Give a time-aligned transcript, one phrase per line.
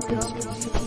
[0.00, 0.83] drop, drop, drop.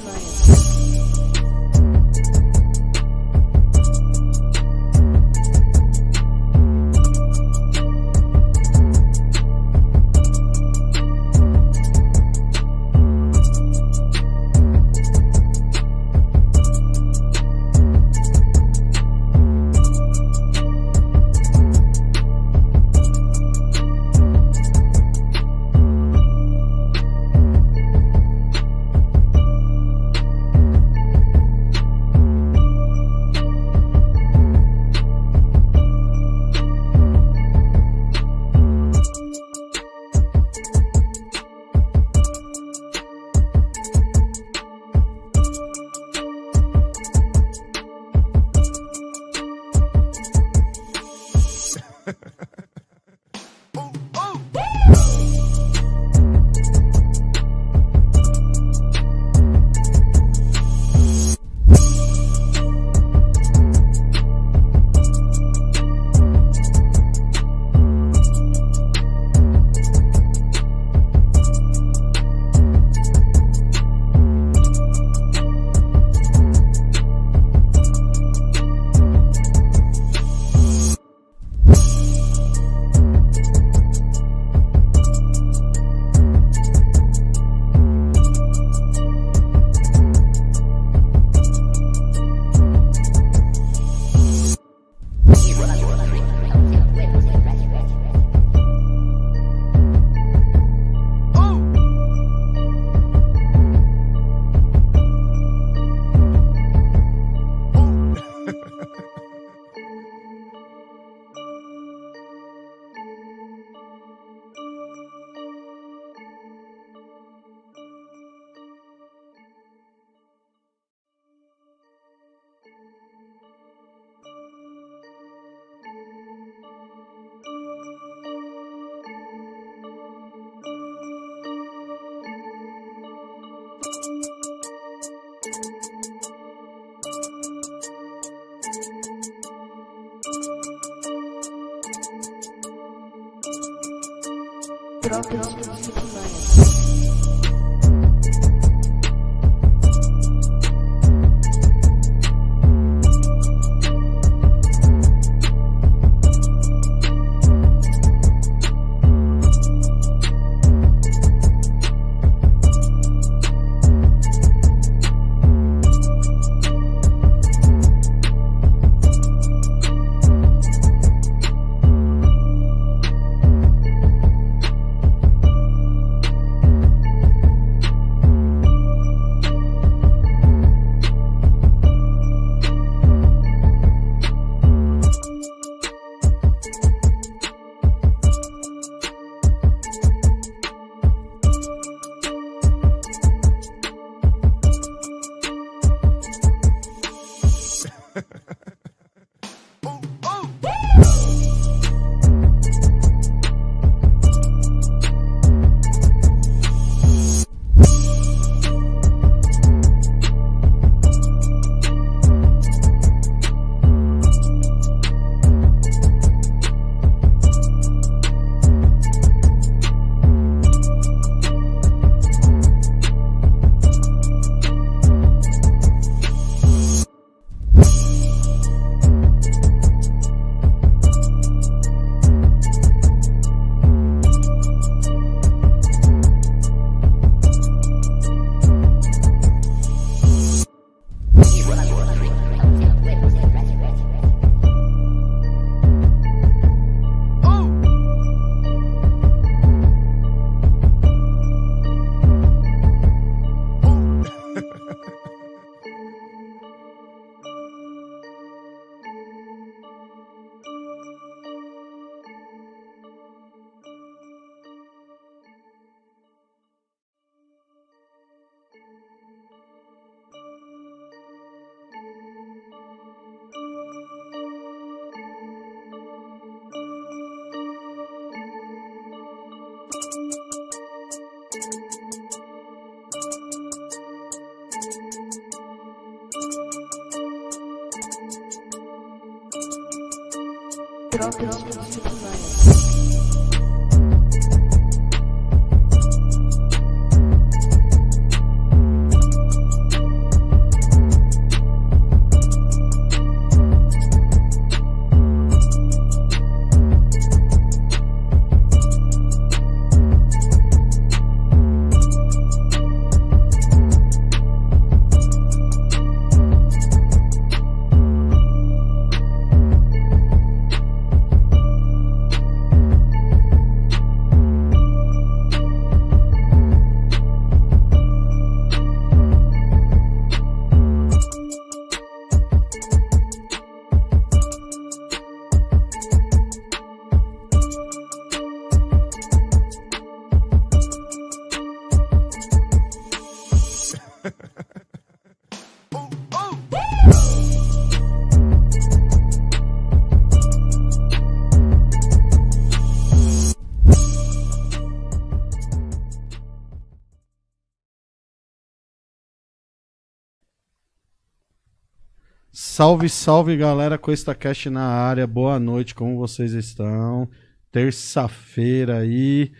[362.77, 367.27] Salve, salve galera, Cuesta Cash na área, boa noite, como vocês estão?
[367.71, 369.51] Terça-feira aí.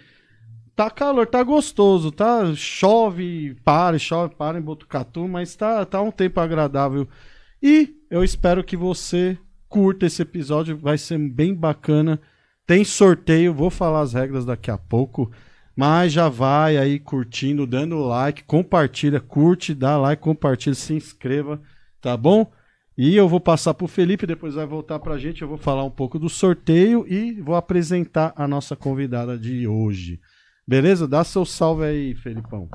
[0.75, 2.53] Tá calor, tá gostoso, tá?
[2.53, 7.07] Chove, para, chove, para em Botucatu, mas tá, tá um tempo agradável.
[7.59, 9.35] E eu espero que você
[9.67, 12.21] curta esse episódio, vai ser bem bacana.
[12.67, 15.31] Tem sorteio, vou falar as regras daqui a pouco.
[15.75, 21.59] Mas já vai aí curtindo, dando like, compartilha, curte, dá like, compartilha, se inscreva,
[21.99, 22.51] tá bom?
[22.97, 25.91] E eu vou passar pro Felipe, depois vai voltar pra gente, eu vou falar um
[25.91, 30.19] pouco do sorteio e vou apresentar a nossa convidada de hoje.
[30.67, 31.07] Beleza?
[31.07, 32.67] Dá seu salve aí, Felipão.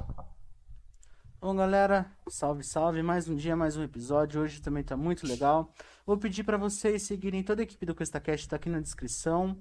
[1.40, 3.02] Bom, galera, salve, salve.
[3.02, 4.40] Mais um dia, mais um episódio.
[4.40, 5.74] Hoje também tá muito legal.
[6.06, 9.58] Vou pedir para vocês seguirem toda a equipe do QuestaCast, tá aqui na descrição.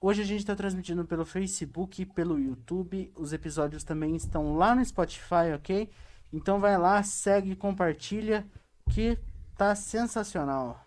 [0.00, 3.12] Hoje a gente está transmitindo pelo Facebook, pelo YouTube.
[3.14, 5.90] Os episódios também estão lá no Spotify, ok?
[6.32, 8.46] Então vai lá, segue, compartilha,
[8.90, 9.18] que
[9.56, 10.84] tá sensacional.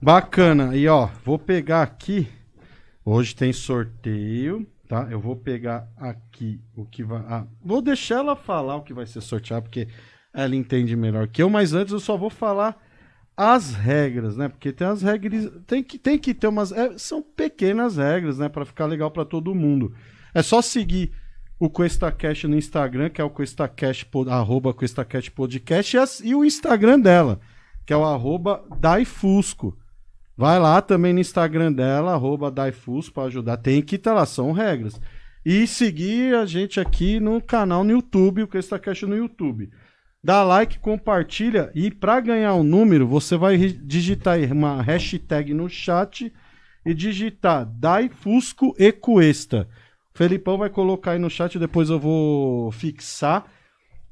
[0.00, 0.76] Bacana.
[0.76, 2.28] E ó, vou pegar aqui.
[3.04, 5.06] Hoje tem sorteio, tá?
[5.10, 7.22] Eu vou pegar aqui o que vai.
[7.28, 9.88] Ah, vou deixar ela falar o que vai ser sorteado, porque
[10.32, 12.80] ela entende melhor que eu, mas antes eu só vou falar
[13.36, 14.48] as regras, né?
[14.48, 18.48] Porque tem as regras, tem que, tem que ter umas, é, são pequenas regras, né?
[18.48, 19.94] Para ficar legal para todo mundo.
[20.32, 21.12] É só seguir
[21.58, 27.00] o QuestaCast no Instagram, que é o QuestaCast, arroba QuestaCast Podcast, e, e o Instagram
[27.00, 27.40] dela,
[27.86, 29.76] que é o arroba Daifusco.
[30.36, 33.56] Vai lá também no Instagram dela, arroba Daifusco, para ajudar.
[33.56, 35.00] Tem que estar lá, são regras.
[35.44, 39.70] E seguir a gente aqui no canal no YouTube, o QuestaCast no YouTube
[40.24, 46.32] dá like, compartilha e para ganhar um número, você vai digitar uma hashtag no chat
[46.84, 49.68] e digitar Daifusco e Cuesta.
[50.14, 53.44] O Felipão vai colocar aí no chat, depois eu vou fixar,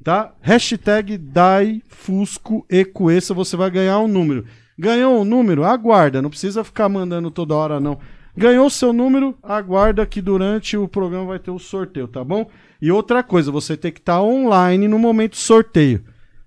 [0.02, 0.32] tá?
[0.40, 4.44] Hashtag Daifusco e Cuesta, você vai ganhar um número.
[4.78, 5.64] Ganhou um número?
[5.64, 7.99] Aguarda, não precisa ficar mandando toda hora não.
[8.37, 9.37] Ganhou seu número?
[9.42, 12.49] Aguarda que durante o programa vai ter o sorteio, tá bom?
[12.80, 16.02] E outra coisa, você tem que estar tá online no momento do sorteio.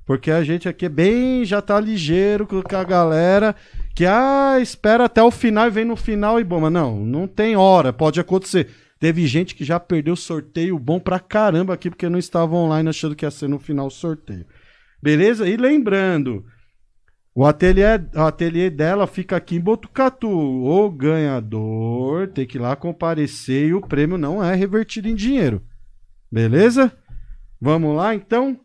[0.06, 3.56] Porque a gente aqui é bem, já tá ligeiro com a galera
[3.96, 6.60] que, ah, espera até o final e vem no final e bom.
[6.60, 8.70] Mas não, não tem hora, pode acontecer.
[9.00, 13.16] Teve gente que já perdeu sorteio bom pra caramba aqui porque não estava online achando
[13.16, 14.46] que ia ser no final o sorteio.
[15.02, 15.48] Beleza?
[15.48, 16.46] E lembrando,
[17.34, 20.30] o ateliê, o ateliê dela fica aqui em Botucatu.
[20.30, 25.62] O ganhador tem que ir lá comparecer e o prêmio não é revertido em dinheiro.
[26.32, 26.92] Beleza?
[27.60, 28.60] Vamos lá então?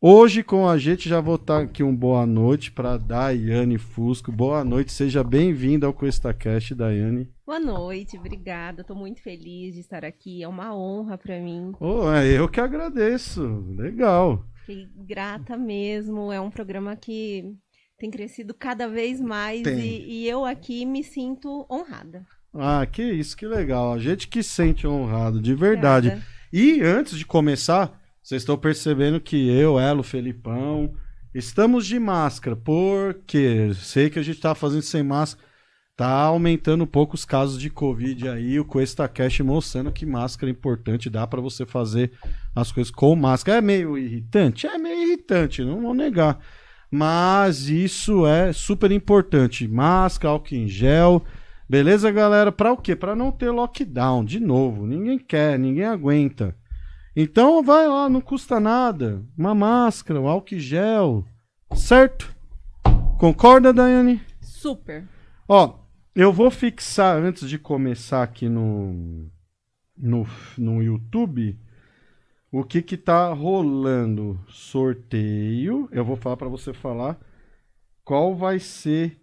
[0.00, 4.32] Hoje com a gente já vou estar aqui um boa noite para Daiane Fusco.
[4.32, 7.28] Boa noite, seja bem-vinda ao QuestaCast, Daiane.
[7.48, 8.82] Boa noite, obrigada.
[8.82, 10.42] Estou muito feliz de estar aqui.
[10.42, 11.72] É uma honra para mim.
[11.80, 13.64] Oh, é eu que agradeço.
[13.74, 14.44] Legal.
[14.66, 16.30] Fiquei grata mesmo.
[16.30, 17.56] É um programa que
[17.98, 22.26] tem crescido cada vez mais e, e eu aqui me sinto honrada.
[22.52, 23.94] Ah, que isso, que legal.
[23.94, 26.08] A gente que sente honrado, de verdade.
[26.08, 26.30] Obrigada.
[26.52, 30.92] E antes de começar, vocês estão percebendo que eu, ela, o Felipão,
[31.34, 35.47] estamos de máscara, porque sei que a gente está fazendo sem máscara.
[35.98, 40.48] Tá aumentando um pouco os casos de Covid aí, o Cuesta Cash mostrando que máscara
[40.48, 42.12] é importante, dá para você fazer
[42.54, 43.58] as coisas com máscara.
[43.58, 44.68] É meio irritante?
[44.68, 46.38] É meio irritante, não vou negar.
[46.88, 49.66] Mas isso é super importante.
[49.66, 51.24] Máscara, álcool em gel,
[51.68, 52.52] Beleza, galera?
[52.52, 52.94] Para o quê?
[52.94, 54.86] Para não ter lockdown de novo.
[54.86, 56.56] Ninguém quer, ninguém aguenta.
[57.14, 59.20] Então vai lá, não custa nada.
[59.36, 61.24] Uma máscara, um álcool gel.
[61.74, 62.32] Certo?
[63.18, 64.22] Concorda, Daiane?
[64.40, 65.08] Super.
[65.48, 65.87] Ó,
[66.18, 69.30] eu vou fixar antes de começar aqui no
[69.96, 70.26] no,
[70.58, 71.56] no YouTube
[72.50, 74.36] o que que tá rolando.
[74.48, 75.88] Sorteio.
[75.92, 77.16] Eu vou falar para você falar
[78.04, 79.16] qual vai ser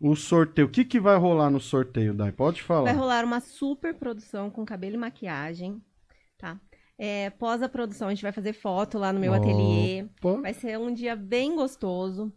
[0.00, 0.68] o sorteio.
[0.68, 2.30] O que, que vai rolar no sorteio, Dai?
[2.30, 2.92] Pode falar.
[2.92, 5.82] Vai rolar uma super produção com cabelo e maquiagem,
[6.38, 6.60] tá?
[6.96, 9.42] É, pós a produção, a gente vai fazer foto lá no meu Opa.
[9.42, 10.06] ateliê.
[10.42, 12.32] Vai ser um dia bem gostoso.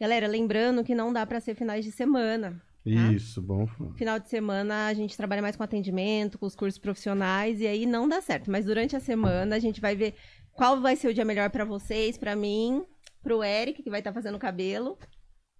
[0.00, 2.60] Galera, lembrando que não dá para ser finais de semana.
[2.84, 3.12] Tá?
[3.12, 3.66] Isso, bom.
[3.96, 7.86] Final de semana a gente trabalha mais com atendimento, com os cursos profissionais e aí
[7.86, 8.50] não dá certo.
[8.50, 10.14] Mas durante a semana a gente vai ver
[10.52, 12.84] qual vai ser o dia melhor para vocês, para mim,
[13.22, 14.98] pro Eric que vai estar tá fazendo o cabelo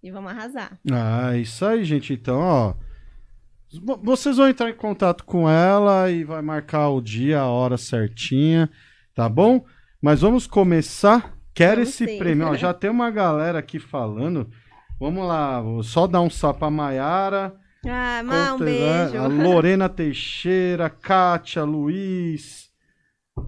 [0.01, 0.77] e vamos arrasar.
[0.91, 2.13] Ah, isso aí, gente.
[2.13, 2.75] Então, ó.
[4.03, 8.69] Vocês vão entrar em contato com ela e vai marcar o dia, a hora certinha,
[9.15, 9.65] tá bom?
[9.99, 11.35] Mas vamos começar.
[11.55, 12.47] Quer esse sim, prêmio?
[12.47, 14.47] Ó, já tem uma galera aqui falando.
[14.99, 17.55] Vamos lá, vou só dar um salve pra Maiara.
[17.85, 19.17] Ah, Má, um beijo.
[19.17, 22.69] A Lorena Teixeira, Kátia, Luiz,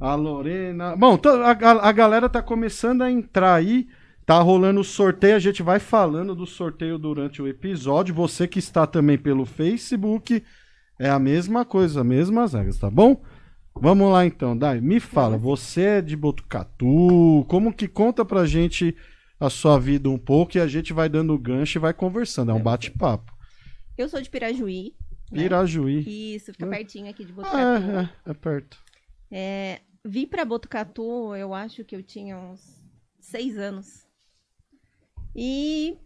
[0.02, 0.96] a Lorena.
[0.96, 3.88] Bom, a, a, a galera tá começando a entrar aí.
[4.26, 8.14] Tá rolando o sorteio, a gente vai falando do sorteio durante o episódio.
[8.16, 10.44] Você que está também pelo Facebook,
[11.00, 13.22] é a mesma coisa, as mesmas regras, tá bom?
[13.80, 14.82] Vamos lá então, Dai.
[14.82, 17.46] Me fala, você é de Botucatu?
[17.48, 18.96] Como que conta pra gente
[19.40, 22.52] a sua vida um pouco e a gente vai dando gancho e vai conversando.
[22.52, 23.34] É um bate-papo.
[23.98, 24.94] Eu sou de Pirajuí.
[25.32, 25.44] né?
[25.44, 26.36] Irajuí.
[26.36, 26.70] Isso, fica É.
[26.70, 27.58] pertinho aqui de Ah, Botucatu.
[27.58, 28.78] é, é, é perto.
[29.32, 32.82] É, vi pra Botucatu, eu acho que eu tinha uns
[33.20, 34.06] seis anos.
[35.36, 35.98] E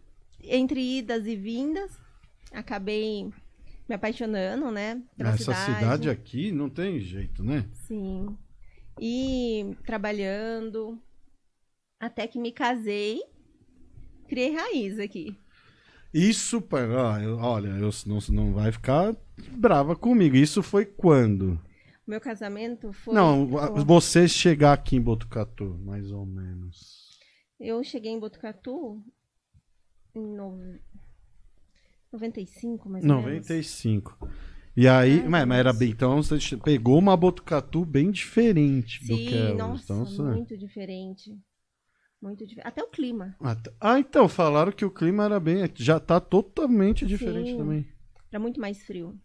[0.44, 1.92] entre idas e vindas,
[2.52, 3.26] acabei
[3.88, 5.02] me apaixonando, né?
[5.18, 7.66] Essa cidade aqui não tem jeito, né?
[7.74, 8.38] Sim.
[9.00, 10.98] E trabalhando,
[12.00, 13.22] até que me casei,
[14.28, 15.38] criei raiz aqui.
[16.14, 16.64] Isso,
[17.40, 19.16] olha, eu, não, não vai ficar
[19.52, 20.36] brava comigo.
[20.36, 21.60] Isso foi quando?
[22.08, 23.14] Meu casamento foi.
[23.14, 27.20] não, Bom, você chegar aqui em Botucatu, mais ou menos.
[27.60, 29.04] Eu cheguei em Botucatu
[30.16, 30.58] em no...
[32.12, 33.26] 95, mais ou menos.
[33.48, 34.18] 95.
[34.76, 35.92] E aí, Ah, mas, mas era bem.
[35.92, 41.38] Então você pegou uma Botucatu bem diferente do Sim, que é nossa, Então, muito diferente.
[42.22, 42.68] Muito diferente.
[42.68, 43.36] Até o clima.
[43.40, 44.00] Ah, tá.
[44.00, 45.70] Então, falaram que o clima era bem.
[45.76, 47.58] Já tá totalmente diferente Sim.
[47.58, 47.88] também.
[48.32, 49.18] Era muito mais frio.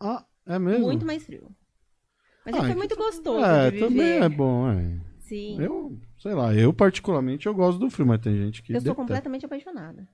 [0.00, 0.86] Ah, é mesmo?
[0.86, 1.50] Muito mais frio.
[2.46, 5.00] Mas Ah, foi então- muito gostoso É, também é bom, é.
[5.20, 5.60] Sim.
[5.60, 8.94] Eu, sei lá, eu particularmente eu gosto do frio, mas tem gente que Eu sou
[8.94, 10.06] completamente apaixonada.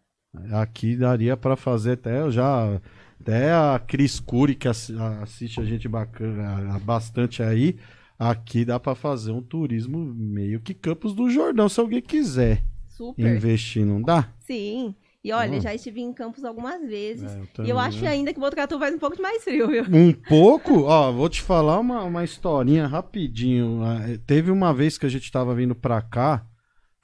[0.52, 2.80] Aqui daria pra fazer até eu já
[3.20, 7.78] até a Cris Cury que assiste a gente bacana bastante aí,
[8.18, 13.37] aqui dá pra fazer um turismo meio que Campos do Jordão, se alguém quiser Super.
[13.37, 14.32] investir, não dá?
[14.40, 14.94] Sim.
[15.22, 17.30] E olha, já estive em Campos algumas vezes.
[17.32, 18.10] É, eu e também, eu acho né?
[18.10, 19.84] ainda que Botucatu faz um pouco de mais frio, viu?
[19.92, 23.82] Um pouco, ó, vou te falar uma, uma historinha rapidinho.
[23.82, 26.46] Ah, eh, Teve uma vez que a gente tava vindo pra cá,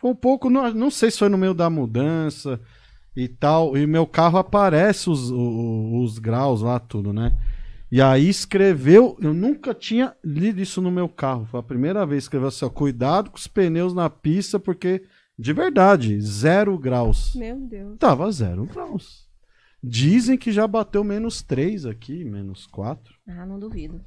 [0.00, 2.60] foi um pouco, não, não sei se foi no meio da mudança
[3.16, 7.32] e tal, e meu carro aparece os, o- os graus lá, tudo, né?
[7.94, 12.24] E aí escreveu, eu nunca tinha lido isso no meu carro, foi a primeira vez
[12.24, 15.04] que escreveu assim, ó, cuidado com os pneus na pista, porque,
[15.38, 17.36] de verdade, zero graus.
[17.36, 17.96] Meu Deus.
[18.00, 19.28] Tava zero graus.
[19.80, 23.14] Dizem que já bateu menos 3 aqui, menos 4.
[23.28, 24.00] Ah, não duvido.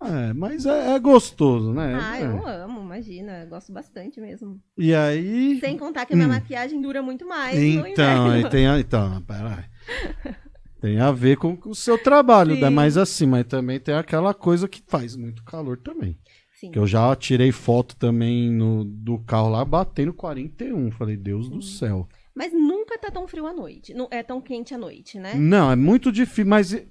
[0.00, 1.98] É, mas é, é gostoso, né?
[2.00, 2.24] ah, É.
[2.24, 3.42] eu amo, imagina.
[3.42, 4.60] eu Gosto bastante mesmo.
[4.78, 5.58] E aí.
[5.58, 6.32] Sem contar que a minha Hum.
[6.32, 8.30] maquiagem dura muito mais no Então, inverno.
[8.32, 9.64] aí tem então, peraí.
[10.86, 12.60] Tem a ver com, o seu trabalho, Sim.
[12.60, 12.70] né?
[12.70, 16.16] Mas assim, mas também tem aquela coisa que faz muito calor também.
[16.54, 16.70] Sim.
[16.70, 20.92] Que eu já tirei foto também no, do carro lá, batendo 41.
[20.92, 22.08] Falei, Deus do céu.
[22.32, 23.92] Mas nunca tá tão frio à noite.
[23.94, 25.34] Não é tão quente à noite, né?
[25.34, 26.86] Não, é muito difícil, mas.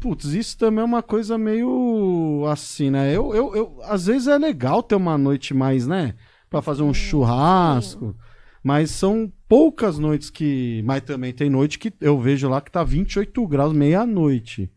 [0.00, 3.14] Putz, isso também é uma coisa meio assim, né?
[3.14, 6.14] Eu, eu, eu, às vezes é legal ter uma noite mais, né?
[6.48, 8.16] Pra fazer um churrasco.
[8.62, 10.82] Mas são poucas noites que.
[10.84, 14.70] Mas também tem noite que eu vejo lá que tá 28 graus meia-noite.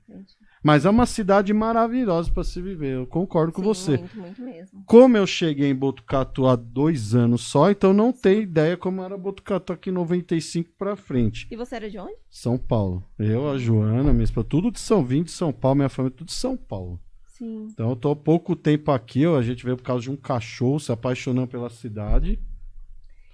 [0.61, 2.95] Mas é uma cidade maravilhosa pra se viver.
[2.95, 3.97] Eu concordo com sim, você.
[3.97, 4.83] Muito, muito mesmo.
[4.85, 9.17] Como eu cheguei em Botucatu há dois anos só, então não tenho ideia como era
[9.17, 11.47] Botucatu aqui em 95 pra frente.
[11.49, 12.15] E você era de onde?
[12.29, 13.03] São Paulo.
[13.17, 16.27] Eu, a Joana, minha esposa, tudo de São Vim de São Paulo, minha família, tudo
[16.27, 16.99] de São Paulo.
[17.25, 17.67] Sim.
[17.71, 20.17] Então eu tô há pouco tempo aqui, ó, a gente veio por causa de um
[20.17, 22.37] cachorro, se apaixonando pela cidade.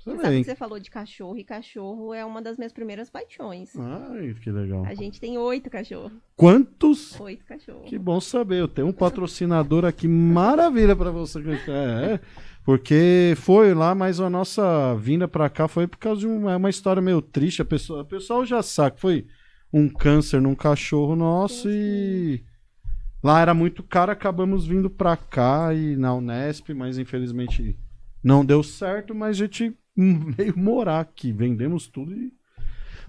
[0.05, 3.75] Você sabe que você falou de cachorro, e cachorro é uma das minhas primeiras paixões.
[3.75, 4.85] Ai, que legal.
[4.85, 6.11] A gente tem oito cachorros.
[6.35, 7.19] Quantos?
[7.19, 7.89] Oito cachorros.
[7.89, 8.59] Que bom saber.
[8.59, 11.39] Eu tenho um patrocinador aqui, maravilha pra você.
[11.39, 12.19] É, é.
[12.63, 16.69] porque foi lá, mas a nossa vinda pra cá foi por causa de uma, uma
[16.69, 17.63] história meio triste.
[17.63, 19.25] A pessoa, o pessoal já sabe que foi
[19.73, 22.43] um câncer num cachorro nosso e
[23.23, 24.11] lá era muito caro.
[24.11, 27.75] Acabamos vindo pra cá e na Unesp, mas infelizmente
[28.23, 29.15] não deu certo.
[29.15, 29.75] Mas a gente
[30.35, 32.33] veio morar aqui, vendemos tudo e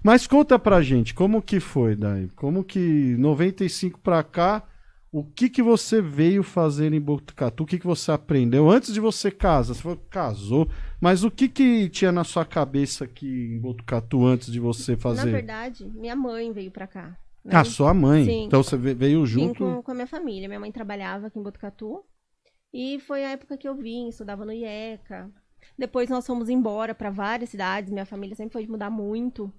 [0.03, 2.29] mas conta pra gente, como que foi, daí?
[2.35, 4.63] Como que 95 pra cá,
[5.11, 7.63] o que que você veio fazer em Botucatu?
[7.63, 9.73] O que que você aprendeu antes de você casar?
[9.73, 10.69] Você falou casou,
[11.01, 14.97] mas o que que tinha na sua cabeça aqui em Botucatu antes de você Na
[14.99, 15.31] fazer?
[15.31, 17.17] verdade, minha mãe veio pra cá.
[17.43, 17.53] né?
[17.55, 18.23] Ah, sua mãe.
[18.23, 18.45] Sim.
[18.45, 19.63] Então você ve- veio Vim junto.
[19.65, 20.47] com, com a minha família.
[20.47, 22.03] Minha mãe trabalhava aqui em Botucatu.
[22.71, 25.29] E foi a época que eu vim, estudava no IECA.
[25.77, 27.91] Depois nós fomos embora para várias cidades.
[27.91, 29.53] Minha família sempre foi de mudar muito.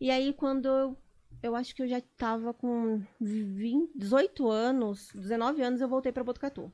[0.00, 0.96] E aí, quando eu,
[1.42, 6.22] eu acho que eu já tava com 20, 18 anos, 19 anos, eu voltei para
[6.22, 6.72] Botucatu.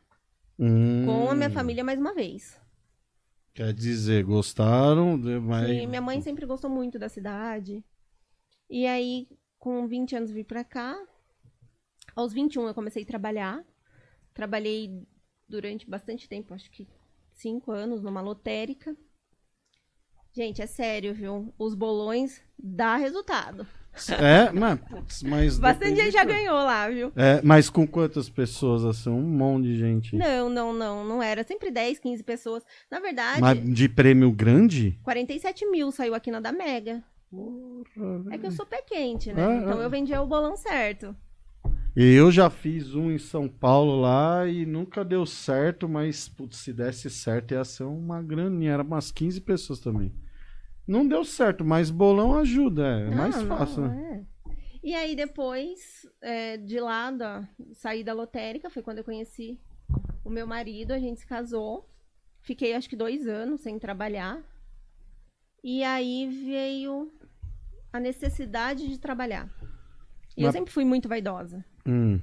[0.58, 2.60] Hum, Com a minha família mais uma vez.
[3.54, 7.82] Quer dizer, gostaram, de- mas E minha mãe sempre gostou muito da cidade.
[8.68, 11.00] E aí, com 20 anos, vim pra cá.
[12.14, 13.64] Aos 21 eu comecei a trabalhar.
[14.34, 15.06] Trabalhei
[15.48, 16.86] durante bastante tempo, acho que
[17.34, 18.96] 5 anos, numa lotérica.
[20.32, 21.54] Gente, é sério, viu?
[21.58, 23.66] Os bolões dá resultado.
[24.20, 27.12] É, mas, mas Bastante gente já ganhou lá, viu?
[27.14, 29.10] É, mas com quantas pessoas assim?
[29.10, 30.16] Um monte de gente.
[30.16, 31.44] Não, não, não, não era.
[31.44, 32.64] Sempre 10, 15 pessoas.
[32.90, 34.98] Na verdade, Mas de prêmio grande?
[35.04, 37.02] 47 mil saiu aqui na da Mega.
[38.30, 39.44] É que eu sou pé quente, né?
[39.44, 39.82] Ah, então ah.
[39.82, 41.16] eu vendia o bolão certo.
[41.96, 46.72] Eu já fiz um em São Paulo lá e nunca deu certo, mas putz, se
[46.72, 50.12] desse certo ia ser uma graninha, era umas 15 pessoas também.
[50.86, 54.24] Não deu certo, mas bolão ajuda, é Não, mais não, fácil, né?
[54.26, 54.50] é.
[54.82, 59.58] E aí depois, é, de lá, da, saí da lotérica, foi quando eu conheci
[60.24, 61.88] o meu marido, a gente se casou.
[62.42, 64.42] Fiquei acho que dois anos sem trabalhar.
[65.62, 67.10] E aí veio
[67.92, 69.48] a necessidade de trabalhar.
[70.36, 71.64] E eu Mas- sempre fui muito vaidosa.
[71.86, 72.20] Hum.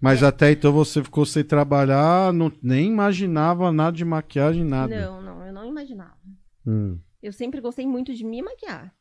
[0.00, 5.00] Mas até então você ficou sem trabalhar, não, nem imaginava nada de maquiagem, nada.
[5.00, 6.16] Não, não, eu não imaginava.
[6.66, 6.98] Hum.
[7.22, 8.92] Eu sempre gostei muito de me maquiar.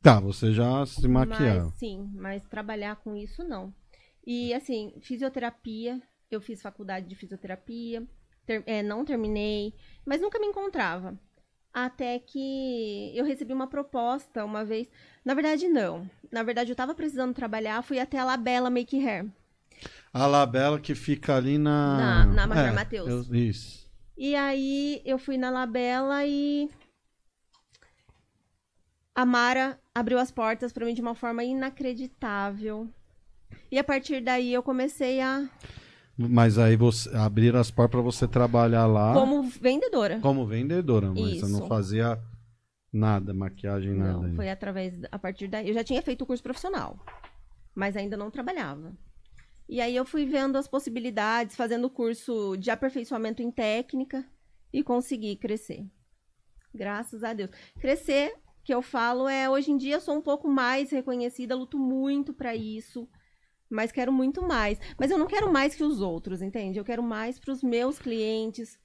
[0.00, 1.64] Tá, você já se maquiava.
[1.64, 3.74] Mas, sim, mas trabalhar com isso não.
[4.26, 8.02] E assim, fisioterapia, eu fiz faculdade de fisioterapia,
[8.46, 9.74] ter- é, não terminei,
[10.06, 11.18] mas nunca me encontrava.
[11.78, 14.88] Até que eu recebi uma proposta uma vez.
[15.22, 16.10] Na verdade, não.
[16.32, 19.26] Na verdade, eu tava precisando trabalhar, fui até a Labela Make Hair.
[20.10, 21.96] A Labela que fica ali na.
[21.98, 23.28] Na- na Major Mateus.
[23.28, 23.86] eu- Isso.
[24.16, 26.70] E aí eu fui na Labela e
[29.14, 32.88] a Mara abriu as portas pra mim de uma forma inacreditável.
[33.70, 35.46] E a partir daí eu comecei a
[36.18, 40.18] Mas aí você abriram as portas pra você trabalhar lá como vendedora.
[40.20, 41.68] como vendedora, mas você não Isso.
[41.68, 42.18] fazia
[42.90, 44.26] nada, maquiagem, nada.
[44.26, 45.68] Não, foi através a partir daí.
[45.68, 46.98] Eu já tinha feito o curso profissional,
[47.74, 48.96] mas ainda não trabalhava.
[49.68, 54.24] E aí eu fui vendo as possibilidades, fazendo o curso de aperfeiçoamento em técnica
[54.72, 55.84] e consegui crescer.
[56.74, 57.50] Graças a Deus.
[57.80, 61.78] Crescer, que eu falo, é hoje em dia eu sou um pouco mais reconhecida, luto
[61.78, 63.08] muito pra isso,
[63.70, 64.78] mas quero muito mais.
[64.98, 66.78] Mas eu não quero mais que os outros, entende?
[66.78, 68.78] Eu quero mais pros meus clientes,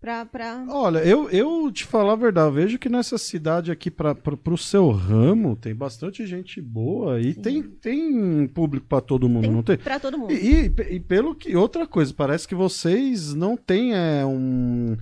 [0.00, 0.64] pra, pra...
[0.68, 4.56] Olha, eu, eu te falar a verdade, eu vejo que nessa cidade aqui, pra, pro
[4.58, 7.40] seu ramo, tem bastante gente boa e Sim.
[7.40, 9.78] tem, tem público pra todo mundo, Tem não tem?
[9.78, 10.32] pra todo mundo.
[10.32, 11.56] E, e- e pelo que.
[11.56, 14.96] Outra coisa, parece que vocês não têm é, um.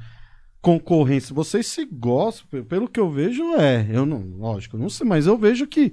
[0.63, 3.87] Concorrência, vocês se gostam, pe- pelo que eu vejo, é.
[3.93, 5.93] Eu não, lógico, não sei, mas eu vejo que,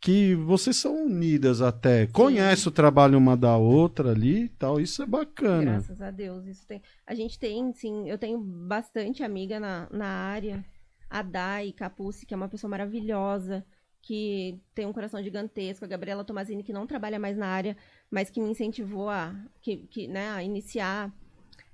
[0.00, 2.06] que vocês são unidas até.
[2.06, 5.72] Conhece o trabalho uma da outra ali e tal, isso é bacana.
[5.72, 6.82] Graças a Deus, isso tem.
[7.06, 10.64] A gente tem, sim, eu tenho bastante amiga na, na área.
[11.08, 13.64] A Dai Capucci, que é uma pessoa maravilhosa,
[14.02, 15.84] que tem um coração gigantesco.
[15.84, 17.76] A Gabriela Tomazini, que não trabalha mais na área,
[18.10, 21.12] mas que me incentivou a, que, que, né, a iniciar.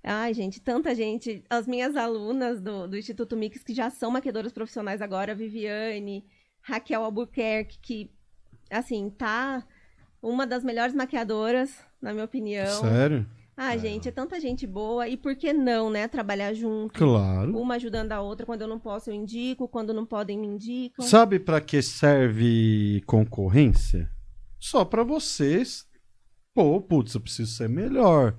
[0.02, 1.42] Ai, gente, tanta gente.
[1.48, 6.24] As minhas alunas do, do Instituto Mix, que já são maquiadoras profissionais agora, a Viviane,
[6.62, 8.10] Raquel Albuquerque, que,
[8.70, 9.66] assim, tá
[10.22, 12.80] uma das melhores maquiadoras, na minha opinião.
[12.80, 13.26] Sério?
[13.56, 15.06] Ah, gente, é tanta gente boa.
[15.06, 16.08] E por que não, né?
[16.08, 16.98] Trabalhar junto.
[16.98, 17.56] Claro.
[17.56, 18.46] Uma ajudando a outra.
[18.46, 19.68] Quando eu não posso, eu indico.
[19.68, 21.04] Quando não podem, me indicam.
[21.04, 24.10] Sabe pra que serve concorrência?
[24.58, 25.86] Só pra vocês.
[26.54, 28.34] Pô, putz, eu preciso ser melhor.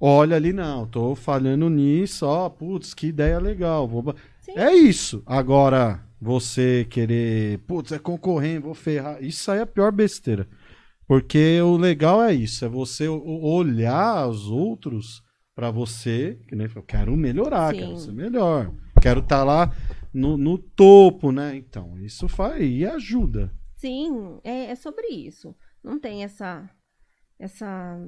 [0.00, 3.88] Olha ali, não, tô falhando nisso, ó, putz, que ideia legal.
[3.88, 4.14] Vou...
[4.40, 4.52] Sim.
[4.56, 5.22] É isso.
[5.26, 9.22] Agora, você querer, putz, é concorrente, vou ferrar.
[9.22, 10.48] Isso aí é a pior besteira.
[11.06, 15.22] Porque o legal é isso, é você olhar os outros
[15.54, 17.80] pra você, que nem eu quero melhorar, Sim.
[17.80, 18.72] quero ser melhor.
[19.00, 19.74] Quero estar lá
[20.12, 21.56] no, no topo, né?
[21.56, 23.52] Então, isso faz e ajuda.
[23.74, 25.54] Sim, é, é sobre isso.
[25.82, 26.68] Não tem essa.
[27.38, 27.98] Essa.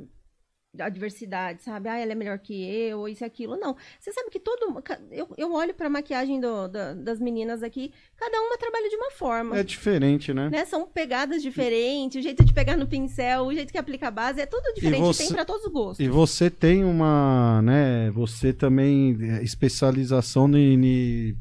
[0.78, 1.88] Adversidade, sabe?
[1.88, 3.56] Ah, ela é melhor que eu, ou isso e aquilo.
[3.56, 3.76] Não.
[3.98, 4.80] Você sabe que todo.
[5.10, 9.10] Eu, eu olho pra maquiagem do- da- das meninas aqui, cada uma trabalha de uma
[9.10, 9.58] forma.
[9.58, 10.48] É diferente, né?
[10.48, 10.64] Né?
[10.64, 14.40] São pegadas diferentes, o jeito de pegar no pincel, o jeito que aplica a base,
[14.40, 15.00] é tudo diferente.
[15.02, 16.06] você- Tem pra todos os gostos.
[16.06, 18.10] E você tem uma, né?
[18.12, 21.36] Você também é, especialização em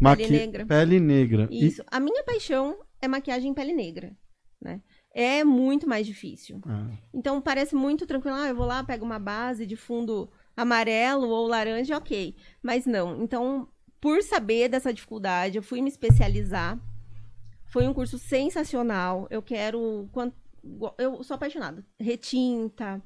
[0.00, 0.28] maqui...
[0.28, 0.66] negra.
[0.66, 1.48] Pele negra.
[1.52, 1.84] E- Isso.
[1.86, 4.10] A minha paixão é maquiagem em pele negra,
[4.60, 4.80] né?
[5.12, 6.60] É muito mais difícil.
[6.66, 8.36] Ah, Então parece muito tranquilo.
[8.36, 12.34] Ah, eu vou lá, pego uma base de fundo amarelo ou laranja, ok.
[12.62, 13.22] Mas não.
[13.22, 13.66] Então,
[14.00, 16.78] por saber dessa dificuldade, eu fui me especializar.
[17.64, 19.26] Foi um curso sensacional.
[19.30, 20.08] Eu quero.
[20.98, 21.84] Eu sou apaixonada.
[21.98, 23.02] Retinta.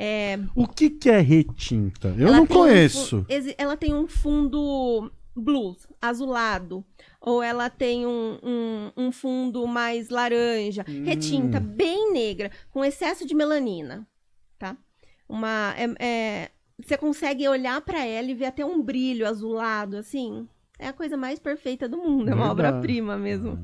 [0.00, 2.14] É, O que que é retinta?
[2.16, 3.26] Eu ela não um conheço.
[3.28, 6.84] exi- ela tem um fundo blues, azulado.
[7.20, 11.04] Ou ela tem um, um, um fundo mais laranja, Hum.
[11.04, 14.06] retinta, bem negra, com excesso de melanina,
[14.58, 14.76] tá?
[15.28, 20.46] Uma, é- é- você consegue olhar pra ela e ver até um brilho azulado, assim.
[20.80, 23.58] é a coisa mais perfeita do mundo, é uma obra-prima mesmo.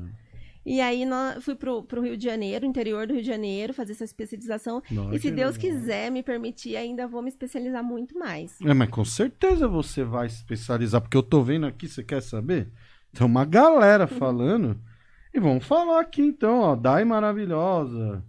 [0.65, 3.91] E aí nó- fui pro, pro Rio de Janeiro, interior do Rio de Janeiro, fazer
[3.91, 4.81] essa especialização.
[4.89, 8.59] Nossa, e se Deus quiser me permitir, ainda vou me especializar muito mais.
[8.61, 12.21] É, mas com certeza você vai se especializar, porque eu tô vendo aqui, você quer
[12.21, 12.71] saber?
[13.13, 14.79] Tem uma galera falando.
[15.33, 16.75] E vamos falar aqui então, ó.
[16.75, 18.23] Dai maravilhosa.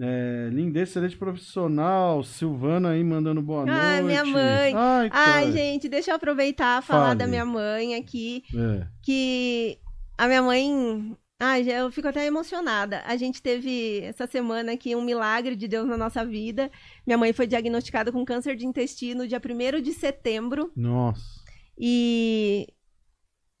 [0.00, 2.24] É, Lindez, excelente profissional.
[2.24, 3.78] Silvana aí mandando boa noite.
[3.80, 4.74] Ai, minha mãe.
[4.74, 7.18] Ai, Ai, gente, deixa eu aproveitar e falar Fale.
[7.18, 8.42] da minha mãe aqui.
[8.56, 8.86] É.
[9.02, 9.78] que
[10.16, 11.16] a minha mãe.
[11.44, 13.02] Ai, já- eu fico até emocionada.
[13.04, 16.70] A gente teve essa semana aqui um milagre de Deus na nossa vida.
[17.04, 20.70] Minha mãe foi diagnosticada com câncer de intestino dia 1 de setembro.
[20.76, 21.20] Nossa.
[21.76, 22.68] E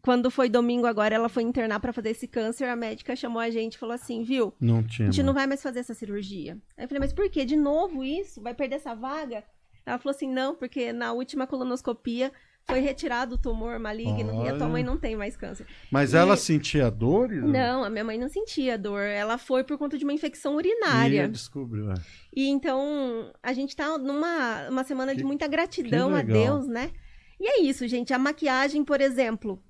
[0.00, 2.66] quando foi domingo agora, ela foi internar para fazer esse câncer.
[2.68, 5.10] A médica chamou a gente e falou assim: viu, Não a tinha.
[5.10, 6.56] gente não vai mais fazer essa cirurgia.
[6.76, 7.44] Aí eu falei, mas por quê?
[7.44, 8.40] De novo isso?
[8.40, 9.42] Vai perder essa vaga?
[9.84, 12.32] Ela falou assim: não, porque na última colonoscopia
[12.66, 14.68] foi retirado o tumor maligno e a tua Olha.
[14.68, 15.66] mãe não tem mais câncer.
[15.90, 17.42] Mas E- ela sentia dores?
[17.42, 19.00] Não, a minha mãe não sentia dor.
[19.02, 21.28] Ela foi por conta de uma infecção E urinária.
[21.28, 21.90] descobriu.
[21.90, 21.94] é.
[22.34, 26.22] E então, a gente tá numa uma semana de Que- muita gratidão a.
[26.22, 26.92] Deus, né?
[27.40, 28.14] E é isso, gente.
[28.14, 29.60] A maquiagem, por exemplo,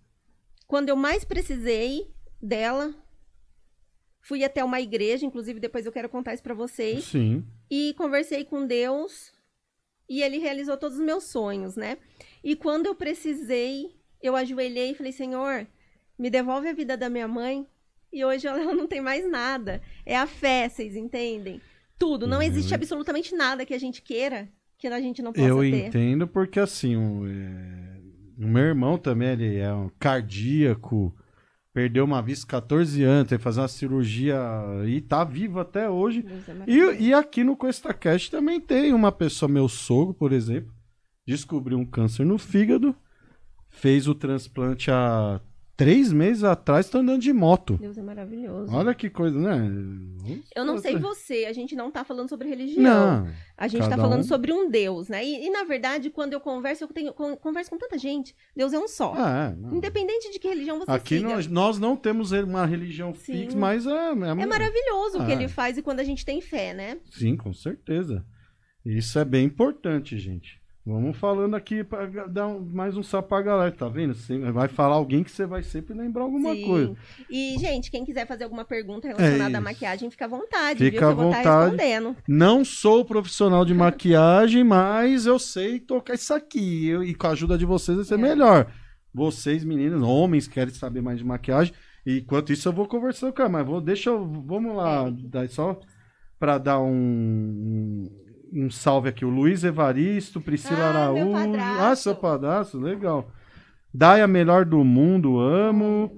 [0.67, 2.95] quando eu mais precisei dela,
[4.21, 7.45] fui até uma igreja, inclusive depois eu quero contar isso pra vocês, Sim.
[7.71, 9.33] e conversei com Deus
[10.09, 11.97] e ele realizou todos os meus sonhos, né?
[12.43, 15.67] E quando eu precisei, eu ajoelhei e falei: Senhor,
[16.19, 17.67] me devolve a vida da minha mãe.
[18.13, 19.81] E hoje ela não tem mais nada.
[20.05, 21.61] É a fé, vocês entendem?
[21.99, 22.27] Tudo.
[22.27, 22.43] Não Uhum.
[22.43, 25.87] existe absolutamente nada que a gente queira que a gente não possa Eu ter.
[25.87, 28.01] entendo porque assim, o, é,
[28.37, 31.15] o meu irmão também, ele é um cardíaco,
[31.73, 34.37] perdeu uma vista 14 anos, teve que fazer uma cirurgia
[34.89, 36.25] e tá vivo até hoje.
[36.67, 36.71] É.
[37.01, 40.73] E, e aqui no QuestaCast também tem uma pessoa, meu sogro, por exemplo,
[41.27, 42.95] descobriu um câncer no fígado,
[43.71, 45.41] fez o transplante há
[45.75, 47.77] três meses atrás, tá andando de moto.
[47.81, 48.73] Deus é maravilhoso.
[48.73, 49.69] Olha que coisa, né?
[50.55, 52.83] Eu não sei você, a gente não tá falando sobre religião.
[53.25, 54.25] Não, A gente tá falando um.
[54.25, 55.25] sobre um Deus, né?
[55.25, 58.37] E, e, na verdade, quando eu converso, eu tenho, con- converso com tanta gente.
[58.55, 59.15] Deus é um só.
[59.17, 59.75] ah, não.
[59.75, 61.31] Independente de que religião você Aqui siga.
[61.31, 63.21] nós, nós não temos uma religião Sim.
[63.45, 64.15] fixa, mas é, É
[64.47, 65.35] maravilhoso o que Ah.
[65.35, 66.99] ele faz e quando a gente tem fé, né?
[67.11, 68.25] Sim, com certeza.
[68.85, 70.62] Isso é bem importante, gente.
[70.85, 74.15] Vamos falando aqui para dar um- mais um salve pra galera, tá vendo?
[74.15, 76.67] Você vai falar alguém que você vai sempre lembrar alguma Sim.
[76.67, 76.97] coisa.
[77.31, 81.15] E, gente, quem quiser fazer alguma pergunta relacionada É à maquiagem, fica à vontade, Fica
[81.15, 81.27] viu?
[81.33, 81.77] À estar vontade.
[81.77, 82.17] respondendo.
[82.27, 86.89] Não sou profissional de maquiagem, mas eu sei tocar isso aqui.
[86.89, 88.19] Eu- e com a ajuda de vocês vai ser É.
[88.19, 88.67] melhor.
[89.15, 91.73] Vocês, meninas, homens, querem saber mais de maquiagem.
[92.05, 93.49] E enquanto isso, eu vou conversando com ela.
[93.51, 94.27] Mas vou, deixa eu.
[94.45, 95.79] Vamos lá, daí só
[96.41, 98.09] para dar um,
[98.53, 99.25] um, salve aqui.
[99.25, 101.57] O Luiz Evaristo, Priscila Ah, Araújo.
[101.81, 103.31] Ah, seu padrasto, legal.
[103.93, 106.11] Dai a melhor do mundo, amo.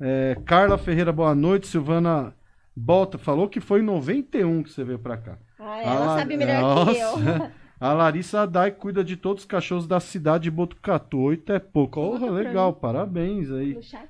[0.00, 1.66] É, Carla Ferreira, boa noite.
[1.66, 2.34] Silvana
[2.74, 5.38] Bota falou que foi em 91 que você veio pra cá.
[5.58, 7.18] Ah, ela La- sabe melhor que eu.
[7.18, 7.52] Nossa.
[7.80, 11.18] A Larissa Adai cuida de todos os cachorros da cidade de Botucatu.
[11.18, 12.18] Oito é pouco.
[12.18, 13.72] Pra legal, parabéns aí.
[13.72, 14.06] No chat.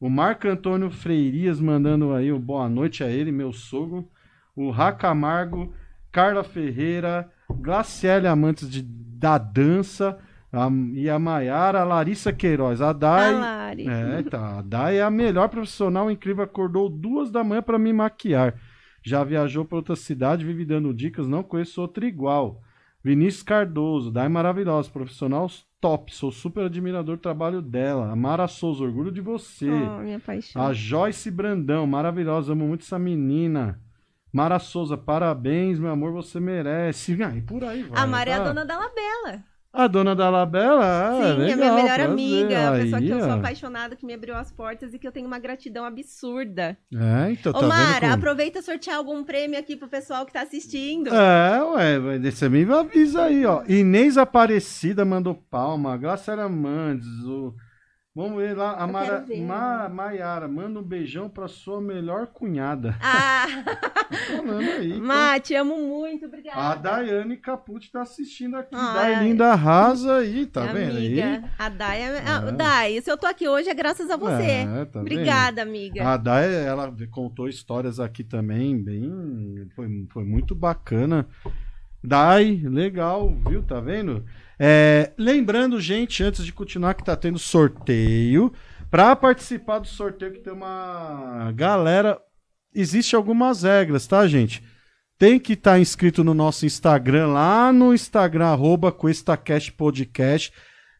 [0.00, 4.08] O Marco Antônio Freirias mandando aí o boa noite a ele, meu sogro.
[4.56, 5.72] O Rá Camargo,
[6.12, 10.18] Carla Ferreira, Glaciele Amantes de, da Dança
[10.52, 12.80] a- e a Maiara, a Larissa Queiroz.
[12.82, 13.34] A A Dai.
[13.34, 13.88] Lari.
[13.88, 14.58] É, tá.
[14.58, 16.44] A Dai é a melhor profissional incrível.
[16.44, 18.54] Acordou duas da manhã pra me maquiar.
[19.02, 21.26] Já viajou pra outra cidade, vive dando dicas.
[21.26, 22.60] Não conheço outra igual.
[23.02, 26.14] Vinícius Cardoso, Dai maravilhosa, profissional top.
[26.14, 28.12] Sou super admirador do trabalho dela.
[28.12, 29.68] A Mara Souza, orgulho de você.
[29.68, 30.62] Oh, minha paixão.
[30.62, 33.80] A Joyce Brandão, maravilhosa, amo muito essa menina.
[34.32, 37.22] Mara Souza, parabéns, meu amor, você merece.
[37.22, 38.02] Ah, e por aí vai.
[38.02, 38.44] a Mari é a tá?
[38.44, 39.44] dona da Labela.
[39.74, 40.84] A dona da Labela?
[40.84, 42.10] Ah, Sim, legal, a minha melhor prazer.
[42.10, 45.06] amiga, a pessoa Aí, que eu sou apaixonada, que me abriu as portas e que
[45.06, 46.76] eu tenho uma gratidão absurda.
[46.94, 48.12] É, então, Ô, tá Mara, como...
[48.12, 51.08] aproveita e sortear algum prêmio aqui pro pessoal que tá assistindo.
[51.08, 53.62] É, ué, você me avisa aí, ó.
[53.66, 57.54] Inês Aparecida mandou palma, Graciela Mandes, o...
[58.14, 59.20] Vamos ver lá, a Mara...
[59.20, 59.40] ver.
[59.40, 59.88] Ma...
[59.88, 62.96] Maiara, manda um beijão pra sua melhor cunhada.
[63.02, 63.46] Ah,
[64.26, 64.90] Falando aí.
[64.92, 65.06] então.
[65.06, 66.60] Má, te amo muito, obrigada.
[66.60, 68.74] A Daiane Capucci tá assistindo aqui.
[68.74, 69.22] Ah, Dai é.
[69.22, 71.20] linda arrasa aí, tá vendo aí?
[71.58, 72.18] A Dai, é...
[72.26, 72.50] ah.
[72.50, 74.42] Dai, se eu tô aqui hoje é graças a você.
[74.42, 75.00] É, tá vendo?
[75.00, 76.06] Obrigada, amiga.
[76.06, 79.66] A Dai, ela contou histórias aqui também, bem.
[79.74, 81.26] Foi, foi muito bacana.
[82.04, 83.62] Dai, legal, viu?
[83.62, 84.24] Tá vendo?
[84.58, 88.52] É, lembrando, gente, antes de continuar, que tá tendo sorteio.
[88.90, 92.20] Pra participar do sorteio, que tem uma galera.
[92.74, 94.62] Existe algumas regras, tá, gente?
[95.18, 100.52] Tem que estar inscrito no nosso Instagram, lá no Instagram, arroba Podcast.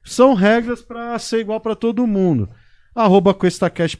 [0.04, 2.48] são regras para ser igual para todo mundo.
[2.94, 3.98] Arroba Podcast,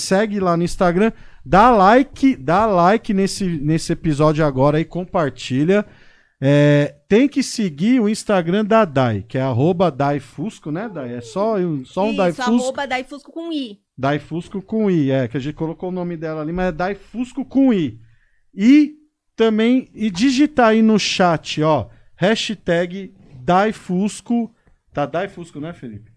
[0.00, 1.12] segue lá no Instagram,
[1.44, 5.86] dá like, dá like nesse, nesse episódio agora e compartilha.
[6.42, 11.14] É, tem que seguir o Instagram da Dai, que é arroba Daifusco, né, Dai?
[11.14, 12.50] É só, só um Isso, Daifusco.
[12.50, 13.78] arroba Daifusco com I.
[13.96, 17.44] Daifusco com I, é, que a gente colocou o nome dela ali, mas é Daifusco
[17.44, 18.00] com I.
[18.54, 18.94] E
[19.36, 24.50] também, e digitar aí no chat, ó, hashtag Daifusco,
[24.94, 26.10] tá Daifusco, né, Felipe?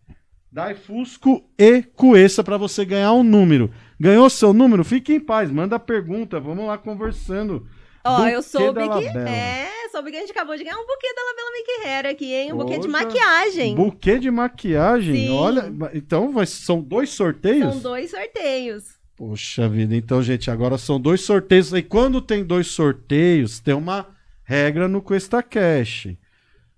[0.49, 3.71] Daifusco e Cuesta pra você ganhar um número.
[3.99, 4.83] Ganhou seu número?
[4.83, 7.67] Fique em paz, manda pergunta, vamos lá conversando.
[8.05, 9.17] Ó, eu soube que.
[9.17, 12.33] É, soube que a gente acabou de ganhar um buquê da Labela Make Hair aqui,
[12.33, 12.51] hein?
[12.53, 13.75] Um buquê de Poxa, maquiagem.
[13.75, 15.29] Buquê de maquiagem, Sim.
[15.31, 17.73] olha, então vai- são dois sorteios?
[17.73, 18.83] São dois sorteios.
[19.15, 21.71] Poxa vida, então, gente, agora são dois sorteios.
[21.71, 24.07] E quando tem dois sorteios, tem uma
[24.43, 26.07] regra no Cuesta Cash.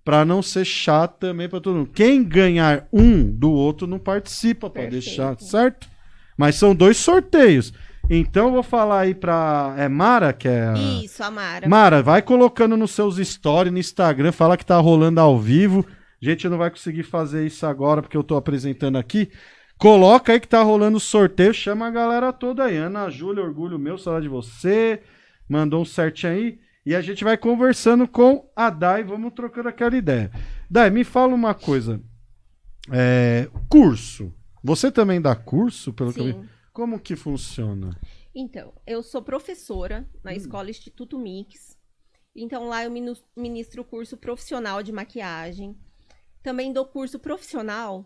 [0.04, 1.90] Pra não ser chato também pra todo mundo.
[1.92, 5.06] Quem ganhar um do outro não participa, pode Perfeito.
[5.06, 5.88] deixar, certo?
[6.38, 7.74] Mas são dois sorteios.
[8.10, 9.74] Então eu vou falar aí pra.
[9.78, 10.68] É Mara, que é.
[10.68, 11.68] a- Isso, Amara.
[11.68, 15.86] Mara, vai colocando nos seus stories no Instagram, fala que tá rolando ao vivo.
[16.22, 19.30] Gente, não vai conseguir fazer isso agora porque eu tô apresentando aqui.
[19.78, 22.78] Coloca aí que tá rolando o sorteio, chama a galera toda aí.
[22.78, 25.02] Ana Júlia, orgulho meu, saudade de você.
[25.50, 26.60] Mandou um certinho aí.
[26.86, 30.32] E a gente vai conversando com a Dai, vamos trocando aquela ideia.
[30.70, 32.00] Dai, me fala uma coisa.
[32.92, 34.32] É, curso.
[34.64, 36.55] Você também dá curso, pelo que eu vi?
[36.76, 37.98] Como que funciona?
[38.36, 40.36] Então, eu sou professora na Hum.
[40.36, 41.78] escola Instituto Mix.
[42.36, 42.92] Então, lá eu
[43.34, 45.74] ministro o curso profissional de maquiagem.
[46.44, 48.06] Também dou curso profissional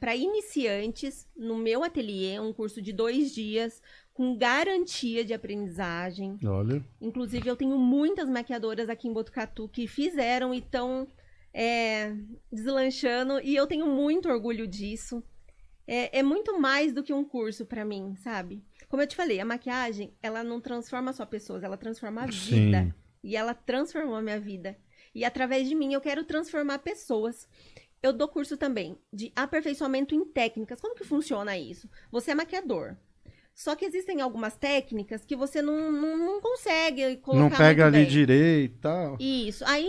[0.00, 3.80] para iniciantes no meu ateliê, um curso de dois dias,
[4.12, 6.38] com garantia de aprendizagem.
[6.44, 6.84] Olha.
[7.00, 11.08] Inclusive, eu tenho muitas maquiadoras aqui em Botucatu que fizeram e estão
[12.52, 15.22] deslanchando, e eu tenho muito orgulho disso.
[15.86, 18.64] É, é muito mais do que um curso pra mim, sabe?
[18.88, 22.66] Como eu te falei, a maquiagem, ela não transforma só pessoas, ela transforma a Sim.
[22.66, 22.96] vida.
[23.22, 24.76] E ela transformou a minha vida.
[25.14, 27.48] E através de mim, eu quero transformar pessoas.
[28.02, 30.80] Eu dou curso também de aperfeiçoamento em técnicas.
[30.80, 31.88] Como que funciona isso?
[32.10, 32.96] Você é maquiador.
[33.54, 38.04] Só que existem algumas técnicas que você não, não, não consegue colocar Não pega ali
[38.04, 39.16] direito e tal.
[39.20, 39.64] Isso.
[39.64, 39.88] Aí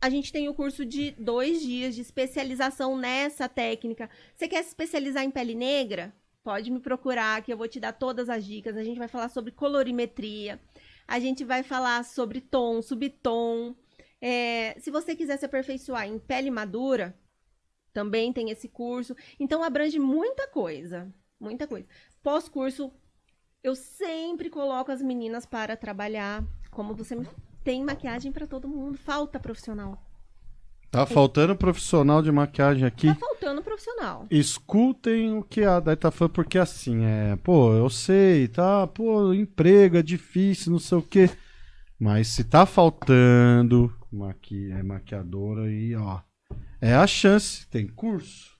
[0.00, 4.08] a gente tem o curso de dois dias de especialização nessa técnica.
[4.34, 6.14] Você quer se especializar em pele negra?
[6.44, 8.76] Pode me procurar que eu vou te dar todas as dicas.
[8.76, 10.60] A gente vai falar sobre colorimetria.
[11.06, 13.74] A gente vai falar sobre tom, subtom.
[14.20, 17.18] É, se você quiser se aperfeiçoar em pele madura,
[17.92, 19.16] também tem esse curso.
[19.38, 21.12] Então abrange muita coisa.
[21.40, 21.88] Muita coisa.
[22.22, 22.92] Pós-curso,
[23.62, 26.44] eu sempre coloco as meninas para trabalhar.
[26.70, 27.26] Como você me
[27.68, 28.96] tem maquiagem pra todo mundo.
[28.96, 30.02] Falta profissional.
[30.90, 33.08] Tá faltando profissional de maquiagem aqui.
[33.08, 34.26] Tá faltando profissional.
[34.30, 39.34] Escutem o que a Dai tá falando, porque assim, é, pô, eu sei, tá, pô,
[39.34, 41.28] emprego é difícil, não sei o quê.
[42.00, 46.20] Mas se tá faltando maqui, é maquiadora aí, ó,
[46.80, 48.57] é a chance, tem curso.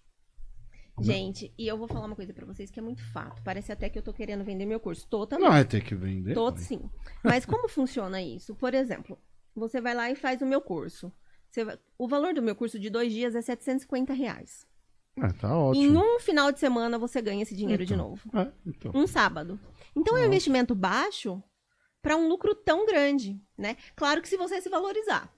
[1.00, 3.42] Gente, e eu vou falar uma coisa pra vocês que é muito fato.
[3.42, 5.06] Parece até que eu tô querendo vender meu curso.
[5.08, 5.48] Tô também.
[5.48, 6.34] Não, é ter que vender.
[6.34, 6.80] Tô sim.
[7.22, 8.54] Mas como funciona isso?
[8.54, 9.18] Por exemplo,
[9.54, 11.12] você vai lá e faz o meu curso.
[11.64, 14.66] Vai- O valor do meu curso de dois dias é 750 reais.
[15.16, 16.00] É, tá Em ótimo.
[16.00, 18.10] um final de semana você ganha esse dinheiro de Então.
[18.10, 18.22] novo.
[18.38, 18.92] É, então.
[18.94, 19.58] Um sábado.
[19.96, 21.42] Então é um investimento baixo
[22.00, 23.76] para um lucro tão grande, né?
[23.96, 25.32] Claro que se você se valorizar.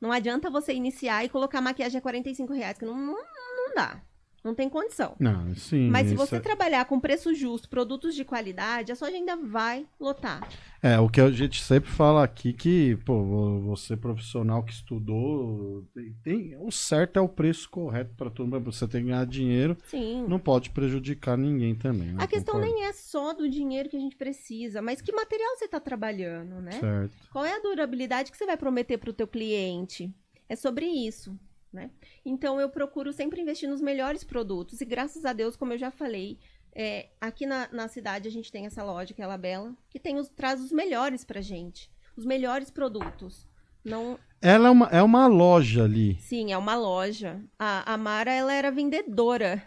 [0.00, 4.00] Não adianta você iniciar e colocar maquiagem a 45 reais, que não, não, não dá.
[4.44, 5.16] Não tem condição.
[5.18, 5.88] Não, sim.
[5.88, 6.40] Mas se você é...
[6.40, 10.46] trabalhar com preço justo, produtos de qualidade, a sua agenda vai lotar.
[10.82, 15.82] É, o que a gente sempre fala aqui que, pô, vo- você profissional que estudou,
[15.94, 18.70] tem, tem- o certo é o preço correto para todo mundo.
[18.70, 20.26] Você tem que ganhar dinheiro, Sim.
[20.28, 22.08] não pode prejudicar ninguém também.
[22.12, 22.22] né?
[22.22, 22.74] A questão Concordo.
[22.74, 26.60] nem é só do dinheiro que a gente precisa, mas que material você está trabalhando,
[26.60, 26.72] né?
[26.72, 27.16] Certo.
[27.32, 30.12] Qual é a durabilidade que você vai prometer para o teu cliente?
[30.50, 31.34] É sobre isso,
[31.74, 31.90] né?
[32.24, 35.90] Então eu procuro sempre investir nos melhores produtos e graças a Deus, como eu já
[35.90, 36.38] falei,
[36.74, 39.98] é, aqui na, na cidade a gente tem essa loja que é a Labela, que
[39.98, 43.46] tem os, traz os melhores pra gente, os melhores produtos.
[43.84, 46.16] Não, Ela é uma, é uma loja ali.
[46.20, 47.42] sim, é uma loja.
[47.58, 49.62] A, a Mara ela era vendedora,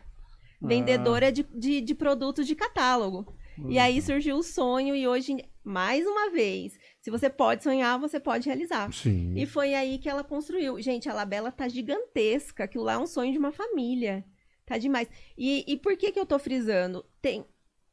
[0.59, 3.35] vendedora de, de, de produtos de catálogo.
[3.67, 8.19] E aí surgiu o sonho e hoje, mais uma vez, se você pode sonhar, você
[8.19, 8.91] pode realizar.
[8.91, 9.33] Sim.
[9.33, 10.77] E foi aí que ela construiu.
[10.81, 12.65] Gente, a Labela tá gigantesca.
[12.65, 14.25] Aquilo lá é um sonho de uma família.
[14.65, 15.07] Tá demais.
[15.37, 17.05] E, e por que que eu tô frisando?
[17.21, 17.45] Tem...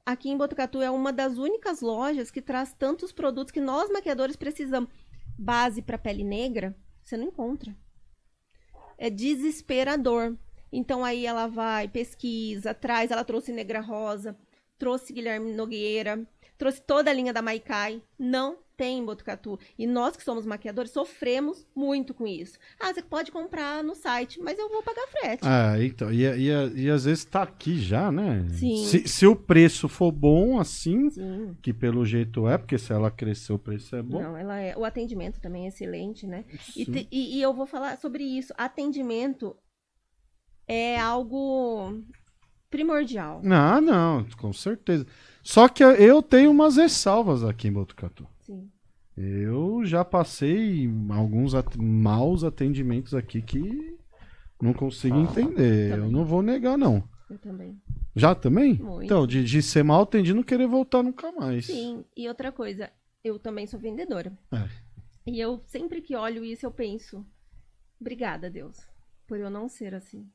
[0.05, 4.35] Aqui em Botucatu é uma das únicas lojas que traz tantos produtos que nós maquiadores
[4.35, 4.91] precisamos.
[5.39, 7.73] Base para pele negra, você não encontra.
[8.99, 10.37] É desesperador.
[10.73, 14.37] Então aí ela vai, pesquisa, traz, ela trouxe Negra Rosa,
[14.77, 18.03] trouxe Guilherme Nogueira, trouxe toda a linha da Maikai.
[18.19, 19.57] Não tem em Botucatu.
[19.79, 22.59] E nós que somos maquiadores sofremos muito com isso.
[22.81, 25.43] Ah, você pode comprar no site, mas eu vou pagar frete.
[25.45, 26.49] Ah, então, e, e,
[26.85, 28.45] e às vezes tá aqui já, né?
[28.51, 28.85] Sim.
[28.85, 31.57] Se, se o preço for bom assim, Sim.
[31.63, 34.21] que pelo jeito é, porque se ela crescer o preço é bom.
[34.21, 34.77] Não, ela é.
[34.77, 36.45] O atendimento também é excelente, né?
[36.77, 38.53] E, te- e- e eu vou falar sobre isso.
[38.59, 39.57] Atendimento
[40.67, 42.03] é algo
[42.71, 43.41] primordial.
[43.43, 45.07] Não, não, com certeza.
[45.45, 48.27] Só que eu tenho umas ressalvas aqui em Botucatu.
[48.41, 48.69] Sim.
[49.17, 53.97] Eu já passei alguns at- maus atendimentos aqui que
[54.61, 55.91] não consigo entender.
[55.93, 56.11] Eu Também.
[56.13, 57.07] não vou negar, não.
[57.31, 57.79] Eu também.
[58.17, 58.75] Já também?
[58.75, 59.05] Muito.
[59.05, 61.67] Então, de, de ser mal atendido, não querer voltar nunca mais.
[61.67, 62.05] Sim.
[62.17, 62.91] E outra coisa,
[63.23, 64.33] eu também sou vendedora.
[64.51, 64.67] É.
[65.27, 67.25] E eu sempre que olho isso, eu penso,
[68.01, 68.79] obrigada, Deus,
[69.27, 70.27] por eu não ser assim.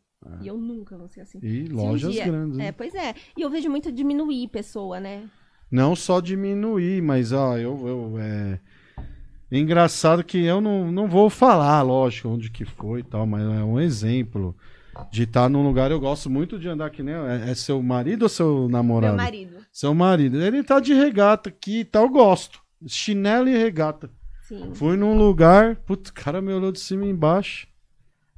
[0.41, 1.39] E eu nunca vou ser assim.
[1.41, 2.58] E um lojas dia- grandes.
[2.58, 2.67] né?
[2.67, 3.15] É, pois é.
[3.38, 5.23] E eu vejo muito diminuir pessoa, né?
[5.71, 8.60] Não só diminuir, mas ó, eu, eu é
[9.51, 13.63] engraçado que eu não, não vou falar, lógico, onde que foi e tal, mas é
[13.63, 14.55] um exemplo
[15.12, 15.89] de estar num lugar.
[15.91, 19.15] Eu gosto muito de andar que nem é, é seu marido ou seu namorado?
[19.15, 19.58] Meu marido.
[19.71, 20.41] Seu marido.
[20.41, 22.60] Ele tá de regata aqui e tal, eu gosto.
[22.88, 24.10] Chinelo e regata.
[24.41, 24.71] Sim.
[24.73, 27.67] Fui num lugar, putz, o cara me olhou de cima e embaixo.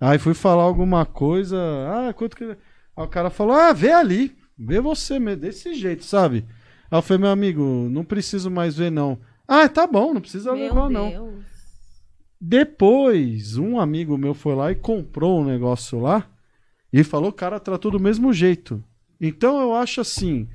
[0.01, 1.57] Aí fui falar alguma coisa.
[1.87, 2.43] Ah, quanto que.
[2.43, 2.57] Aí
[2.95, 4.35] o cara falou: Ah, vê ali.
[4.63, 6.45] Vê você mesmo, desse jeito, sabe?
[6.89, 9.19] Aí eu falei, meu amigo, não preciso mais ver, não.
[9.47, 11.09] Ah, tá bom, não precisa Meu levar, não.
[11.09, 11.45] Deus.
[12.39, 16.29] Depois, um amigo meu foi lá e comprou um negócio lá
[16.91, 18.83] e falou, o cara tratou do mesmo jeito.
[19.19, 20.47] Então eu acho assim,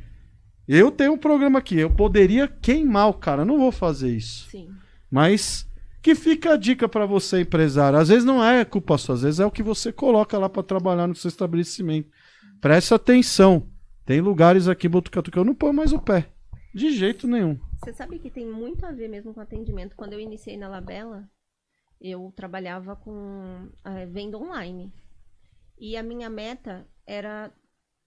[0.68, 4.48] eu tenho um programa aqui, eu poderia queimar o cara, não vou fazer isso.
[4.50, 4.68] Sim.
[5.10, 5.68] Mas
[6.06, 7.98] que fica a dica pra você, empresário.
[7.98, 10.62] Às vezes não é culpa sua, às vezes é o que você coloca lá pra
[10.62, 12.08] trabalhar no seu estabelecimento.
[12.60, 13.68] Preste atenção.
[14.04, 16.30] Tem lugares aqui em Botucatu que eu não ponho mais o pé.
[16.72, 17.58] De jeito nenhum.
[17.82, 19.96] Você sabe que tem muito a ver mesmo com atendimento.
[19.96, 21.28] Quando eu iniciei na Labela,
[22.00, 24.92] eu trabalhava com eh, venda online.
[25.76, 27.50] E a minha meta era.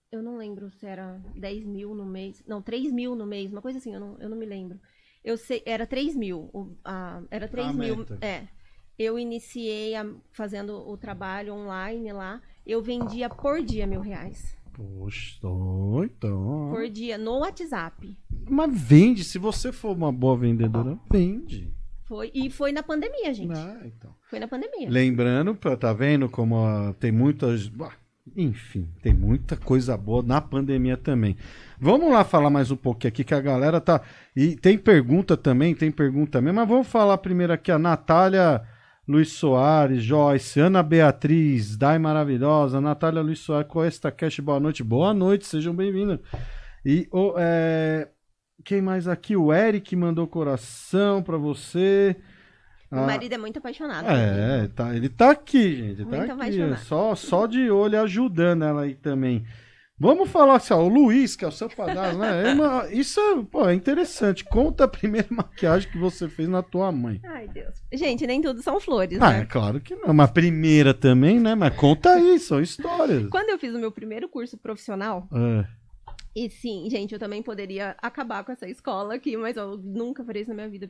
[0.09, 2.41] Eu não lembro se era 10 mil no mês.
[2.47, 4.79] Não, 3 mil no mês, uma coisa assim, eu não, eu não me lembro.
[5.23, 6.49] Eu sei, era 3 mil.
[6.53, 7.97] o- a- era 3 A mil.
[7.97, 8.17] meta.
[8.21, 8.43] É.
[8.97, 12.41] Eu iniciei a- fazendo o trabalho online lá.
[12.65, 14.57] Eu vendia por dia mil reais.
[14.73, 15.39] Poxa,
[16.05, 16.69] então.
[16.73, 18.17] Por dia, no WhatsApp.
[18.49, 21.73] Mas vende, se você for uma boa vendedora, vende.
[22.05, 23.57] Foi, e foi na pandemia, gente.
[23.57, 24.15] Ah, então.
[24.29, 24.89] Foi na pandemia.
[24.89, 27.69] Lembrando, tá vendo como tem muitas.
[28.35, 31.35] Enfim, tem muita coisa boa na pandemia também.
[31.81, 34.01] Vamos lá falar mais um pouquinho aqui que a galera tá.
[34.35, 38.61] E tem pergunta também, tem pergunta mesmo, mas vamos falar primeiro aqui a Natália
[39.07, 44.83] Luiz Soares, Joyce, Ana Beatriz, Dai Maravilhosa, Natália Luiz Soares, Coesta Cash, boa noite.
[44.83, 46.19] Boa noite, sejam bem-vindos.
[46.85, 48.09] E o, é,
[48.65, 49.37] quem mais aqui?
[49.37, 52.15] O Eric mandou coração pra você.
[52.91, 54.05] Meu Ah, marido é muito apaixonado.
[54.09, 55.97] é, tá, ele tá aqui, gente.
[55.99, 56.79] Tá Muito aqui, apaixonado.
[56.79, 59.45] só, só de olho ajudando ela aí também.
[59.99, 62.49] Vamos falar assim, ó, o Luiz, que é o seu padrasto, né?
[62.49, 64.45] É uma- isso é, pô, é interessante.
[64.45, 67.19] Conta a primeira maquiagem que você fez na tua mãe.
[67.25, 67.75] Ai, Deus.
[67.91, 69.45] Gente, nem tudo são flores, Ah, é né?
[69.45, 70.13] claro que não.
[70.13, 71.53] Mas primeira também, né?
[71.53, 73.27] Mas conta aí, são histórias.
[73.29, 75.65] Quando eu fiz o meu primeiro curso profissional, É.
[76.35, 80.43] e sim, gente, eu também poderia acabar com essa escola aqui, mas eu nunca farei
[80.43, 80.89] isso na minha vida.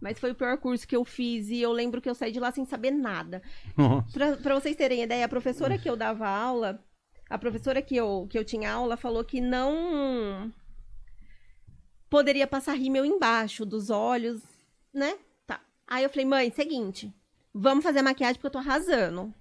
[0.00, 2.40] Mas foi o pior curso que eu fiz e eu lembro que eu saí de
[2.40, 3.40] lá sem saber nada.
[4.42, 6.80] Pra vocês terem ideia, a professora que eu dava aula,
[7.32, 10.52] a professora que eu, que eu tinha aula falou que não
[12.10, 14.42] poderia passar rímel embaixo dos olhos,
[14.92, 15.18] né?
[15.46, 15.58] Tá.
[15.86, 17.10] Aí eu falei, mãe, seguinte,
[17.54, 19.34] vamos fazer maquiagem porque eu tô arrasando.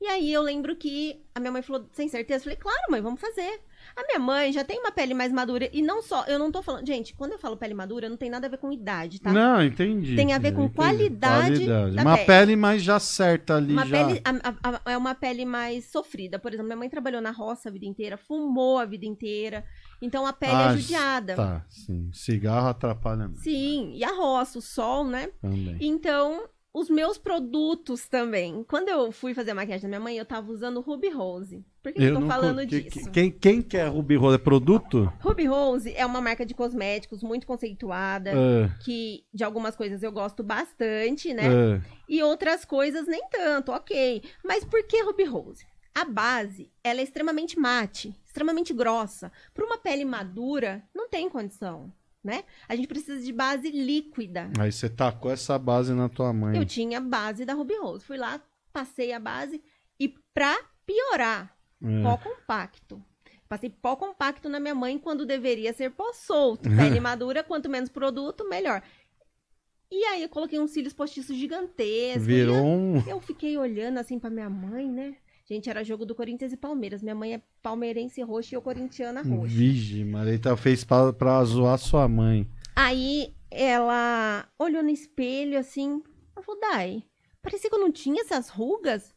[0.00, 3.00] E aí eu lembro que a minha mãe falou, sem certeza, eu falei, claro, mãe,
[3.00, 3.62] vamos fazer.
[3.96, 6.62] A minha mãe já tem uma pele mais madura, e não só, eu não tô
[6.62, 9.32] falando, gente, quando eu falo pele madura, não tem nada a ver com idade, tá?
[9.32, 10.16] Não, entendi.
[10.16, 10.74] Tem a ver com Entendi.
[10.76, 12.26] qualidade da Uma pele.
[12.26, 14.06] pele mais já certa ali, Uma já.
[14.06, 14.30] pele, a-
[14.70, 16.38] a- a- é uma pele mais sofrida.
[16.38, 19.64] Por exemplo, minha mãe trabalhou na roça a vida inteira, fumou a vida inteira.
[20.00, 21.36] Então a pele Ah, é judiada.
[21.36, 22.10] Tá, sim.
[22.12, 25.28] Cigarro atrapalha muito Sim, e a roça, o sol, né?
[25.40, 25.76] também.
[25.80, 26.44] Então,
[26.74, 28.64] os meus produtos também.
[28.64, 31.64] Quando eu fui fazer a maquiagem da minha mãe, eu tava usando Ruby Rose.
[31.82, 32.90] Por que que eu, tô falando co- disso?
[32.90, 34.36] que- Quem, quem quer Ruby Rose?
[34.36, 35.12] É produto?
[35.20, 40.12] Ruby Rose é uma marca de cosméticos muito conceituada, É, que de algumas coisas eu
[40.12, 41.46] gosto bastante, né?
[41.76, 41.80] é.
[42.08, 44.22] E outras coisas nem tanto, ok.
[44.44, 45.66] Mas por que Ruby Rose?
[45.94, 49.30] A base, ela é extremamente mate, extremamente grossa.
[49.52, 51.92] Para uma pele madura, não tem condição,
[52.22, 52.44] né?
[52.68, 54.50] A gente precisa de base líquida.
[54.58, 56.56] Aí você tacou essa base na tua mãe.
[56.56, 58.04] Eu tinha a base da Ruby Rose.
[58.04, 58.40] Fui lá,
[58.72, 59.62] passei a base
[59.98, 60.56] e pra
[60.86, 62.02] piorar, É.
[62.02, 63.02] pó compacto.
[63.48, 66.68] Passei pó compacto na minha mãe quando deveria ser pó solto.
[66.70, 68.82] Pele madura, quanto menos produto, melhor.
[69.90, 72.24] E aí eu coloquei uns cílios postiços gigantescos.
[72.24, 73.02] Virou eu- um.
[73.06, 75.16] Eu fiquei olhando assim pra minha mãe, né?
[75.44, 77.02] Gente, era jogo do Corinthians e Palmeiras.
[77.02, 79.46] Minha mãe é palmeirense roxa e eu corintiana roxa.
[79.54, 80.34] Vige, Maria.
[80.34, 82.48] Então fez pra, pra zoar sua mãe.
[82.76, 86.02] Aí ela olhou no espelho assim.
[86.34, 87.02] Ela falou, Dai,
[87.42, 89.14] parecia que eu não tinha essas rugas.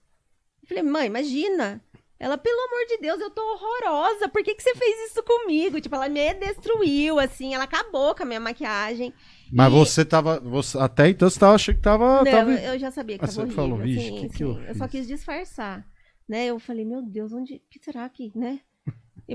[0.63, 1.81] Eu falei, mãe, imagina.
[2.17, 4.27] Ela, pelo amor de Deus, eu tô horrorosa.
[4.29, 5.79] Por que, que você fez isso comigo?
[5.79, 7.53] Tipo, ela me destruiu, assim.
[7.53, 9.13] Ela acabou com a minha maquiagem.
[9.51, 10.39] Mas E- você tava.
[10.39, 12.23] Você, até então você tava achando que tava.
[12.23, 12.51] Não, tava...
[12.53, 13.55] eu já sabia que Ah, tava horrível.
[13.63, 15.85] falou, "Vixe, que que eu eu só fiz?" quis disfarçar.
[16.27, 16.47] Né?
[16.47, 17.61] Eu falei, meu Deus, onde.
[17.69, 18.61] que será que, né?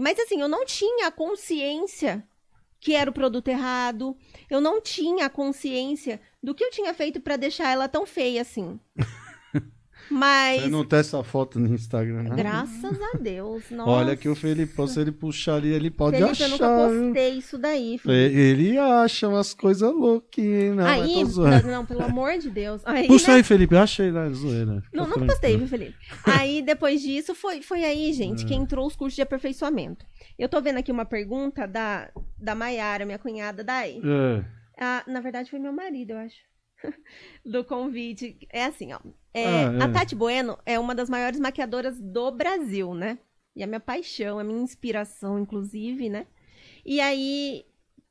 [0.01, 2.27] Mas assim, eu não tinha consciência
[2.79, 4.17] que era o produto errado.
[4.49, 8.81] Eu não tinha consciência do que eu tinha feito pra deixar ela tão feia assim.
[10.11, 10.63] Mas.
[10.63, 12.37] Você não tem essa foto no Instagram, não?
[12.37, 13.63] Graças a Deus.
[13.71, 13.91] Nossa.
[13.91, 16.45] Olha que o Felipão, se ele puxar ali, ele pode Felipe, achar.
[16.45, 17.99] eu nunca postei isso daí.
[17.99, 18.39] Felipe.
[18.39, 19.91] Ele acha umas coisas?
[19.93, 20.23] Não,
[20.77, 22.83] mas aí, não, pelo amor de Deus.
[22.85, 23.37] Aí, Puxa né?
[23.37, 23.75] aí, Felipe.
[23.75, 24.81] Eu achei lá, zoeira.
[24.83, 25.95] Fica Não, não postei, viu, Felipe?
[26.25, 28.13] Aí, depois disso, foi, foi aí, É.
[28.13, 30.05] gente, que entrou os cursos de aperfeiçoamento.
[30.39, 34.01] Eu tô vendo aqui uma pergunta da, da Maiara, minha cunhada, Dai.
[34.05, 34.45] É.
[34.81, 36.37] Ah, na verdade, foi meu marido, eu acho.
[37.45, 38.39] Do convite.
[38.53, 38.99] É assim, ó.
[39.33, 39.83] É, Ah, é.
[39.83, 43.19] A Tati Bueno é uma das maiores maquiadoras do Brasil, né?
[43.55, 46.27] E a minha paixão, a minha inspiração, inclusive, né?
[46.85, 47.65] E aí,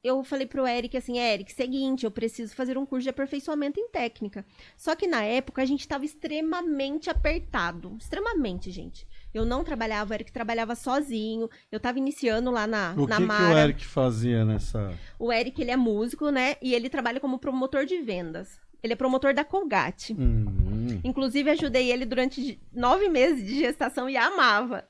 [0.04, 3.90] eu falei pro Eric assim, Eric, seguinte, eu preciso fazer um curso de aperfeiçoamento em
[3.90, 4.46] técnica.
[4.78, 7.96] Só que na época a gente estava extremamente apertado.
[8.00, 9.08] Extremamente, gente.
[9.34, 11.50] Eu não trabalhava, o Eric trabalhava sozinho.
[11.72, 13.56] Eu tava iniciando lá na, O na que, que Mara.
[13.56, 14.94] o Eric fazia nessa.
[15.18, 16.56] O Eric, ele é músico, né?
[16.62, 18.60] E ele trabalha como promotor de vendas.
[18.82, 20.14] Ele é promotor da Colgate.
[20.14, 24.84] Hum, Inclusive, ajudei ele durante nove meses de gestação e amava.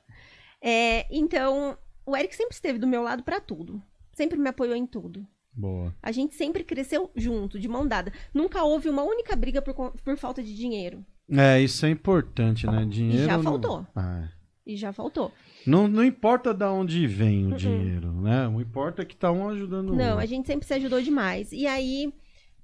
[0.62, 1.76] É, então,
[2.06, 3.82] o Eric sempre esteve do meu lado pra tudo.
[4.12, 5.26] Sempre me apoiou em tudo.
[5.52, 5.94] boa.
[6.02, 8.12] A gente sempre cresceu junto, de mão dada.
[8.32, 11.04] Nunca houve uma única briga por, por falta de dinheiro.
[11.30, 12.84] É, isso é importante, né?
[12.88, 13.24] Dinheiro.
[13.26, 13.86] já não- faltou.
[13.94, 14.28] Ah,
[14.66, 15.32] E já faltou.
[15.66, 17.56] não, não importa de onde vem o Uh-uh.
[17.56, 18.48] dinheiro, né?
[18.48, 20.26] O importa é que tá um ajudando o Não, a outro.
[20.28, 21.52] gente sempre se ajudou demais.
[21.52, 22.12] E aí,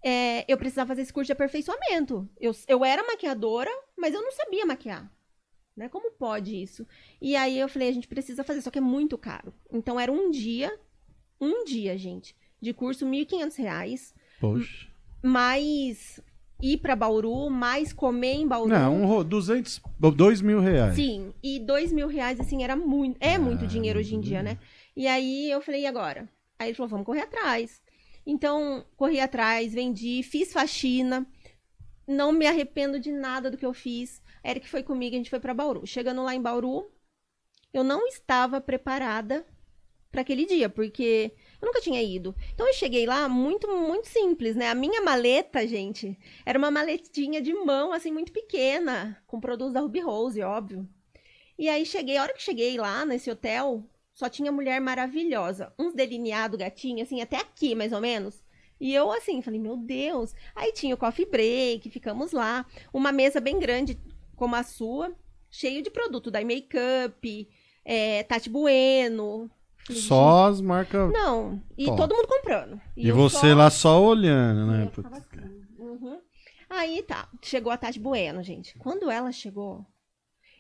[0.03, 2.29] é, eu precisava fazer esse curso de aperfeiçoamento.
[2.41, 5.11] Eu, eu era maquiadora, mas eu não sabia maquiar.
[5.77, 5.89] Né?
[5.89, 6.87] Como pode isso?
[7.21, 9.53] E aí eu falei, a gente precisa fazer, só que é muito caro.
[9.71, 10.73] Então era um dia,
[11.41, 14.87] um dia, gente, de curso, 1.500 reais, Poxa.
[15.23, 16.21] mais
[16.63, 18.71] ir pra Bauru, mais comer em Bauru.
[18.71, 19.83] Não, um, ro- 200,
[20.17, 20.95] 2 mil reais.
[20.95, 23.19] Sim, e dois mil reais, assim, era muito.
[23.21, 24.59] É muito Ah, dinheiro hoje em dia, né?
[24.97, 26.27] E aí eu falei, e agora?
[26.59, 27.83] Aí ele falou, vamos correr atrás.
[28.27, 31.27] Então, corri atrás, vendi, fiz faxina.
[32.07, 34.21] Não me arrependo de nada do que eu fiz.
[34.43, 35.87] A Eric foi comigo, a gente foi pra Bauru.
[35.87, 36.91] Chegando lá em Bauru,
[37.73, 39.47] eu não estava preparada
[40.11, 42.35] para aquele dia, porque eu nunca tinha ido.
[42.55, 44.71] Então eu cheguei lá muito, muito simples, né?
[44.71, 49.81] A minha maleta, gente, era uma maletinha de mão, assim, muito pequena, com produtos da
[49.81, 50.89] Ruby Rose, óbvio.
[51.59, 53.85] E aí cheguei, a hora que cheguei lá nesse hotel,
[54.17, 55.75] só tinha mulher maravilhosa.
[55.79, 58.43] Uns delineados gatinho, assim, até aqui, mais ou menos.
[58.81, 60.35] E eu, assim, falei, meu Deus.
[60.55, 62.65] Aí tinha o coffee break, ficamos lá.
[62.95, 64.01] Uma mesa bem grande,
[64.35, 65.15] como a sua,
[65.51, 67.47] cheio de produto, da Makeup,
[67.85, 69.51] é, Tati Bueno.
[69.91, 71.13] Só as marcas.
[71.13, 71.99] não, e Top.
[71.99, 72.81] todo mundo comprando.
[72.97, 74.91] E, eu você só- lá só olhando, né?
[75.13, 75.67] assim.
[75.79, 76.21] Uhum.
[76.71, 78.79] Aí tá, chegou a Tati Bueno, gente.
[78.79, 79.87] Quando ela chegou,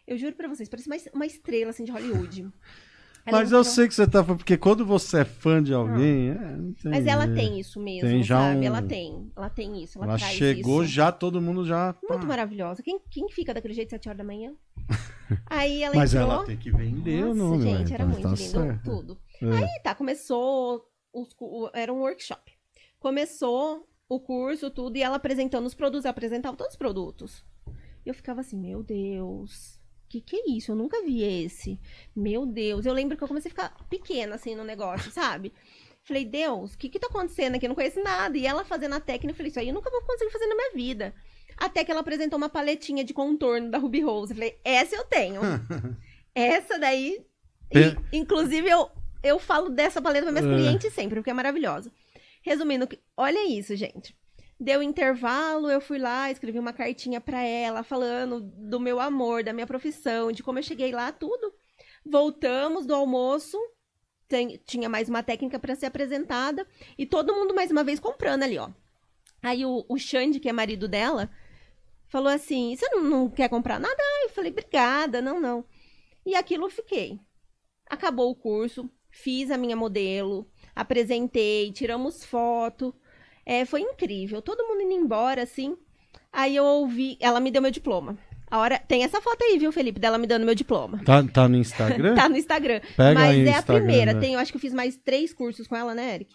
[0.06, 2.48] eu juro pra vocês, parecia uma, uma estrela assim de Hollywood.
[3.26, 5.74] Ela Mas eu entrou- sei que você tá falando, porque quando você é fã de
[5.74, 6.30] alguém.
[6.30, 8.60] é, não tem Mas ela tem isso mesmo, Tem já sabe?
[8.60, 10.92] um- Ela tem, ela tem isso, ela, Ela traz chegou isso.
[10.92, 11.94] já, todo mundo já.
[12.08, 12.26] Muito pá.
[12.26, 12.82] maravilhosa.
[12.84, 14.52] Quem, quem fica daquele jeito sete horas da manhã?
[15.50, 16.30] Aí ela Mas entrou.
[16.32, 18.84] ela tem que vender Nossa, nome, gente, ué, era então muito tá lindo, certo.
[18.84, 19.18] tudo.
[19.42, 19.52] É.
[19.52, 22.52] Aí tá, começou, os o- era um workshop.
[23.00, 27.44] Começou o curso, tudo, e ela apresentando os produtos, ela apresentava todos os produtos.
[28.04, 29.75] E eu ficava assim, meu Deus,
[30.08, 30.72] que que é isso?
[30.72, 31.78] Eu nunca vi esse.
[32.14, 35.52] Meu Deus, eu lembro que eu comecei a ficar pequena, assim, no negócio, sabe?
[36.04, 37.66] Falei, Deus, o que que tá acontecendo aqui?
[37.66, 38.36] Eu não conheço nada.
[38.38, 40.54] E ela fazendo a técnica, eu falei, isso aí eu nunca vou conseguir fazer na
[40.54, 41.14] minha vida.
[41.56, 44.32] Até que ela apresentou uma paletinha de contorno da Ruby Rose.
[44.32, 45.40] Eu falei, essa eu tenho.
[46.34, 47.24] essa daí.
[47.72, 48.88] E, inclusive, eu,
[49.22, 50.56] eu falo dessa paleta para minhas É.
[50.62, 51.90] clientes sempre, porque é maravilhosa.
[52.42, 54.14] Resumindo, olha isso, gente.
[54.58, 59.52] Deu intervalo, eu fui lá, escrevi uma cartinha pra ela, falando do meu amor, da
[59.52, 61.52] minha profissão, de como eu cheguei lá, tudo.
[62.04, 63.58] Voltamos do almoço,
[64.28, 66.66] tem- tinha mais uma técnica pra ser apresentada,
[66.98, 68.70] e todo mundo mais uma vez comprando ali, ó.
[69.42, 71.30] Aí o, o Xande, que é marido dela,
[72.08, 73.96] falou assim: Você não, não quer comprar nada?
[74.24, 75.64] Eu falei: Obrigada, não, não.
[76.26, 77.20] E aquilo eu fiquei.
[77.88, 82.94] Acabou o curso, fiz a minha modelo, apresentei, tiramos foto.
[83.46, 84.42] É, foi incrível.
[84.42, 85.76] Todo mundo indo embora, assim.
[86.32, 87.16] Aí eu ouvi.
[87.20, 88.18] Ela me deu meu diploma.
[88.50, 88.78] A hora.
[88.78, 90.00] Tem essa foto aí, viu, Felipe?
[90.00, 91.00] Dela me dando meu diploma.
[91.04, 92.14] Tá, tá no Instagram?
[92.16, 92.80] Tá no Instagram.
[92.96, 94.12] Pega Mas é a Instagram, primeira.
[94.12, 94.20] né?
[94.20, 96.34] Tem, eu acho que eu fiz mais três cursos com ela, né, Eric?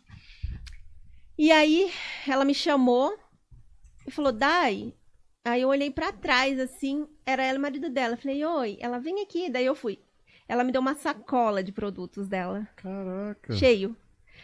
[1.38, 1.92] E aí,
[2.28, 3.14] ela me chamou
[4.08, 4.94] e falou, Dai.
[5.44, 8.14] Aí eu olhei pra trás, assim, era ela e o marido dela.
[8.14, 9.50] Eu falei, oi, ela vem aqui.
[9.50, 10.00] Daí eu fui.
[10.48, 13.54] Ela me deu uma sacola de produtos dela, Caraca.
[13.54, 13.96] cheio.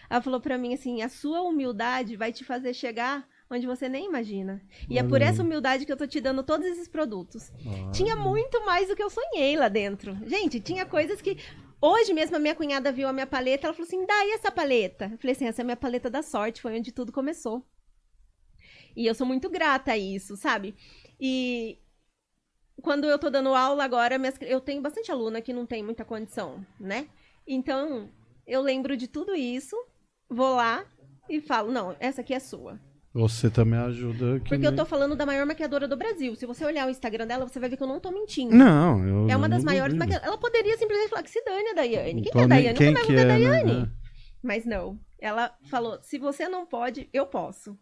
[0.10, 4.06] Ela falou pra mim assim: a sua humildade vai te fazer chegar onde você nem
[4.06, 4.62] imagina.
[4.90, 7.52] E é por essa humildade que eu tô te dando todos esses produtos.
[7.94, 10.18] Tinha muito mais do que eu sonhei lá dentro.
[10.26, 11.38] Gente, tinha coisas que.
[11.80, 15.10] Hoje mesmo a minha cunhada viu a minha paleta, ela falou assim: e essa paleta?
[15.12, 17.64] Eu falei assim: essa é a minha paleta da sorte, foi onde tudo começou.
[18.96, 20.76] E eu sou muito grata a isso, sabe?
[21.20, 21.78] E
[22.82, 26.04] quando eu tô dando aula agora, minhas- eu tenho bastante aluna que não tem muita
[26.04, 27.08] condição, né?
[27.46, 28.10] Então,
[28.46, 29.76] eu lembro de tudo isso,
[30.30, 30.86] vou lá
[31.30, 32.80] e falo: não, essa aqui é sua.
[33.14, 34.40] Você também ajuda.
[34.40, 36.36] que Porque eu tô falando da maior maquiadora do Brasil.
[36.36, 38.56] Se você olhar o Instagram dela, você vai ver que eu não tô mentindo.
[38.56, 40.28] Não, eu É uma das maiores maquiadoras.
[40.28, 42.22] Ela poderia simplesmente falar que se dane a Daiane.
[42.22, 42.78] Quem Tô é a Daiane?
[42.78, 43.50] Quem Nunca que vai é, a né?
[43.50, 43.92] Daiane.
[44.44, 45.00] Mas não.
[45.20, 47.76] Ela falou: se você não pode, eu posso.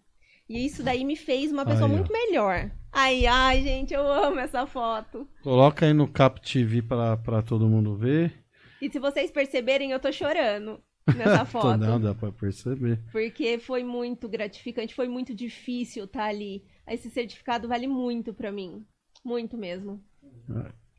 [0.47, 1.89] E isso daí me fez uma pessoa ó.
[1.89, 2.71] muito melhor.
[2.91, 5.27] Ai, ai, gente, eu amo essa foto.
[5.43, 8.33] Coloca aí no Cap TV pra, pra todo mundo ver.
[8.81, 10.79] E se vocês perceberem, eu tô chorando
[11.13, 11.77] nessa foto.
[11.77, 12.99] Não, dá pra perceber.
[13.11, 16.63] Porque foi muito gratificante, foi muito difícil estar ali.
[16.87, 18.85] Esse certificado vale muito pra mim.
[19.23, 20.01] Muito mesmo.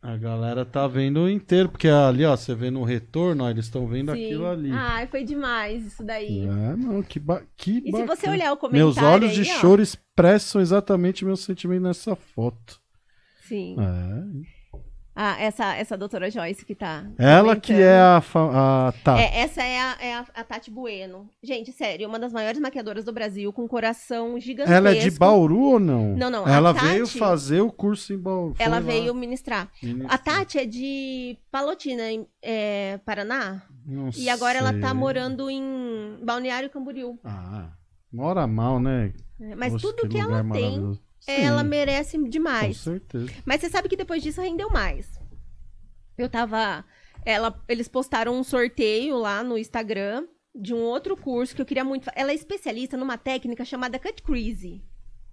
[0.02, 3.86] A galera tá vendo inteiro, porque ali, ó, você vê no retorno, ó, eles estão
[3.88, 4.24] vendo Sim.
[4.24, 4.70] aquilo ali.
[4.70, 6.40] Ai, foi demais isso daí.
[6.42, 8.32] É, não, que, ba que E se você bacana.
[8.32, 12.80] olhar o comentário Meus olhos de aí, ó, choro expressam exatamente meu sentimento nessa foto.
[13.48, 13.76] Sim.
[13.80, 14.55] É.
[15.18, 17.06] Ah, essa, essa doutora Joyce que tá.
[17.16, 17.88] Ela que comentando.
[17.88, 18.18] é a,
[18.88, 19.18] a tá.
[19.18, 21.26] É, essa é, a, é a, a Tati Bueno.
[21.42, 24.74] Gente, sério, uma das maiores maquiadoras do Brasil, com um coração gigantesco.
[24.76, 26.14] Ela é de Bauru ou não?
[26.14, 28.54] Não, não, Ela Tati- veio fazer o curso em Bauru.
[28.54, 29.70] foi Ela lá veio ministrar.
[29.82, 30.14] ministrar.
[30.14, 33.62] A Tati é de Palotina, em é, Paraná.
[33.86, 34.98] Não E agora ela tá sei.
[34.98, 37.18] morando em Balneário Camboriú.
[37.24, 37.70] Ah,
[38.12, 39.14] mora mal, né?
[39.40, 42.76] É, Mas Nossa, tudo que, lugar ela tem, ela merece Com demais.
[42.78, 43.32] certeza.
[43.44, 45.18] Mas você sabe que depois disso rendeu mais.
[46.16, 46.84] Eu tava.
[47.24, 51.84] Ela, eles postaram um sorteio lá no Instagram de um outro curso que eu queria
[51.84, 52.08] muito.
[52.14, 54.82] Ela é especialista numa técnica chamada cut crease,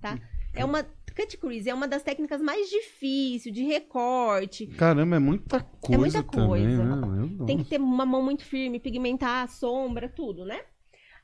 [0.01, 0.19] tá?
[0.53, 0.83] É uma
[1.15, 4.65] cut crease é uma das técnicas mais difíceis de recorte.
[4.67, 6.83] Caramba, é muita coisa muita também, coisa.
[6.83, 7.27] né?
[7.37, 10.59] Meu Tem que ter uma mão muito firme, pigmentar a sombra, tudo, né?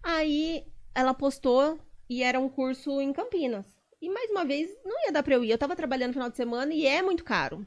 [0.03, 0.63] Aí
[0.93, 3.65] ela postou e era um curso em Campinas.
[4.01, 5.51] E mais uma vez, não ia dar pra eu ir.
[5.51, 7.65] Eu tava trabalhando no final de semana e é muito caro.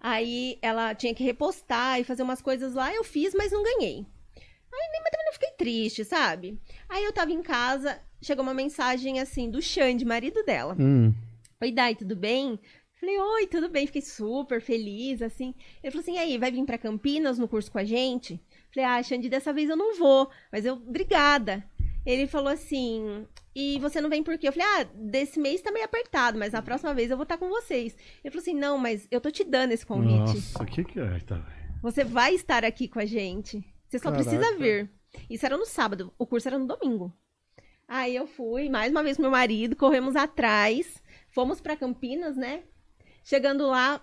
[0.00, 2.92] Aí ela tinha que repostar e fazer umas coisas lá.
[2.92, 4.06] Eu fiz, mas não ganhei.
[4.36, 6.58] Aí nem- mas também não fiquei triste, sabe?
[6.88, 10.76] Aí eu tava em casa, chegou uma mensagem assim do Xande, marido dela.
[10.78, 11.12] Hum,
[11.60, 12.58] Oi, Dai, tudo bem?
[13.00, 13.86] Falei, oi, tudo bem?
[13.86, 15.54] Fiquei super feliz, assim.
[15.82, 18.40] Ele falou assim, e aí, vai vir pra Campinas no curso com a gente?
[18.74, 21.64] Falei, ah, Xande, dessa vez eu não vou, mas eu, obrigada.
[22.06, 24.48] Ele falou assim, e você não vem por quê?
[24.48, 27.36] Eu falei, ah, desse mês tá meio apertado, mas na próxima vez eu vou estar
[27.36, 27.96] com vocês.
[28.24, 30.34] Ele falou assim, não, mas eu tô te dando esse convite.
[30.36, 31.18] Nossa, o que que é?
[31.20, 31.44] Tá,
[31.82, 33.62] Você vai estar aqui com a gente.
[33.86, 34.22] Você só Caraca.
[34.22, 34.90] precisa vir.
[35.28, 37.12] Isso era no sábado, o curso era no domingo.
[37.86, 42.62] Aí eu fui, mais uma vez com meu marido, corremos atrás, fomos pra Campinas, né?
[43.24, 44.00] Chegando lá,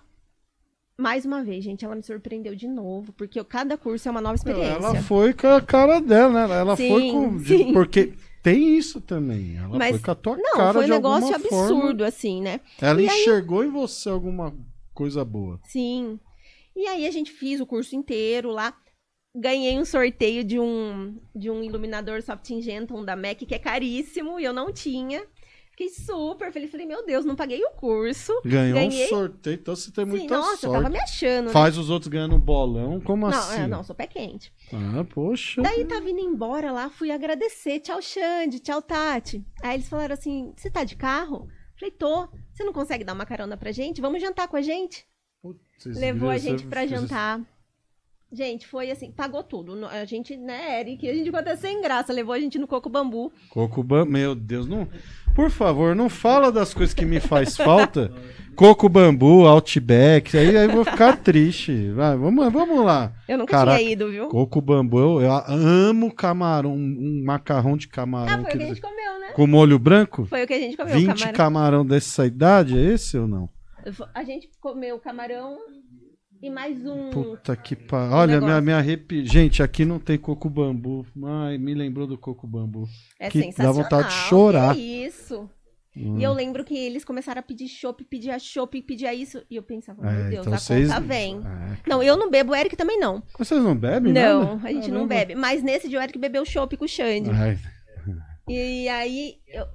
[0.98, 4.34] mais uma vez, gente, ela me surpreendeu de novo, porque cada curso é uma nova
[4.34, 4.72] experiência.
[4.74, 6.54] Ela foi com a cara dela, né?
[6.60, 7.38] Ela Sim, foi com.
[7.44, 7.72] sim.
[7.72, 9.56] Porque tem isso também.
[9.56, 11.64] Ela Mas- foi com a tua Não, cara foi um negócio forma.
[11.66, 12.60] absurdo, assim, né?
[12.80, 14.54] Ela E aí- enxergou em você alguma
[14.94, 15.60] coisa boa.
[15.64, 16.18] Sim.
[16.74, 18.74] E aí a gente fez o curso inteiro lá.
[19.38, 24.40] Ganhei um sorteio de um, de um iluminador Soft Genton da MAC, que é caríssimo,
[24.40, 25.22] e eu não tinha.
[25.76, 26.70] Fiquei super feliz.
[26.70, 28.32] Falei, meu Deus, não paguei o curso.
[28.42, 29.04] Ganhou Ganhei.
[29.04, 30.76] um sorteio, então você tem Sim, muita nossa, eu sorte.
[30.82, 31.46] tava me achando.
[31.46, 31.52] né?
[31.52, 33.60] Faz os outros ganhando bolão, como Não, assim?
[33.60, 34.50] é, não, sou pé quente.
[34.72, 35.60] Ah, poxa.
[35.60, 37.80] Daí tava indo embora lá, fui agradecer.
[37.80, 39.44] Tchau, Xande, tchau, Tati.
[39.62, 41.46] Aí eles falaram assim: você tá de carro?
[41.78, 42.26] Falei, tô.
[42.54, 44.00] Você não consegue dar uma carona pra gente?
[44.00, 45.04] Vamos jantar com a gente?
[45.42, 47.38] Putz, Levou a gente pra jantar.
[48.32, 49.86] Gente, foi assim, pagou tudo.
[49.86, 52.12] A gente, né, Eric, a gente ficou até sem graça.
[52.12, 53.30] Levou a gente no Coco Bambu.
[53.50, 54.88] Coco bambu, meu Deus, não.
[55.36, 58.10] Por favor, não fala das coisas que me faz falta.
[58.56, 61.90] Coco bambu, Outback, aí, aí eu vou ficar triste.
[61.90, 63.12] Vai, vamos, vamos lá.
[63.28, 64.28] Eu nunca Caraca, tinha ido, viu?
[64.28, 68.64] Coco bambu, eu, eu amo camarão, um macarrão de camarão Ah, foi o que que
[68.64, 69.32] a gente comeu, né?
[69.34, 70.24] com molho branco.
[70.24, 70.94] Foi o que a gente comeu.
[70.94, 71.32] 20 camarão.
[71.34, 73.50] camarão dessa idade, é esse ou não?
[74.14, 75.58] A gente comeu camarão
[76.42, 77.10] E mais um.
[77.10, 78.14] Puta que pariu.
[78.14, 78.46] Olha, negócio.
[78.46, 79.24] minha, minha arrepi...
[79.24, 81.06] Gente, aqui não tem coco bambu.
[81.24, 82.86] Ai, me lembrou do coco bambu.
[83.18, 83.74] É que dá sensacional.
[83.74, 84.74] vontade de chorar.
[84.74, 85.48] que isso.
[85.96, 86.18] Hum.
[86.18, 89.42] E eu lembro que eles começaram a pedir chopp, pedir chopp, pedir isso.
[89.50, 90.88] E eu pensava, meu É, Deus, então a vocês...
[90.88, 91.36] conta vem.
[91.38, 91.76] É.
[91.88, 93.22] Não, eu não bebo, o Eric também não.
[93.38, 94.68] Vocês não bebem não, nada?
[94.68, 94.98] a gente Caramba.
[94.98, 95.34] não bebe.
[95.34, 97.30] Mas nesse dia o Eric bebeu chopp com o Xande.
[97.30, 97.58] Ai,
[98.46, 99.66] E aí, eu,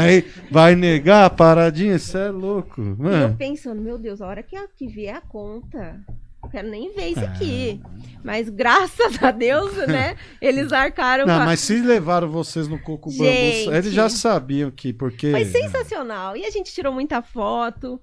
[0.00, 1.98] aí vai negar a paradinha?
[1.98, 2.80] Você é louco.
[2.80, 3.36] e eu Mano.
[3.36, 6.00] pensando, meu Deus, a hora que, a- que vier a conta,
[6.42, 7.26] eu quero nem ver isso É.
[7.26, 7.80] aqui.
[8.22, 11.44] Mas graças a Deus, né, eles arcaram Não, a...
[11.46, 13.68] mas se levaram vocês no coco bambu, Gente.
[13.70, 15.30] eles já sabiam que, porque...
[15.30, 16.36] Foi sensacional.
[16.36, 18.00] E a gente tirou muita foto.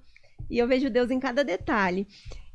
[0.50, 2.06] E eu vejo Deus em cada detalhe.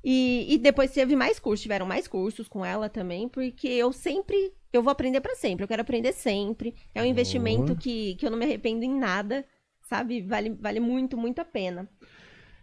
[0.04, 4.54] E, e depois teve mais cursos, tiveram mais cursos com ela também, porque eu sempre,
[4.74, 6.74] eu vou aprender pra sempre, eu quero aprender sempre.
[6.94, 7.76] É um investimento Boa.
[7.78, 9.46] que, que eu não me arrependo em nada,
[9.82, 10.22] sabe?
[10.22, 11.88] Vale, vale muito, muito a pena.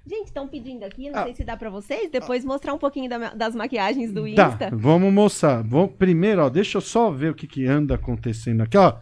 [0.07, 1.25] Gente, estão pedindo aqui, não Ah.
[1.25, 4.71] sei se dá pra vocês, depois mostrar um pouquinho da- das maquiagens do Tá, Insta.
[4.71, 5.63] vamos mostrar.
[5.63, 8.99] Vamos, primeiro, ó, deixa eu só ver o que, que anda acontecendo aqui, ó.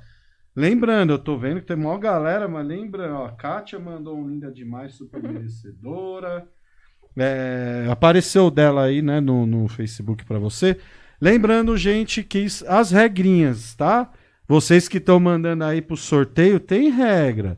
[0.55, 4.29] Lembrando, eu tô vendo que tem maior galera, mas lembra, ó, a Kátia mandou um
[4.29, 6.47] linda demais, super merecedora.
[7.17, 10.79] É, apareceu dela aí, né, no, no Facebook pra você.
[11.23, 14.11] Lembrando, gente, que as regrinhas, tá?
[14.49, 17.57] Vocês que estão mandando aí pro sorteio, tem regra.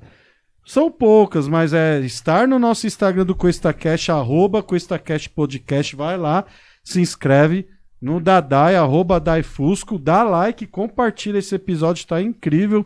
[0.66, 6.44] São poucas, mas é estar no nosso Instagram do QuestaCast, arroba QuestaCast Podcast, vai lá,
[6.84, 7.66] se inscreve
[8.02, 12.84] no Dadai, arroba Daifusco, dá like, compartilha esse episódio, tá incrível.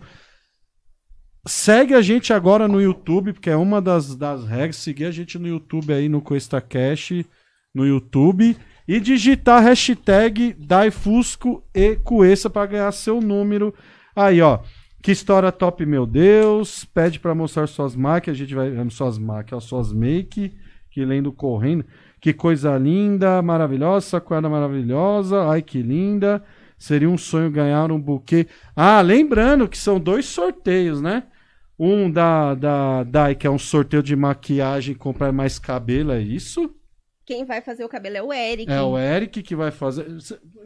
[1.45, 5.41] Segue a gente agora no YouTube, porque é uma das, das regras, seguir a gente
[5.41, 7.27] no YouTube aí no QuestaCast,
[7.75, 8.57] no YouTube,
[8.89, 13.75] e digitar hashtag Daifusco e Cuesta para ganhar seu número.
[14.17, 14.61] Aí, ó.
[15.03, 16.87] Que história top, meu Deus.
[16.87, 18.39] Pede pra mostrar suas máquinas.
[18.39, 18.73] A gente vai.
[18.89, 20.57] Suas máquinas, suas make.
[20.91, 21.85] Que lendo correndo.
[22.19, 24.07] Que coisa linda, maravilhosa.
[24.07, 25.47] Sacola maravilhosa.
[25.51, 26.43] Ai, que linda.
[26.79, 28.47] Seria um sonho ganhar um buquê.
[28.75, 31.25] Ah, lembrando que são dois sorteios, né?
[31.79, 36.75] Um da, da Dai, que é um sorteio de maquiagem, comprar mais cabelo, é isso?
[37.29, 38.73] Quem vai fazer o cabelo é o Eric.
[38.73, 40.07] É o Eric que vai fazer.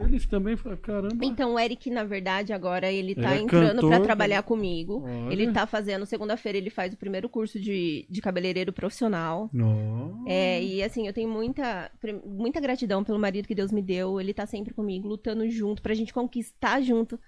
[0.00, 1.24] Ele também fala, caramba.
[1.24, 5.02] Então, o Eric, na verdade, agora ele tá Ele é entrando pra trabalhar comigo.
[5.04, 5.32] Olha.
[5.32, 9.50] Ele tá fazendo, segunda-feira, ele faz o primeiro curso de, de cabeleireiro profissional.
[9.52, 10.22] Nossa.
[10.28, 11.90] É, e assim, eu tenho muita,
[12.24, 14.20] muita gratidão pelo marido que Deus me deu.
[14.20, 17.18] Ele tá sempre comigo, lutando junto, pra gente conquistar junto.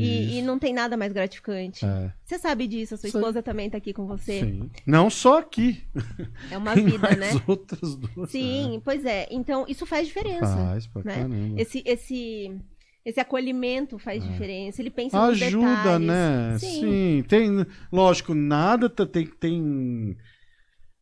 [0.00, 1.84] E, e não tem nada mais gratificante.
[1.84, 3.18] É, Você sabe disso, a sua Sei.
[3.20, 4.40] esposa também tá aqui com você.
[4.40, 4.70] sim.
[4.86, 5.82] Não só aqui.
[6.50, 7.30] É uma Tem vida, mais né?
[7.46, 8.30] outras duas.
[8.30, 9.26] Sim, pois é.
[9.30, 10.04] Então, isso faz É.
[10.06, 10.46] diferença.
[10.56, 11.14] Faz pra né?
[11.14, 11.60] caramba.
[11.60, 12.56] Esse, esse,
[13.04, 14.80] esse acolhimento faz diferença.
[14.80, 15.46] Ele pensa nos É.
[15.46, 16.06] Ajuda, detalhes.
[16.06, 16.56] né?
[16.58, 16.80] Sim.
[16.80, 17.24] Sim.
[17.26, 20.16] Tem, lógico, nada tem, tem.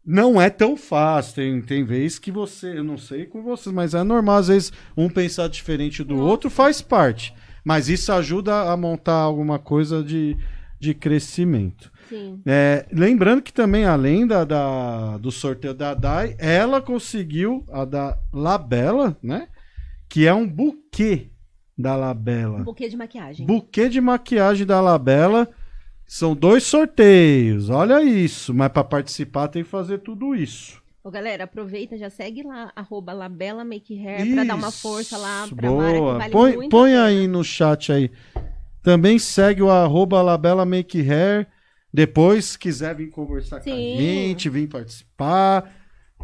[0.04, 1.34] Não é tão fácil.
[1.34, 4.72] Tem, tem vezes que você, eu não sei com vocês, mas é normal, às vezes,
[4.96, 6.30] um pensar diferente do Nossa.
[6.30, 7.34] outro faz parte.
[7.66, 10.36] Mas isso ajuda a montar alguma coisa de,
[10.78, 11.90] de crescimento.
[12.46, 18.16] É, lembrando que também, além da, da- do sorteio da Dai, ela conseguiu a da
[18.32, 19.48] Labela, né?
[20.08, 21.30] Que é um buquê
[21.76, 22.58] da Labela.
[22.60, 23.44] Um buquê de maquiagem.
[23.44, 25.48] Buquê de maquiagem da Labela.
[26.06, 28.54] São dois sorteios, olha isso.
[28.54, 30.80] Mas para participar tem que fazer tudo isso.
[31.06, 35.46] Ô, galera, aproveita, já segue lá, arroba Labela Make Hair, pra dar uma força lá
[35.54, 35.80] pra boa.
[35.84, 38.10] Mara, que vale põe muito põe aí no chat aí.
[38.82, 41.46] Também segue o arroba Labela Make Hair.
[41.94, 43.96] Depois, se quiser vir conversar com a Sim.
[43.96, 45.72] gente, vir participar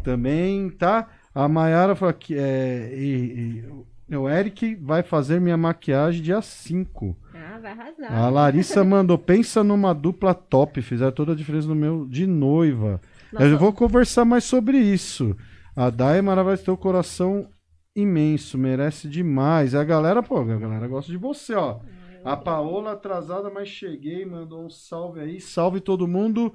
[0.03, 1.07] também, tá?
[1.33, 3.63] A Mayara falou que é, e-
[4.09, 7.15] e o Eric vai fazer minha maquiagem dia 5.
[7.33, 8.13] Ah, vai arrasar.
[8.13, 12.99] A Larissa mandou, pensa numa dupla top, fizeram toda a diferença no meu de noiva.
[13.33, 15.35] Nossa, Eu vou conversar mais sobre isso.
[15.75, 17.49] A Dai é maravilhosa, um coração
[17.95, 19.73] imenso, merece demais.
[19.73, 21.79] A galera, pô, a galera gosta de você, ó.
[22.23, 25.41] A Paola atrasada, mas cheguei, mandou um salve aí.
[25.41, 26.53] Salve todo mundo.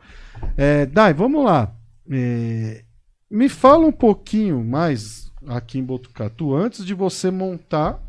[0.57, 1.75] É, Dai, vamos lá.
[2.11, 2.85] É,
[3.31, 8.01] me fala um pouquinho mais aqui em Botucatu, antes de você montar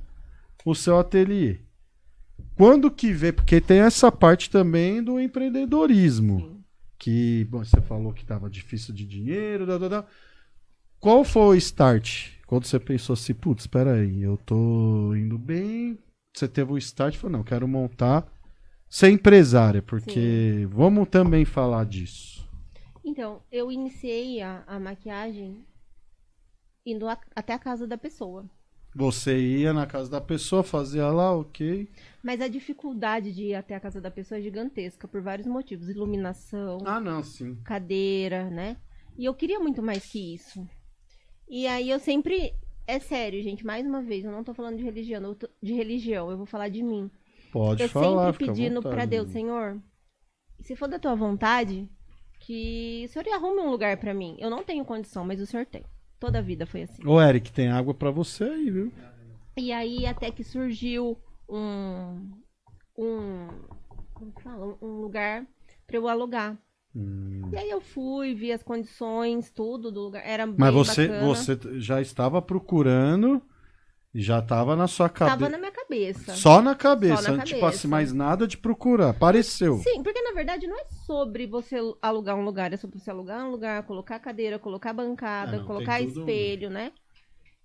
[0.63, 1.59] o seu ateliê.
[2.55, 6.58] Quando que vê, porque tem essa parte também do empreendedorismo Sim.
[6.99, 10.05] Que bom, você falou que estava difícil de dinheiro, da, da, da.
[10.99, 12.31] qual foi o start?
[12.45, 15.97] Quando você pensou assim, putz, espera aí, eu tô indo bem,
[16.33, 18.27] você teve o start, falou, não, quero montar,
[18.89, 22.47] ser empresária, porque vamos também falar disso.
[23.05, 25.63] Então, eu iniciei a, a maquiagem
[26.85, 28.49] indo a- até a casa da pessoa.
[28.95, 31.87] Você ia na casa da pessoa, fazia lá, ok.
[32.23, 35.89] Mas a dificuldade de ir até a casa da pessoa é gigantesca, por vários motivos.
[35.89, 37.55] Iluminação, Ah, não, sim.
[37.63, 38.77] cadeira, né?
[39.17, 40.67] E eu queria muito mais que isso.
[41.47, 42.53] E aí eu sempre.
[42.87, 45.73] É sério, gente, mais uma vez, eu não tô falando de religião, eu tô- de
[45.73, 47.11] religião, eu vou falar de mim.
[47.51, 49.79] Pode eu falar, sempre fica à pedindo pra Deus, Senhor,
[50.61, 51.87] se for da tua vontade,
[52.39, 54.35] que o Senhor arrume um lugar pra mim.
[54.39, 55.83] Eu não tenho condição, mas o Senhor tem.
[56.19, 57.05] Toda a vida foi assim.
[57.05, 58.91] Ô, Eric, tem água pra você aí, viu?
[59.55, 61.17] E aí até que surgiu
[61.47, 62.29] um.
[62.97, 63.47] um.
[64.13, 64.77] Como que fala?
[64.81, 65.45] Um lugar
[65.87, 66.57] pra eu alugar.
[66.95, 67.49] Hum.
[67.53, 70.23] E aí eu fui, vi as condições, tudo do lugar.
[70.25, 71.27] Era Mas você, bacana.
[71.27, 73.41] você já estava procurando
[74.13, 75.49] já estava na sua Tava cabeça.
[75.51, 76.35] na minha cabeça.
[76.35, 77.23] Só na cabeça.
[77.23, 77.77] Só na Tipo cabeça.
[77.79, 79.09] assim, mais nada de procurar.
[79.09, 79.77] Apareceu.
[79.77, 83.45] Sim, porque na verdade não é sobre você alugar um lugar, é sobre você alugar
[83.45, 86.91] um lugar, colocar cadeira, colocar bancada, É, não, colocar tudo- espelho, né?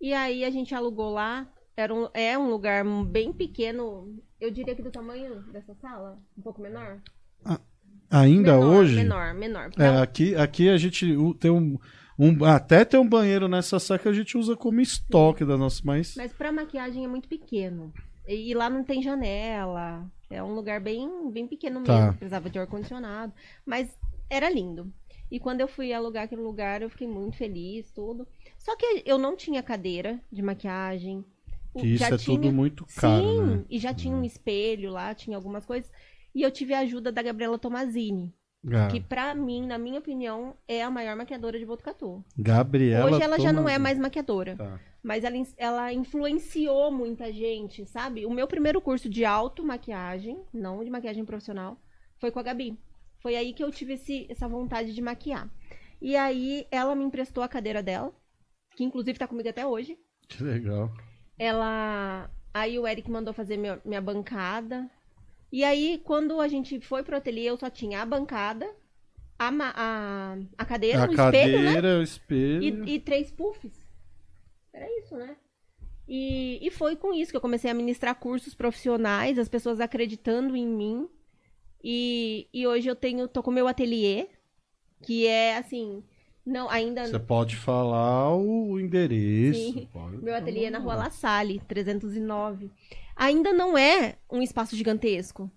[0.00, 1.48] E aí a gente alugou lá.
[1.76, 4.14] Era um, é um lugar bem pequeno.
[4.40, 7.00] Eu diria que do tamanho dessa sala, um pouco menor.
[8.10, 8.94] Ainda menor, hoje.
[8.96, 9.70] Menor, menor.
[9.78, 11.06] É, aqui, aqui a gente
[11.40, 11.78] tem um,
[12.18, 15.82] um- Até tem um banheiro nessa que a gente usa como estoque da nossa.
[15.84, 16.14] Mas.
[16.16, 17.92] Mas pra maquiagem é muito pequeno.
[18.26, 20.06] E, lá não tem janela.
[20.30, 21.94] É um lugar bem, bem pequeno mesmo.
[21.94, 22.12] Tá.
[22.12, 23.32] Precisava de ar-condicionado.
[23.64, 23.96] Mas
[24.30, 24.92] era lindo.
[25.30, 28.26] E quando eu fui alugar aquele lugar, eu fiquei muito feliz, tudo.
[28.58, 31.24] Só que eu não tinha cadeira de maquiagem.
[31.76, 32.36] Que isso já é tinha...
[32.36, 33.64] tudo muito caro, Sim, né?
[33.68, 35.90] e já tinha um espelho lá, tinha algumas coisas.
[36.34, 38.32] E eu tive a ajuda da Gabriela Tomazini,
[38.90, 42.24] Que pra mim, na minha opinião, é a maior maquiadora de Botucatu.
[42.38, 43.06] Gabriela.
[43.10, 44.56] Hoje ela já não é mais maquiadora.
[44.56, 44.80] Tá.
[45.02, 48.24] Mas ela, ela influenciou muita gente, sabe?
[48.24, 51.76] O meu primeiro curso de automaquiagem, não de maquiagem profissional,
[52.18, 52.78] foi com a Gabi.
[53.20, 55.48] Foi aí que eu tive esse- essa vontade de maquiar.
[56.00, 58.12] E aí ela me emprestou a cadeira dela,
[58.76, 59.98] que inclusive tá comigo até hoje.
[60.28, 60.90] Que legal.
[61.38, 62.30] Ela.
[62.52, 64.88] Aí o Eric mandou fazer minha, minha bancada.
[65.54, 68.68] E aí, quando a gente foi pro ateliê, eu só tinha a bancada,
[69.38, 71.66] a, a, a cadeira, a o espelho, né?
[71.66, 72.84] cadeira, o espelho.
[72.84, 73.72] E, e três puffs.
[74.72, 75.36] Era isso, né?
[76.08, 80.56] E, e foi com isso que eu comecei a ministrar cursos profissionais, as pessoas acreditando
[80.56, 81.08] em mim.
[81.84, 84.26] E, e hoje eu tenho, tô com meu ateliê,
[85.04, 86.02] que é assim,
[86.46, 89.72] não, ainda Você pode falar o endereço.
[89.72, 89.88] Sim.
[89.92, 90.78] pode meu ateliê é na.
[90.78, 92.70] Rua La Salle, 309.
[93.16, 95.50] Ainda não é um espaço gigantesco,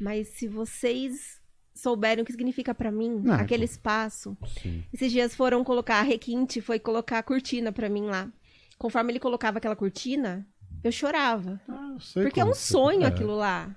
[0.00, 1.40] mas se vocês
[1.74, 3.72] souberem o que significa pra mim Não, aquele pô.
[3.72, 4.84] espaço, Sim.
[4.92, 8.30] esses dias foram colocar a requinte, foi colocar a cortina pra mim lá.
[8.78, 10.46] Conforme ele colocava aquela cortina,
[10.82, 11.60] eu chorava.
[11.68, 13.06] Ah, eu sei Porque é um sonho é.
[13.06, 13.74] aquilo lá,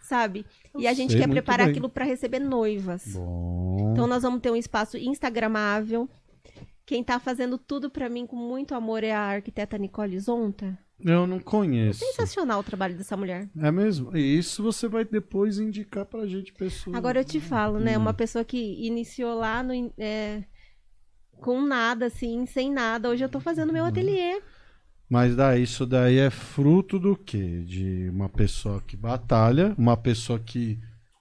[0.00, 0.46] sabe?
[0.78, 1.72] E a gente sei quer preparar bem.
[1.72, 3.14] aquilo pra receber noivas.
[3.14, 3.90] Bom.
[3.92, 6.08] Então nós vamos ter um espaço instagramável.
[6.84, 10.78] Quem tá fazendo tudo pra mim com muito amor é a arquiteta Nicole Zonta.
[11.00, 11.98] Eu não conheço.
[11.98, 13.48] Sensacional o trabalho dessa mulher.
[13.58, 14.16] É mesmo?
[14.16, 16.96] E isso você vai depois indicar pra gente, pessoas.
[16.96, 17.98] Agora eu te falo, né?
[17.98, 18.02] Hum.
[18.02, 20.44] Uma pessoa que iniciou lá no, é,
[21.40, 23.10] com nada, assim, sem nada.
[23.10, 24.40] Hoje eu tô fazendo meu ateliê.
[25.08, 27.62] Mas daí, isso daí é fruto do quê?
[27.64, 30.78] De uma pessoa que batalha, uma pessoa que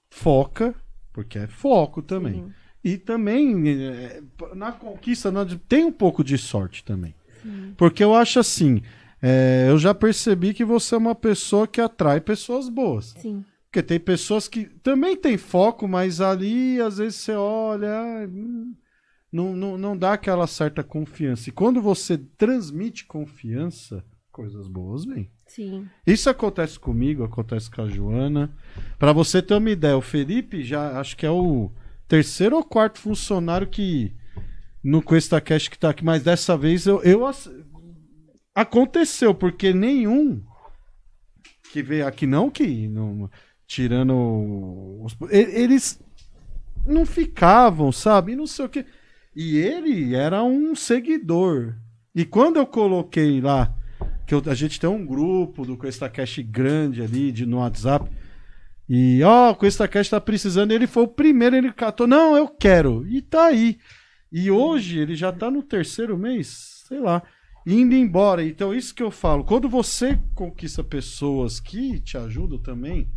[0.09, 0.73] foca,
[1.13, 2.45] porque é foco também.
[2.45, 2.53] Sim.
[2.83, 4.21] E também, é,
[4.53, 5.31] na conquista,
[5.67, 7.15] tem um pouco de sorte também.
[7.77, 8.81] Porque eu acho assim,
[9.21, 13.15] é, eu já percebi que você é uma pessoa que atrai pessoas boas.
[13.19, 13.43] Sim.
[13.65, 18.73] Porque tem pessoas que também têm foco, mas ali às vezes você olha, hum,
[19.35, 21.49] não, não, não dá aquela certa confiança.
[21.49, 25.29] E quando você transmite confiança, coisas boas vêm.
[25.45, 25.89] Sim.
[26.07, 28.49] Isso acontece comigo, acontece com a Joana.
[28.97, 31.69] Pra você ter uma ideia, o Felipe já acho que é o
[32.07, 34.13] terceiro ou quarto funcionário que
[34.81, 37.29] no QuestaCast que tá aqui, mas dessa vez eu, eu
[38.53, 40.41] aconteceu, porque nenhum
[41.73, 43.29] que veio aqui não que não
[43.67, 44.15] tirando
[45.03, 45.99] os, eles
[46.85, 48.33] não ficavam, sabe?
[48.33, 48.85] Não sei o que.
[49.35, 51.75] E ele era um seguidor.
[52.13, 53.73] E quando eu coloquei lá
[54.25, 58.09] que eu- a gente tem um grupo do QuestaCast grande ali de, no WhatsApp.
[58.87, 60.71] E, ó, o QuestaCast tá precisando.
[60.71, 62.07] Ele foi o primeiro, ele catou.
[62.07, 63.05] Não, eu quero.
[63.07, 63.77] E tá aí.
[64.31, 67.21] E hoje ele já tá no terceiro mês, sei lá,
[67.65, 68.43] indo embora.
[68.43, 69.43] Então, isso que eu falo.
[69.43, 73.07] Quando você conquista pessoas que te ajudam também,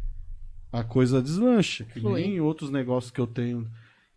[0.73, 1.85] a coisa deslancha.
[1.85, 3.67] Que nem outros negócios que eu tenho.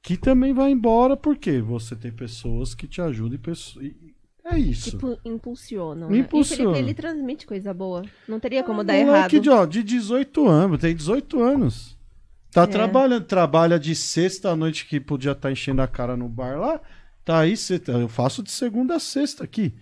[0.04, 4.58] Que também vai embora porque você tem pessoas que te ajudam e, pessoas, e é
[4.58, 4.91] isso.
[4.91, 6.10] Tipo, impulsionam.
[6.10, 6.18] Né?
[6.18, 8.02] E Felipe, ele transmite coisa boa.
[8.28, 9.39] Não teria como dar Moleque errado.
[9.39, 11.97] de, ó, de 18 anos, tem 18 anos.
[12.52, 12.68] Tá É.
[12.68, 16.82] trabalhando, trabalha de sexta à noite que podia estar enchendo a cara no bar lá.
[17.24, 17.54] Tá aí,
[17.99, 19.74] eu faço de segunda a sexta aqui.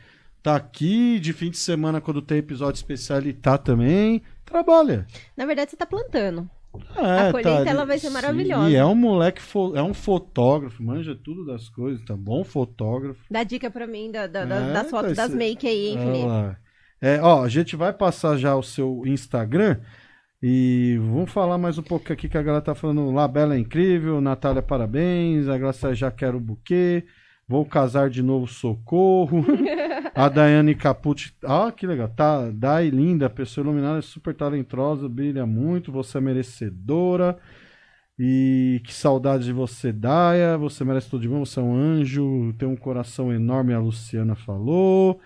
[0.43, 4.21] Tá aqui, de fim de semana, quando tem episódio especial, ele tá também.
[4.45, 5.07] Trabalha.
[5.35, 6.49] Na verdade, você tá plantando.
[6.97, 8.69] É, A colheita, tá, ela vai ser sim, maravilhosa.
[8.69, 13.19] E é um moleque, fo- é um fotógrafo, manja tudo das coisas, tá bom fotógrafo.
[13.29, 16.57] Dá dica pra mim da, da- É, das fotos das make aí, hein, Felipe?
[17.01, 19.77] É, ó, a gente vai passar já o seu Instagram
[20.41, 23.09] e vamos falar mais um pouco aqui que a galera tá falando.
[23.11, 25.47] Labela é incrível, Natália, parabéns.
[25.47, 27.05] A Graça já quer o buquê.
[27.49, 29.43] Vou casar de novo, socorro.
[30.13, 31.33] a Daiane Capucci.
[31.43, 32.07] Ah, que legal.
[32.07, 35.91] Tá, Dai, linda, pessoa iluminada, super talentosa, brilha muito.
[35.91, 37.39] Você é merecedora.
[38.19, 40.59] E que saudade de você, Daia.
[40.59, 44.35] Você merece tudo de bom, você é um anjo, tem um coração enorme, a Luciana
[44.35, 45.19] falou.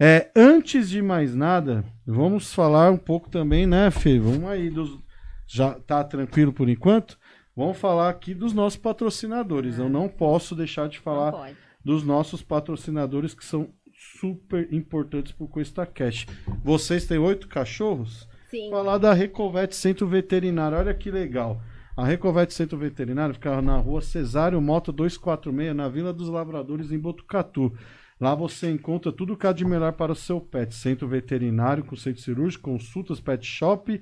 [0.00, 4.18] É, antes de mais nada, vamos falar um pouco também, né, Fê?
[4.18, 4.98] Vamos aí dos.
[5.46, 7.18] Já tá tranquilo por enquanto?
[7.60, 9.76] Vamos falar aqui dos nossos patrocinadores.
[9.78, 11.52] Eu não posso deixar de falar
[11.84, 13.68] dos nossos patrocinadores que são
[14.22, 16.26] super importantes pro Cuesta Cash.
[16.64, 18.26] Vocês têm oito cachorros?
[18.50, 18.70] Sim.
[18.70, 21.60] Falar da Recovete Centro Veterinário, olha que legal.
[21.94, 26.98] A Recovete Centro Veterinário ficava na rua Cesário Mota 246, na Vila dos Lavradores, em
[26.98, 27.74] Botucatu.
[28.18, 30.74] Lá você encontra tudo que há de melhor para o seu pet.
[30.74, 34.00] Centro veterinário, com centro cirúrgico, consultas, pet shop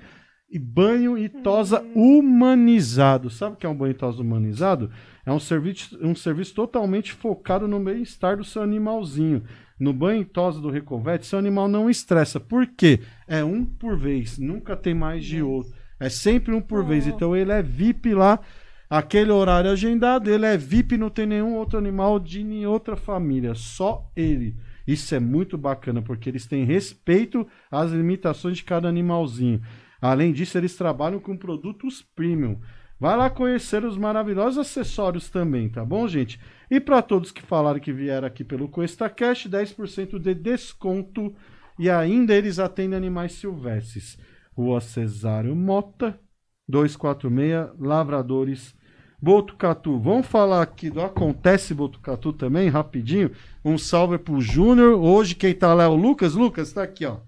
[0.51, 3.29] e banho e tosa humanizado.
[3.29, 4.91] Sabe o que é um banho e tosa humanizado?
[5.25, 9.43] É um serviço, um serviço totalmente focado no bem-estar do seu animalzinho.
[9.79, 12.41] No banho e tosa do Recovete, seu animal não estressa.
[12.41, 13.01] Por quê?
[13.27, 15.73] É um por vez, nunca tem mais de outro.
[16.01, 17.07] É sempre um por vez.
[17.07, 18.41] Então ele é VIP lá,
[18.89, 23.55] aquele horário agendado, ele é VIP, não tem nenhum outro animal de nem outra família,
[23.55, 24.57] só ele.
[24.87, 29.61] Isso é muito bacana, porque eles têm respeito às limitações de cada animalzinho.
[30.01, 32.59] Além disso, eles trabalham com produtos premium.
[33.01, 36.41] Vai lá conhecer os maravilhosos acessórios também, tá bom, gente?
[36.69, 41.33] E para todos que falaram que vieram aqui pelo Cuesta Cash, 10% de desconto
[41.79, 44.19] e ainda eles atendem animais silvestres.
[44.53, 46.19] Rua Cesário Mota,
[46.69, 48.75] 246, Lavradores,
[49.23, 49.99] Botucatu.
[50.01, 53.31] Vamos falar aqui do Acontece Botucatu também, rapidinho.
[53.65, 54.99] Um salve pro Júnior.
[54.99, 56.35] Hoje quem tá lá é o Lucas.
[56.35, 57.19] Lucas, tá aqui, ó.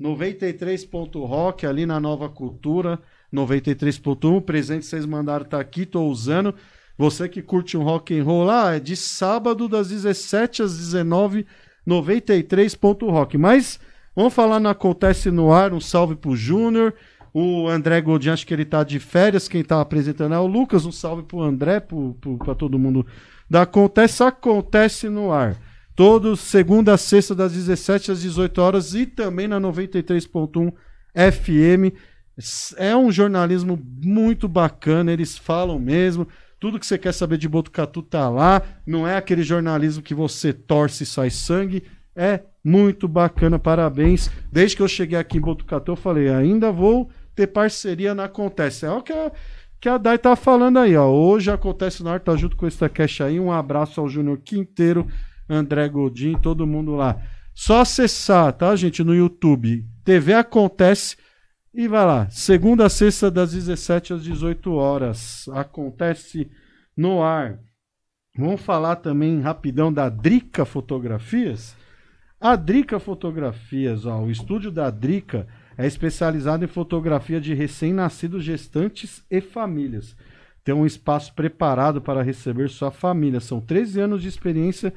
[0.00, 3.00] 93.rock ali na Nova Cultura.
[3.32, 4.36] 93.1.
[4.36, 6.54] O presente vocês mandaram tá aqui, tô usando.
[6.98, 11.46] Você que curte um rock and roll lá, é de sábado das 17 às 19,
[11.86, 13.36] 93.rock.
[13.36, 13.78] Mas
[14.14, 16.94] vamos falar no Acontece no Ar, um salve pro Júnior.
[17.34, 19.46] O André Godin, acho que ele tá de férias.
[19.46, 20.86] Quem tá apresentando é o Lucas.
[20.86, 23.06] Um salve pro André, pro, pro, pra todo mundo
[23.48, 24.22] da Acontece.
[24.22, 25.54] Acontece no Ar.
[25.96, 30.70] Todos, segunda a sexta, das 17 às 18 horas e também na 93.1
[31.14, 31.96] FM.
[32.76, 36.28] É um jornalismo muito bacana, eles falam mesmo.
[36.60, 38.60] Tudo que você quer saber de Botucatu tá lá.
[38.86, 41.82] Não é aquele jornalismo que você torce e sai sangue.
[42.14, 44.30] É muito bacana, parabéns.
[44.52, 48.84] Desde que eu cheguei aqui em Botucatu, eu falei, ainda vou ter parceria na Acontece.
[48.84, 49.32] É o que a,
[49.80, 51.06] que a Dai tá falando aí, ó.
[51.08, 53.40] Hoje acontece no ar, tá junto com esse cash aí.
[53.40, 55.06] Um abraço ao Júnior Quinteiro,
[55.48, 57.20] André Godin, todo mundo lá.
[57.54, 59.86] Só acessar, tá, gente, no YouTube.
[60.04, 61.16] TV Acontece
[61.72, 62.30] e vai lá.
[62.30, 65.48] Segunda a sexta, das 17 às 18 horas.
[65.52, 66.50] Acontece
[66.96, 67.58] no ar.
[68.36, 71.76] Vamos falar também rapidão da Drica Fotografias.
[72.38, 75.46] A Drica Fotografias, ó, o estúdio da Drica
[75.78, 80.14] é especializado em fotografia de recém-nascidos, gestantes e famílias.
[80.62, 83.40] Tem um espaço preparado para receber sua família.
[83.40, 84.92] São 13 anos de experiência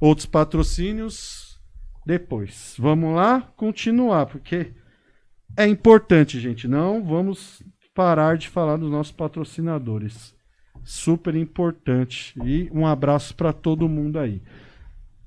[0.00, 1.60] Outros patrocínios
[2.04, 2.74] depois.
[2.78, 4.72] Vamos lá continuar, porque
[5.56, 6.68] é importante, gente.
[6.68, 7.62] Não vamos
[7.94, 10.34] parar de falar dos nossos patrocinadores.
[10.82, 12.34] Super importante.
[12.44, 14.42] E um abraço para todo mundo aí.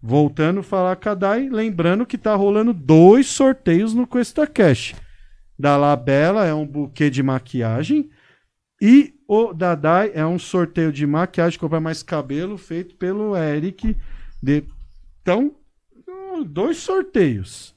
[0.09, 4.95] Voltando a falar com a Dai, lembrando que tá rolando dois sorteios no Cuesta Cash.
[5.59, 8.09] Da Labela é um buquê de maquiagem
[8.81, 13.97] e o da Dai é um sorteio de maquiagem, comprar mais cabelo, feito pelo Eric.
[14.41, 14.63] De...
[15.21, 15.53] Então,
[16.45, 17.75] dois sorteios.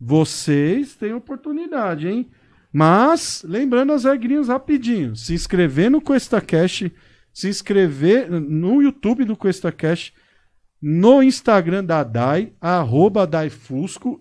[0.00, 2.30] Vocês têm oportunidade, hein?
[2.72, 5.16] Mas, lembrando as regrinhas rapidinho.
[5.16, 6.92] Se inscrever no QuestaCast,
[7.34, 10.14] se inscrever no YouTube do QuestaCast,
[10.80, 14.20] no Instagram da Dai, arroba Daifusco,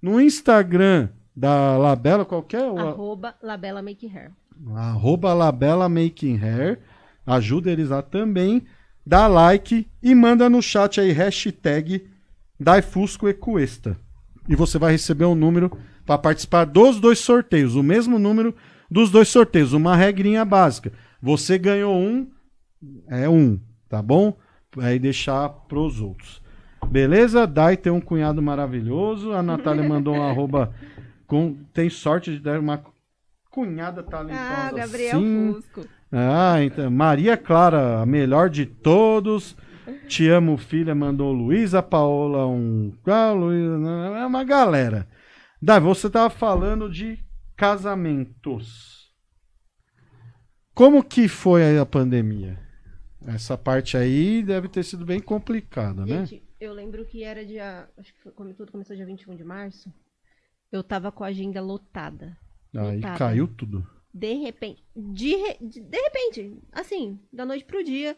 [0.00, 2.62] no Instagram da Labela, qualquer...
[2.62, 4.32] Arroba Labela Make Hair.
[4.74, 6.80] Arroba Labela Making Hair.
[7.26, 8.64] Ajuda eles lá também.
[9.04, 12.08] Dá like e manda no chat aí hashtag
[12.58, 13.98] Daifusco Ecuesta.
[14.48, 17.74] E você vai receber um número para participar dos dois sorteios.
[17.74, 18.54] O mesmo número
[18.90, 19.72] dos dois sorteios.
[19.72, 20.92] Uma regrinha básica.
[21.20, 22.30] Você ganhou um,
[23.08, 24.36] é um, tá bom?
[24.78, 26.42] Aí deixar pros outros.
[26.88, 27.46] Beleza?
[27.46, 29.32] Dai tem um cunhado maravilhoso.
[29.32, 30.74] A Natália mandou um arroba.
[31.26, 32.84] Com, tem sorte de dar uma
[33.50, 34.40] cunhada talentosa.
[34.40, 35.52] Ah, Gabriel assim.
[35.54, 35.86] Fusco.
[36.12, 36.90] Ah, então.
[36.90, 39.56] Maria Clara, a melhor de todos.
[40.08, 42.92] Te amo, filha, mandou Luísa Paola um.
[43.06, 43.74] Ah, Luísa,
[44.18, 45.06] é uma galera.
[45.60, 47.18] Davi, você estava falando de
[47.56, 49.10] casamentos.
[50.74, 52.65] Como que foi a pandemia?
[53.26, 56.24] Essa parte aí deve ter sido bem complicada, né?
[56.26, 57.88] Gente, eu lembro que era dia.
[57.98, 59.92] Acho que foi, como tudo começou dia 21 de março.
[60.70, 62.36] Eu tava com a agenda lotada.
[62.74, 63.18] Aí lotada.
[63.18, 63.86] caiu tudo.
[64.12, 64.82] De repente.
[64.94, 68.16] De, re- de, de repente, assim, da noite pro dia,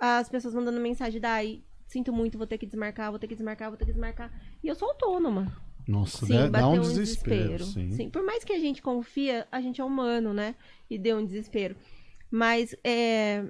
[0.00, 1.64] as pessoas mandando mensagem daí.
[1.86, 4.32] Sinto muito, vou ter que desmarcar, vou ter que desmarcar, vou ter que desmarcar.
[4.62, 5.52] E eu sou autônoma.
[5.86, 7.62] Nossa, Sim, dá, um desespero.
[7.64, 8.08] sim.
[8.08, 10.54] Por mais que a gente confia, a gente é humano, né?
[10.88, 11.76] E deu um desespero.
[12.30, 13.44] Mas é,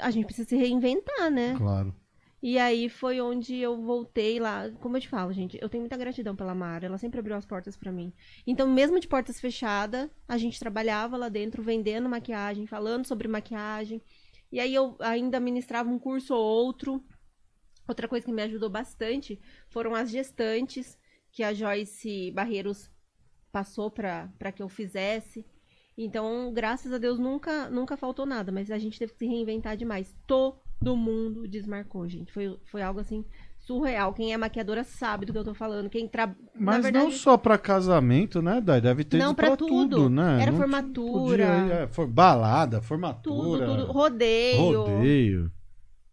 [0.00, 1.54] a gente precisa se reinventar, né?
[1.56, 1.94] Claro.
[2.40, 4.70] E aí foi onde eu voltei lá.
[4.80, 6.86] Como eu te falo, gente, eu tenho muita gratidão pela Mara.
[6.86, 8.12] Ela sempre abriu as portas pra mim.
[8.46, 14.00] Então, mesmo de portas fechadas, a gente trabalhava lá dentro, vendendo maquiagem, falando sobre maquiagem.
[14.52, 17.04] E aí eu ainda ministrava um curso ou outro.
[17.88, 20.96] Outra coisa que me ajudou bastante foram as gestantes
[21.32, 22.90] que a Joyce Barreiros
[23.50, 25.44] passou pra pra que eu fizesse.
[26.00, 29.76] Então, graças a Deus, nunca, nunca faltou nada, mas a gente teve que se reinventar
[29.76, 30.14] demais.
[30.28, 32.32] Todo mundo desmarcou, gente.
[32.32, 33.24] Foi, foi algo assim
[33.58, 34.14] surreal.
[34.14, 35.90] Quem é maquiadora sabe do que eu tô falando.
[35.90, 36.32] Quem tra...
[36.54, 38.80] Mas verdade, não só pra casamento, né, Dai?
[38.80, 39.66] Deve ter Não, pra tudo.
[39.66, 40.40] tudo, né?
[40.40, 41.42] Era Não formatura.
[41.44, 43.92] ir, é, for- balada, tudo, formatura, tudo.
[43.92, 44.60] Rodeio.
[44.60, 45.52] rodeio.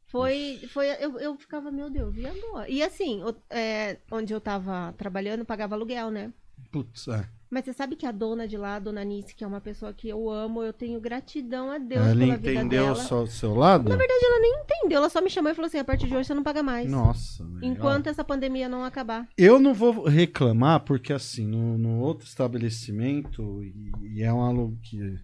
[0.07, 2.69] Foi, foi eu, eu ficava, meu Deus, e agora?
[2.69, 6.33] E assim, o- é, onde eu tava trabalhando, eu pagava aluguel, né?
[6.71, 7.27] Putz, é.
[7.49, 9.93] Mas você sabe que a dona de lá, a dona Nice, que é uma pessoa
[9.93, 12.95] que eu amo, eu tenho gratidão a Deus Ela pela vida entendeu dela.
[12.95, 13.89] só o seu lado?
[13.89, 16.15] Na verdade, ela nem entendeu, ela só me chamou e falou assim: a partir de
[16.15, 16.89] hoje você não paga mais.
[16.89, 19.27] Nossa, Enquanto essa pandemia não acabar.
[19.37, 24.77] Eu não vou reclamar, porque assim, no, no outro estabelecimento, e, e é um aluno
[24.81, 25.19] que.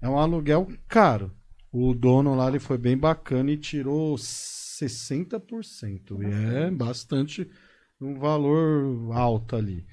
[0.00, 1.32] É um aluguel caro.
[1.72, 6.22] O dono lá ele foi bem bacana e tirou 60%.
[6.22, 7.50] E é bastante
[8.00, 9.84] um valor alto ali.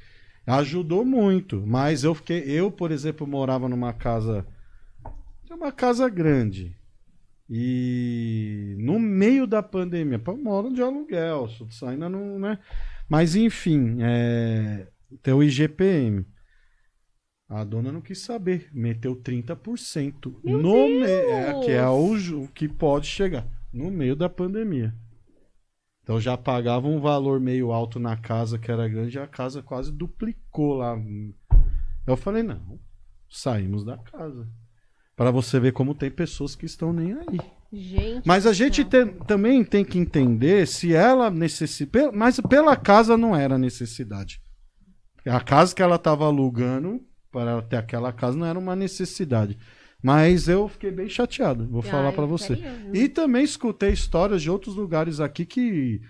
[0.45, 4.45] Ajudou muito, mas eu fiquei, eu, por exemplo, morava numa casa
[5.49, 6.75] uma casa grande.
[7.49, 11.47] E no meio da pandemia, pô, moro de aluguel,
[11.87, 12.57] ainda não, né?
[13.07, 14.87] Mas enfim, é,
[15.21, 16.25] tem o IGPM.
[17.47, 22.47] A dona não quis saber, meteu 30% Meu no me- é, que é o, ju-
[22.53, 24.95] que pode chegar no meio da pandemia.
[26.03, 29.63] Então já pagava um valor meio alto na casa que era grande, e a casa
[29.63, 30.97] quase duplicou lá.
[32.05, 32.77] Eu falei, não,
[33.29, 34.47] saímos da casa.
[35.15, 37.39] Para você ver como tem pessoas que estão nem aí.
[37.71, 38.27] Gente.
[38.27, 42.11] Mas a gente tem- também tem que entender se ela necessita.
[42.11, 44.41] Mas pela casa não era necessidade.
[45.25, 46.99] A casa que ela estava alugando,
[47.31, 49.57] para ela ter aquela casa, não era uma necessidade.
[50.03, 52.57] Mas eu fiquei bem chateado, vou Ah, falar para você.
[52.93, 56.01] E também escutei histórias de outros lugares aqui que.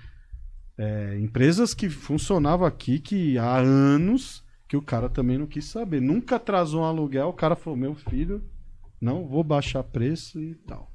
[0.77, 6.01] é, empresas que funcionavam aqui que há anos que o cara também não quis saber.
[6.01, 8.43] Nunca atrasou um aluguel, o cara falou: meu filho,
[8.99, 10.91] não vou baixar preço e tal.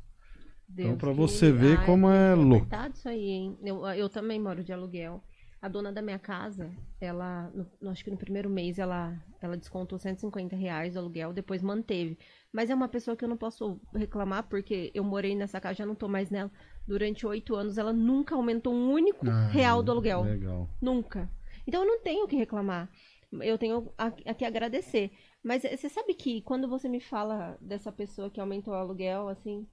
[0.69, 2.67] Deus Então, pra que- você ver Ai, como é louco.
[2.93, 3.57] isso aí, hein?
[3.65, 5.23] Eu, eu também moro de aluguel.
[5.61, 7.51] A dona da minha casa, ela,
[7.81, 12.17] no- acho que no primeiro mês, ela, ela descontou 150 reais do aluguel, depois manteve.
[12.53, 15.87] Mas é uma pessoa que eu não posso reclamar, porque eu morei nessa casa, já
[15.87, 16.51] não tô mais nela.
[16.87, 20.23] Durante oito anos, ela nunca aumentou um único Ah, real do aluguel.
[20.23, 20.69] Legal.
[20.81, 21.29] Nunca.
[21.67, 22.89] Então eu não tenho o que reclamar.
[23.33, 25.11] Eu tenho a, a que agradecer.
[25.43, 29.29] Mas eh, você sabe que quando você me fala dessa pessoa que aumentou o aluguel,
[29.29, 29.67] assim,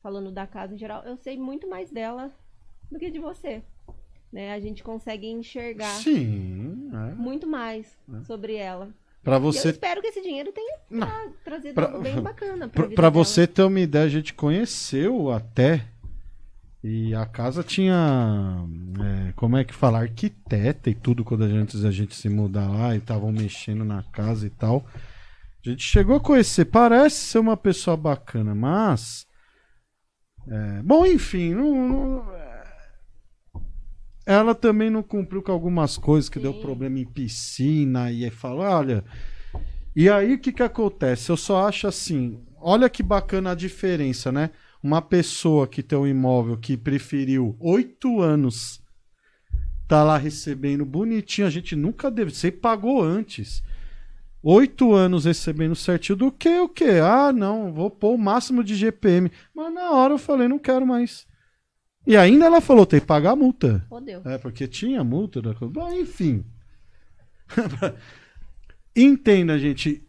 [0.00, 2.32] falando da casa em geral, eu sei muito mais dela
[2.90, 3.62] do que de você.
[4.32, 4.52] Né?
[4.54, 7.14] A gente consegue enxergar Sim, é.
[7.14, 7.86] muito mais
[8.26, 8.88] sobre ela.
[9.22, 11.06] Pra E eu você, espero que esse dinheiro tenha Não.
[11.06, 13.10] tra- trazido Pra- algo bem bacana dela.
[13.10, 15.86] você ter uma ideia, a gente conheceu até.
[16.84, 18.66] E a casa tinha.
[19.28, 20.00] é, como é que fala?
[20.00, 23.84] Arquiteta e tudo quando a gente, antes da gente se mudar lá e estavam mexendo
[23.84, 24.84] na casa e tal.
[25.64, 26.64] A gente chegou a conhecer.
[26.64, 29.24] Parece ser uma pessoa bacana, mas.
[30.48, 32.41] é, bom, enfim, não- não- é,
[34.24, 36.60] ela também não cumpriu com algumas coisas que deu Sim.
[36.60, 39.04] problema em piscina e aí falou, olha,
[39.94, 41.30] e aí o que que acontece?
[41.30, 44.50] Eu só acho assim, olha que bacana a diferença, né?
[44.82, 48.82] Uma pessoa que tem um imóvel que preferiu oito anos
[49.86, 53.62] tá lá recebendo bonitinho, a gente nunca deve, você pagou antes.
[54.42, 56.98] Oito anos recebendo certinho do que o que?
[56.98, 59.30] Ah, não, vou pôr o máximo de GPM.
[59.54, 61.26] Mas na hora eu falei, não quero mais.
[62.06, 63.84] E ainda ela falou, tem que pagar a multa.
[63.88, 64.22] Fodeu.
[64.24, 65.72] É, porque tinha multa da coisa.
[65.72, 66.44] Bom, enfim.
[68.94, 70.02] Entenda, gente.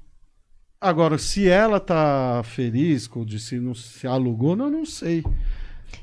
[0.81, 5.23] Agora, se ela tá feliz com de se não se alugou, não, não sei.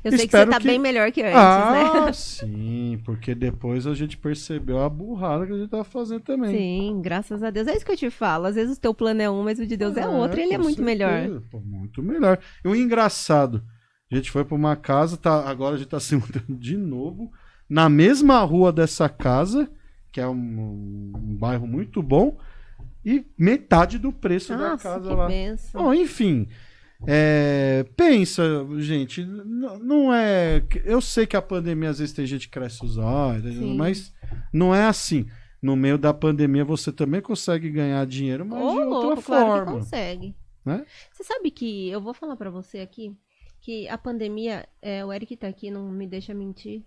[0.03, 2.13] Eu sei que você tá que- bem melhor que antes, ah, né?
[2.15, 6.57] sim, porque depois a gente percebeu a burrada que a gente tava fazendo também.
[6.57, 7.67] Sim, graças a Deus.
[7.67, 8.45] É isso que eu te falo.
[8.47, 10.39] Às vezes o teu plano é um, mas o de Deus é, outro.
[10.39, 11.41] e Ele é muito certeza, melhor.
[11.51, 12.39] pô, muito melhor.
[12.63, 13.61] E o engraçado,
[14.11, 17.31] a gente foi pra uma casa, tá, agora a gente tá se mudando de novo,
[17.69, 19.69] na mesma rua dessa casa,
[20.11, 22.37] que é um, um bairro muito bom,
[23.03, 25.27] e metade do preço da Nossa, casa que lá.
[25.27, 25.81] benção.
[25.83, 26.47] Bom, enfim.
[27.07, 28.43] é, pensa,
[28.77, 30.61] gente, não é.
[30.85, 33.75] Eu sei que a pandemia às vezes tem gente que cresce os olhos, Sim.
[33.75, 34.13] mas
[34.53, 35.25] não é assim.
[35.61, 39.45] No meio da pandemia você também consegue ganhar dinheiro, mas Ô, de outra louco, claro
[39.45, 39.71] que forma.
[39.79, 40.35] consegue.
[40.65, 40.85] né?
[41.11, 43.15] Você sabe que eu vou falar pra você aqui
[43.61, 46.83] que a pandemia, é, o Eric tá aqui, não me deixa mentir.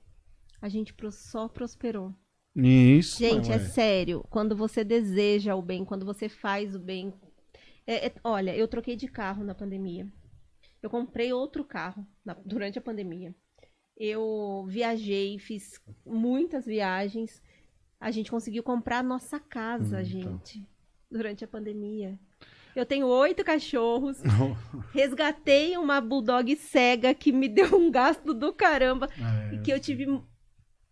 [0.61, 2.13] A gente só prosperou.
[2.57, 3.19] Isso.
[3.19, 3.57] Gente, ué.
[3.57, 4.25] é sério.
[4.31, 7.13] Quando você deseja o bem, quando você faz o bem.
[7.87, 10.07] É- é- olha, eu troquei de carro na pandemia.
[10.83, 13.35] Eu comprei outro carro na- durante a pandemia.
[13.97, 17.43] Eu viajei, fiz muitas viagens.
[18.01, 20.33] A gente conseguiu comprar a nossa casa, Hum, então.
[20.39, 20.67] gente,
[21.11, 22.19] durante a pandemia.
[22.75, 24.19] Eu tenho oito cachorros.
[24.93, 29.09] Resgatei uma bulldog cega que me deu um gasto do caramba
[29.51, 30.27] É, e que eu tive mu-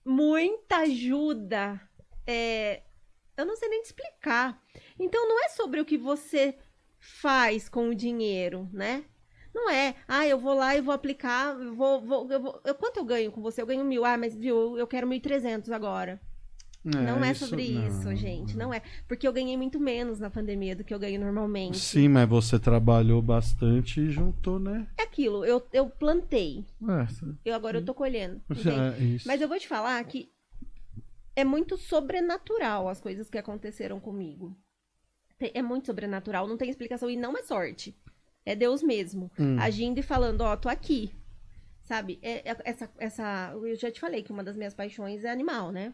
[0.05, 1.81] muita ajuda.
[2.27, 2.83] É,
[3.37, 4.61] eu não sei nem te explicar.
[4.99, 6.57] Então não é sobre o que você
[6.99, 9.05] faz com o dinheiro, né?
[9.55, 12.97] Não é, ah, eu vou lá e vou aplicar, vou, vou, eu vou- eu- quanto
[12.99, 13.61] eu ganho com você?
[13.61, 16.19] Eu ganho mil, ah, mas viu, eu quero 1.300 agora.
[16.85, 18.17] Não é sobre isso, não.
[18.17, 18.83] gente, não é.
[19.07, 21.79] Porque eu ganhei muito menos na pandemia do que eu ganho normalmente.
[21.79, 24.87] Sim, mas você trabalhou bastante e juntou, né?
[24.99, 28.41] É aquilo, eu, eu plantei, É, eu agora eu tô colhendo.
[28.51, 29.29] é isso.
[29.29, 30.31] Mas eu vou te falar que
[31.37, 34.57] é muito sobrenatural as coisas que aconteceram comigo.
[35.55, 37.97] É muito sobrenatural, não tem explicação e não é sorte.
[38.45, 39.31] É Deus mesmo.
[39.39, 39.57] Hum.
[39.59, 41.13] Agindo e falando, ó, tô aqui.
[41.85, 42.19] Sabe?
[42.23, 43.53] É- é- essa, essa.
[43.55, 45.93] Eu já te falei que uma das minhas paixões é animal, né?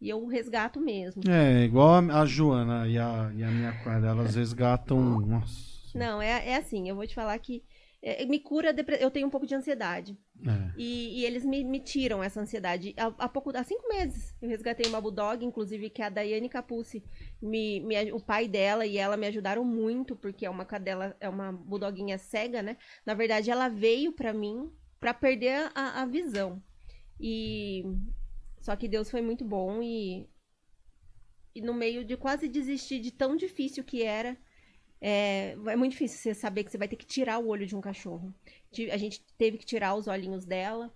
[0.00, 1.22] E eu resgato mesmo.
[1.28, 5.20] É, igual a, Joana e a, e a minha quadra, elas resgatam.
[5.20, 5.70] Nossa.
[5.94, 7.62] Não, é, é assim, eu vou te falar que
[8.02, 10.16] é, me cura, eu tenho um pouco de ansiedade.
[10.46, 10.72] É.
[10.76, 12.94] E, e eles me, me tiram essa ansiedade.
[12.96, 16.48] Há, há pouco, há cinco meses, eu resgatei uma Bulldog, inclusive que é a Daiane
[16.48, 17.04] Capucci,
[17.42, 21.28] me, me o pai dela e ela me ajudaram muito, porque é uma cadela, é
[21.28, 22.78] uma Bulldoguinha cega, né?
[23.04, 26.62] Na verdade, ela veio pra mim pra perder a, a visão.
[27.18, 27.84] E
[28.60, 30.28] só que Deus foi muito bom e,
[31.54, 34.36] e no meio de quase desistir de tão difícil que era,
[35.00, 37.74] é, é muito difícil você saber que você vai ter que tirar o olho de
[37.74, 38.34] um cachorro.
[38.92, 40.92] A gente teve que tirar os olhinhos dela,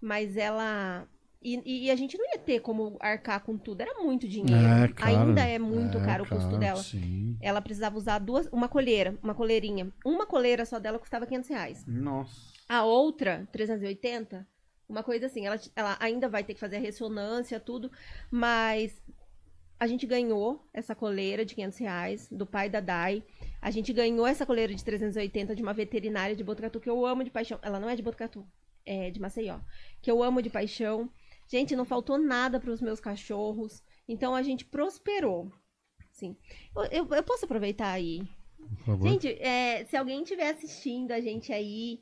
[0.00, 1.06] mas ela.
[1.44, 4.54] E, e a gente não ia ter como arcar com tudo, era muito dinheiro.
[4.54, 5.28] É caro.
[5.28, 6.82] Ainda é muito É caro o custo dela.
[6.82, 7.36] Sim.
[7.40, 9.92] Ela precisava usar duas, uma coleira, uma coleirinha.
[10.04, 11.84] Uma coleira só dela custava 500 reais.
[11.86, 12.52] Nossa.
[12.68, 14.46] A outra, 380,
[14.92, 15.46] uma coisa assim.
[15.46, 17.90] Ela, ela ainda vai ter que fazer a ressonância, tudo,
[18.30, 19.02] mas
[19.80, 23.24] a gente ganhou essa coleira de 500 reais do pai da Dai.
[23.60, 27.24] A gente ganhou essa coleira de 380 de uma veterinária de Botucatu, que eu amo
[27.24, 27.58] de paixão.
[27.62, 28.46] Ela não é de Botucatu,
[28.86, 29.58] é de Maceió.
[30.00, 31.10] Que eu amo de paixão.
[31.48, 33.82] Gente, não faltou nada para os meus cachorros.
[34.06, 35.50] Então a gente prosperou.
[36.12, 36.36] Sim.
[36.76, 38.20] Eu, eu- eu posso aproveitar aí
[38.58, 39.08] Por favor.
[39.08, 42.00] Gente, é, se alguém estiver assistindo a gente aí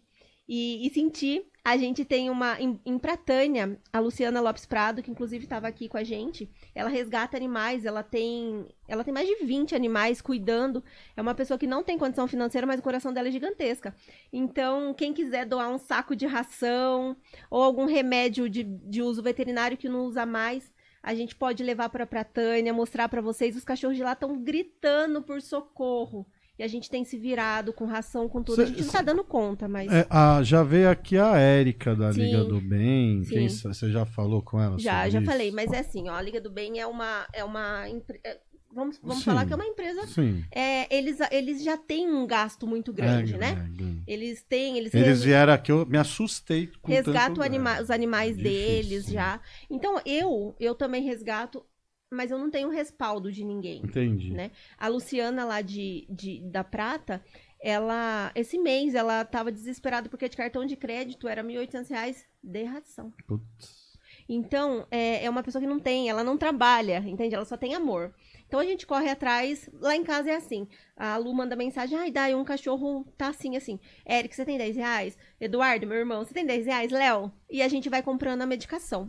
[0.52, 2.60] e, e sentir, a gente tem uma.
[2.60, 6.90] Em, em Pratânia, a Luciana Lopes Prado, que inclusive estava aqui com a gente, ela
[6.90, 8.66] resgata animais, ela tem.
[8.88, 10.82] Ela tem mais de 20 animais cuidando.
[11.16, 13.94] É uma pessoa que não tem condição financeira, mas o coração dela é gigantesca.
[14.32, 17.16] Então, quem quiser doar um saco de ração
[17.48, 20.72] ou algum remédio de, de uso veterinário que não usa mais.
[21.00, 23.56] A gente pode levar para Pratânia, mostrar para vocês.
[23.56, 26.26] Os cachorros de lá estão gritando por socorro.
[26.60, 28.56] E a gente tem se virado com ração, com tudo.
[28.56, 31.96] Cê- a gente não tá dando conta, mas É, a- já veio aqui a Érica
[31.96, 32.20] da Sim.
[32.24, 33.22] Liga do Bem.
[33.22, 34.78] Quem você já falou com ela?
[34.78, 35.30] já, já isso?
[35.30, 35.50] falei.
[35.50, 37.26] Mas é assim, ó, a Liga do Bem é uma.
[37.32, 37.86] É uma
[38.22, 38.38] é,
[38.74, 39.24] vamos vamos Sim.
[39.24, 40.06] falar que é uma empresa.
[40.06, 40.44] Sim.
[40.54, 43.50] É, eles, eles já têm um gasto muito grande, É, né?
[43.52, 44.02] é, grande.
[44.06, 44.76] Eles têm.
[44.76, 48.58] Eles, Eles vieram aqui, eu me assustei com resgatam tanto- anima- é, os animais difícil,
[48.58, 49.40] deles já.
[49.70, 51.64] Então, eu, eu também resgato,
[52.10, 53.82] mas eu não tenho respaldo de ninguém.
[53.84, 54.32] Entendi.
[54.32, 54.50] né?
[54.78, 57.22] A Luciana lá de, de- da Prata,
[57.62, 62.64] ela esse mês ela tava desesperada porque de cartão de crédito era 1.800 reais de
[62.64, 63.12] ração.
[63.26, 63.90] Putz.
[64.28, 67.34] Então, é, é uma pessoa que não tem, ela não trabalha, entende?
[67.34, 68.14] Ela só tem amor.
[68.46, 70.68] Então a gente corre atrás, lá em casa é assim.
[70.96, 73.78] A Lu manda mensagem, ai, Dai, um cachorro tá assim, assim.
[74.08, 75.18] Eric, você tem 10 reais?
[75.40, 76.90] Eduardo, meu irmão, você tem 10 reais?
[76.92, 77.32] Léo?
[77.48, 79.08] E a gente vai comprando a medicação.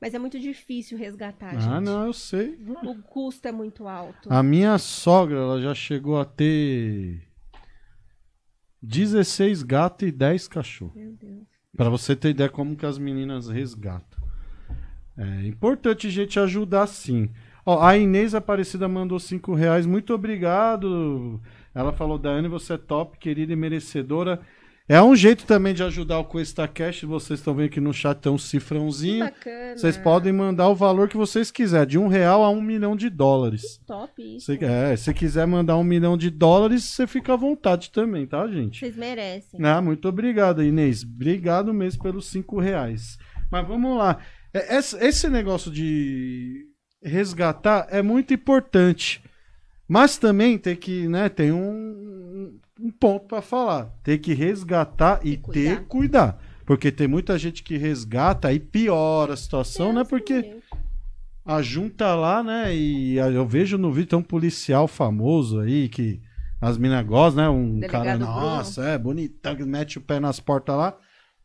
[0.00, 1.84] Mas é muito difícil resgatar, Ah, gente.
[1.84, 2.56] não, eu sei.
[2.84, 4.32] O custo é muito alto.
[4.32, 7.22] A minha sogra, ela já chegou a ter
[8.82, 10.94] 16 gatos e 10 cachorros.
[10.94, 11.42] Meu Deus.
[11.76, 14.18] Pra você ter ideia como que as meninas resgatam.
[15.16, 17.28] É importante a gente ajudar sim.
[17.66, 19.84] Ó, a Inês Aparecida mandou 5 reais.
[19.84, 21.40] Muito obrigado.
[21.74, 24.40] Ela falou, Daiane, você é top, querida e merecedora.
[24.88, 27.04] É um jeito também de ajudar o QuestaCast.
[27.04, 29.26] Vocês estão vendo aqui no chat tem um cifrãozinho.
[29.26, 29.76] Bacana.
[29.76, 33.10] Vocês podem mandar o valor que vocês quiserem, de um real a um milhão de
[33.10, 33.78] dólares.
[33.86, 34.46] Top isso.
[34.46, 38.48] Se, é, se quiser mandar um milhão de dólares, você fica à vontade também, tá,
[38.48, 38.78] gente?
[38.78, 39.62] Vocês merecem.
[39.62, 41.02] Ah, muito obrigado, Inês.
[41.02, 43.18] Obrigado mesmo pelos cinco reais.
[43.52, 44.18] Mas vamos lá.
[44.54, 46.64] É, esse negócio de
[47.02, 49.22] resgatar é muito importante.
[49.86, 53.86] Mas também tem que, né, tem um, um ponto para falar.
[54.02, 55.84] Tem que resgatar e, E ter cuidar.
[55.86, 56.42] cuidar.
[56.64, 60.04] Porque tem muita gente que resgata e piora a situação, né?
[60.04, 60.58] Porque
[61.44, 62.74] a junta lá, né?
[62.76, 66.20] E eu vejo no vídeo tem um policial famoso aí que
[66.60, 67.48] as minas gostam, né?
[67.48, 68.32] Um Delegado cara, Bruno.
[68.32, 70.96] nossa, é bonitão, que mete o pé nas portas lá.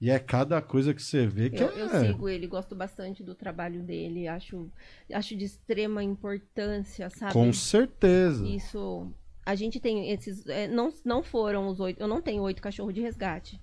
[0.02, 1.82] E é cada coisa que você vê que Eu, é.
[1.82, 4.70] eu sigo ele, gosto bastante do trabalho dele, acho,
[5.14, 7.32] acho de extrema importância, sabe?
[7.32, 8.46] Com certeza.
[8.46, 9.10] Isso.
[9.46, 10.46] A gente tem esses.
[10.48, 12.00] é, não, não foram os oito.
[12.00, 13.60] Eu não tenho oito cachorros de resgate.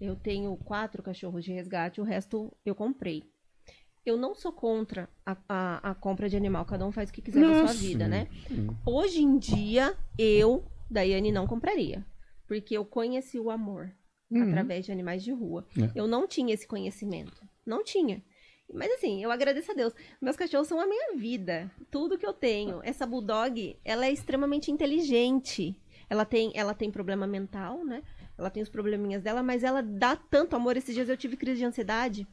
[0.00, 3.24] Eu tenho quatro cachorros de resgate, o resto eu comprei.
[4.06, 7.20] Eu não sou contra a, a, a compra de animal, cada um faz o que
[7.20, 8.28] quiser na Nossa, sua vida, né?
[8.86, 12.06] Hoje em dia, eu, Daiane, não compraria.
[12.46, 13.92] Porque eu conheci o amor
[14.30, 14.42] Uhum.
[14.42, 15.66] através de animais de rua.
[15.76, 15.90] É.
[15.98, 17.42] Eu não tinha esse conhecimento.
[17.66, 18.22] Não tinha.
[18.72, 19.94] Mas assim, eu agradeço a Deus.
[20.20, 21.70] Meus cachorros são a minha vida.
[21.90, 22.80] Tudo que eu tenho.
[22.84, 25.74] Essa bulldog, ela é extremamente inteligente.
[26.10, 28.02] Ela tem, ela tem problema mental, né?
[28.36, 30.76] Ela tem os probleminhas dela, mas ela dá tanto amor.
[30.76, 32.26] Esses dias eu tive crise de ansiedade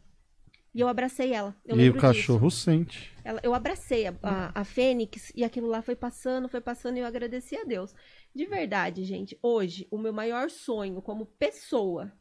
[0.73, 1.55] e eu abracei ela.
[1.65, 2.13] Eu E o lembro disso.
[2.13, 3.11] cachorro sente.
[3.23, 6.99] Ela- eu abracei a, a, a Fênix e aquilo lá foi passando, foi passando e
[6.99, 7.95] eu agradeci a Deus.
[8.33, 12.11] De verdade, gente, hoje, o meu maior sonho como pessoa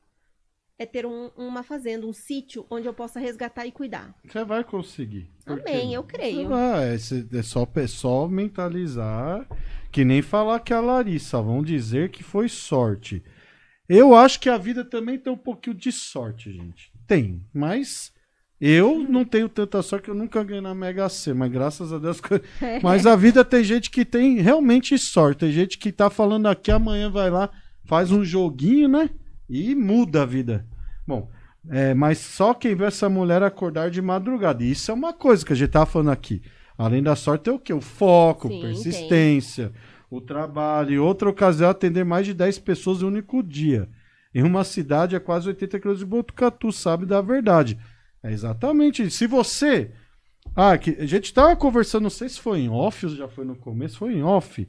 [0.78, 4.14] é ter um- uma fazenda, um sítio onde eu possa resgatar e cuidar.
[4.26, 5.30] Você vai conseguir.
[5.46, 6.48] Amém, eu Você creio.
[6.48, 9.46] vai, é, é só, é só mentalizar.
[9.92, 11.40] Que nem falar que a Larissa.
[11.40, 13.22] Vão dizer que foi sorte.
[13.88, 16.90] Eu acho que a vida também tem um pouquinho de sorte, gente.
[17.06, 17.40] Tem.
[17.54, 18.12] Mas
[18.60, 21.36] eu não tenho tanta sorte que eu nunca ganhei na Mega Sena.
[21.40, 22.20] Mas graças a Deus.
[22.20, 22.42] que-
[22.82, 25.40] Mas a vida tem gente que tem realmente sorte.
[25.40, 27.48] Tem gente que tá falando aqui, amanhã vai lá,
[27.84, 29.10] faz um joguinho, né?
[29.48, 30.66] E muda a vida.
[31.06, 31.30] Bom,
[31.68, 34.62] é, mas só quem vê essa mulher acordar de madrugada.
[34.62, 36.42] E isso é uma coisa que a gente tava falando aqui.
[36.76, 37.72] Além da sorte, é o quê?
[37.72, 39.72] O foco, Sim, persistência,
[40.10, 40.92] o trabalho.
[40.92, 43.88] E outra ocasião, atender mais de 10 pessoas em um único dia.
[44.34, 47.78] Em uma cidade a quase 80 quilômetros de Botucatu, sabe da verdade.
[48.22, 49.18] É exatamente isso.
[49.18, 49.92] Se você.
[50.54, 53.44] Ah, que a gente tava conversando, não sei se foi em off ou já foi
[53.44, 54.68] no começo, foi em off.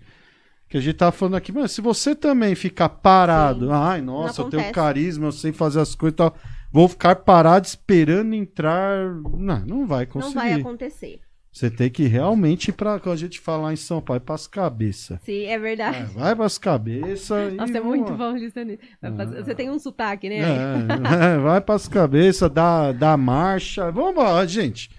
[0.67, 3.71] Que a gente tava falando aqui, mas se você também ficar parado, Sim.
[3.71, 6.35] ai, nossa, eu tenho carisma, eu sei fazer as coisas e tal,
[6.71, 9.13] vou ficar parado esperando entrar.
[9.37, 10.33] Não, não vai Não conseguir.
[10.35, 11.19] vai acontecer.
[11.51, 12.99] Você tem que realmente ir pra.
[12.99, 15.17] Quando a gente falar em São Paulo, ir pras cabeças.
[15.21, 15.99] Sim, é verdade.
[15.99, 17.53] É, vai pras cabeças.
[17.53, 18.79] e Nossa, é vamos muito paulista nisso.
[19.15, 20.39] Fazer- Você tem um sotaque, né?
[20.39, 23.89] É, é, vai pras cabeças, dá, dá marcha.
[23.89, 24.89] Vamos lá, gente.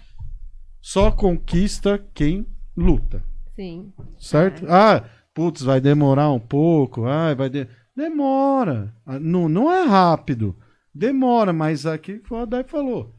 [0.81, 3.21] Só conquista quem luta.
[3.55, 3.91] Sim.
[4.17, 4.65] Certo?
[4.67, 5.03] Ah,
[5.37, 7.05] putz, vai demorar um pouco.
[7.05, 7.67] Ai, vai de...
[7.95, 8.91] Demora.
[9.05, 10.55] Ah, Não, não é rápido.
[10.91, 13.13] Demora, mas aqui o Adai falou.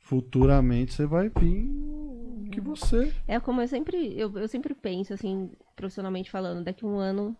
[0.00, 1.70] Futuramente você vai vir
[2.50, 3.12] que você.
[3.28, 7.36] É como eu sempre, eu, eu sempre penso, assim, profissionalmente falando, daqui a um ano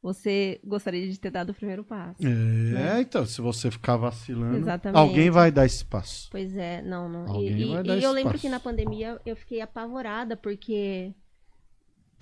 [0.00, 2.20] você gostaria de ter dado o primeiro passo.
[2.24, 4.98] É, então, se você ficar vacilando, Exatamente.
[4.98, 6.28] alguém vai dar esse passo.
[6.30, 7.24] Pois é, não, não.
[7.26, 11.12] E- Alguém e vai dar e eu lembro que na pandemia eu fiquei apavorada, porque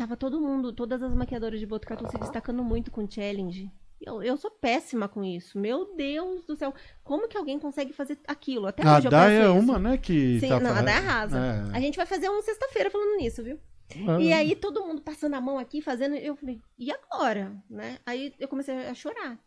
[0.00, 3.70] tava todo mundo, todas as maquiadoras de Botucatu se destacando muito com challenge.
[4.00, 5.58] Eu, eu sou péssima com isso.
[5.58, 6.72] Meu Deus do céu.
[7.04, 8.66] Como que alguém consegue fazer aquilo?
[8.66, 9.52] Até A hoje eu Dai é isso.
[9.52, 11.38] uma, né, que Sim, tá não, a Dai arrasa.
[11.38, 11.76] É.
[11.76, 13.60] A gente vai fazer um sexta-feira falando nisso, viu?
[13.90, 14.22] É.
[14.22, 17.62] E aí todo mundo passando a mão aqui, fazendo, eu falei, e agora?
[17.68, 17.98] Né?
[18.06, 19.38] Aí eu comecei a chorar.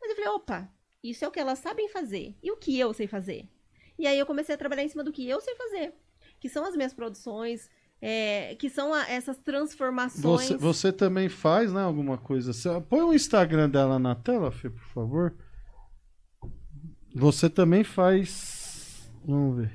[0.00, 0.68] Mas eu falei, opa,
[1.00, 2.34] isso é o que elas sabem fazer.
[2.42, 3.48] E o que eu sei fazer?
[3.96, 5.94] E aí eu comecei a trabalhar em cima do que eu sei fazer.
[6.40, 7.70] Que são as minhas produções,
[8.04, 10.22] é, que são a- essas transformações.
[10.48, 12.52] Você, você também faz, né, alguma coisa?
[12.52, 15.34] Você- põe o Instagram dela na tela, Fê, por favor.
[17.14, 19.08] Você também faz.
[19.24, 19.72] Vamos ver.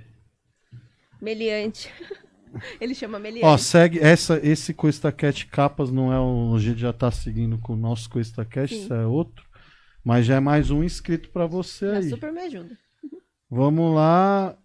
[1.22, 1.90] Meliante.
[2.82, 3.46] Ele chama Meliante.
[3.46, 6.56] Ó, segue essa, esse Coistacat Capas não é um.
[6.56, 8.82] A gente já tá seguindo com o nosso Coistacat, Sim.
[8.84, 9.46] isso é outro.
[10.04, 12.10] Mas já é mais um inscrito pra você Já aí.
[12.10, 12.78] super me ajuda.
[13.50, 14.58] Vamos lá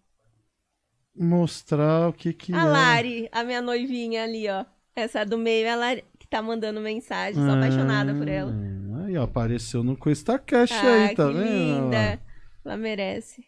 [1.15, 2.65] mostrar o que que A é.
[2.65, 4.65] Lari, a minha noivinha ali, ó.
[4.95, 7.35] Essa do meio, a Lari que tá mandando mensagem.
[7.43, 8.53] Sou apaixonada por ela.
[8.53, 11.45] Ah, Aí, ó, apareceu no Coistacast Ah, aí, tá que vendo?
[11.85, 12.21] linda.
[12.65, 13.45] Ela merece.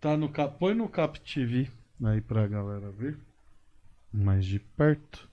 [0.00, 0.58] Tá no cap...
[0.58, 1.70] Põe no Cap TV
[2.04, 3.18] aí pra galera ver.
[4.12, 5.28] Mais de perto.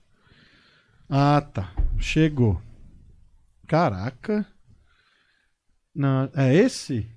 [1.08, 1.72] Ah, tá.
[1.98, 2.60] Chegou.
[3.66, 4.46] Caraca.
[5.94, 7.08] Não, é esse?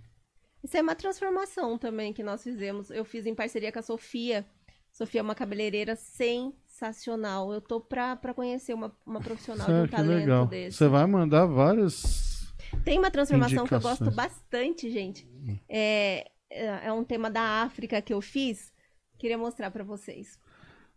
[0.63, 2.91] Isso é uma transformação também que nós fizemos.
[2.91, 4.45] Eu fiz em parceria com a Sofia.
[4.91, 7.51] Sofia é uma cabeleireira sensacional.
[7.51, 10.47] Eu tô pra, pra conhecer uma, uma profissional de um Sério, que talento legal.
[10.47, 10.77] desse.
[10.77, 12.53] Você vai mandar várias.
[12.83, 15.27] Tem uma transformação que eu gosto bastante, gente.
[15.67, 18.71] É, é é um tema da África que eu fiz.
[19.17, 20.39] Queria mostrar pra vocês.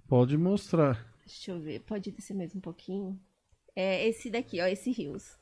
[0.08, 1.06] Pode mostrar.
[1.24, 1.80] Deixa eu ver.
[1.80, 3.18] Pode descer mais um pouquinho.
[3.74, 4.66] É esse daqui, ó.
[4.66, 5.38] Esse rios.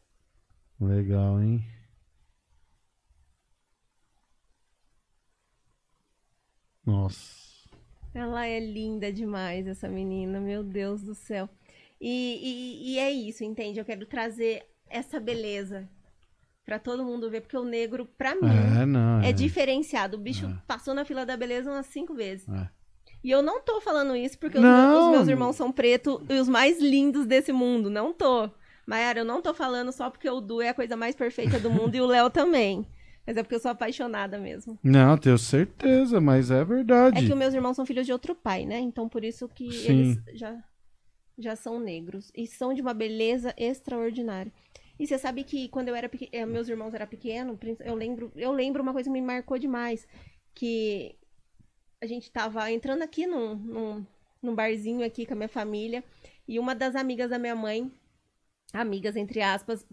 [0.81, 1.65] Legal, hein?
[6.85, 7.43] Nossa.
[8.15, 11.49] Ela é linda demais, essa menina, meu Deus do céu.
[12.01, 12.09] E,
[12.89, 13.79] e- e é isso, entende?
[13.79, 15.89] Eu quero trazer essa beleza
[16.65, 18.49] pra todo mundo ver, porque o negro, pra mim,
[18.81, 19.21] É, não.
[19.23, 20.17] é, É, diferenciado.
[20.17, 22.47] O bicho passou na fila da beleza umas cinco vezes.
[22.49, 22.69] É.
[23.25, 26.35] E eu não tô falando isso porque os, meus, os meus irmãos são pretos e
[26.41, 27.89] os mais lindos desse mundo.
[27.89, 28.51] Não tô.
[28.85, 31.71] Maiara, eu não tô falando só porque o Du é a coisa mais perfeita do
[31.71, 32.85] mundo e o Léo também.
[33.27, 34.79] Mas é porque eu sou apaixonada mesmo.
[34.83, 37.19] Não, tenho certeza, mas é verdade.
[37.19, 38.81] É que os meus irmãos são filhos de outro pai, né?
[38.81, 39.93] Então por isso que Sim.
[39.93, 40.65] eles já,
[41.39, 42.33] já são negros.
[42.35, 44.53] E são de uma beleza extraordinária.
[44.99, 48.33] E você sabe que quando eu era peque- eh, meus irmãos eram pequenos, eu lembro,
[48.37, 50.07] eu lembro uma coisa que me marcou demais.
[50.55, 51.17] Que
[52.01, 54.07] a gente tava entrando aqui num, num,
[54.43, 56.03] num barzinho aqui com a minha família.
[56.47, 57.91] E uma das amigas da minha mãe,
[58.73, 59.87] amigas entre aspas,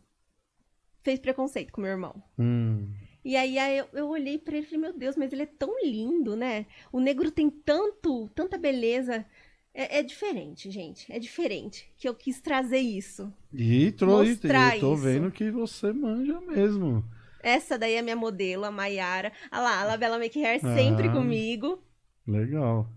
[1.04, 2.22] fez preconceito com meu irmão.
[2.38, 2.92] Hum.
[3.30, 5.46] E aí, aí eu, eu olhei pra ele e falei, meu Deus, mas ele é
[5.46, 6.66] tão lindo, né?
[6.92, 9.24] O negro tem tanto, tanta beleza.
[9.72, 11.06] É, é diferente, gente.
[11.14, 11.88] É diferente.
[11.96, 13.32] Que eu quis trazer isso.
[13.54, 15.04] E trouxe, eu tô isso.
[15.04, 17.06] vendo que você manja mesmo.
[17.44, 19.32] Essa daí é minha modelo, a Mayara.
[19.52, 21.12] Olha lá, a Labela Make Hair sempre Ah.
[21.14, 21.84] comigo.
[22.26, 22.90] Legal.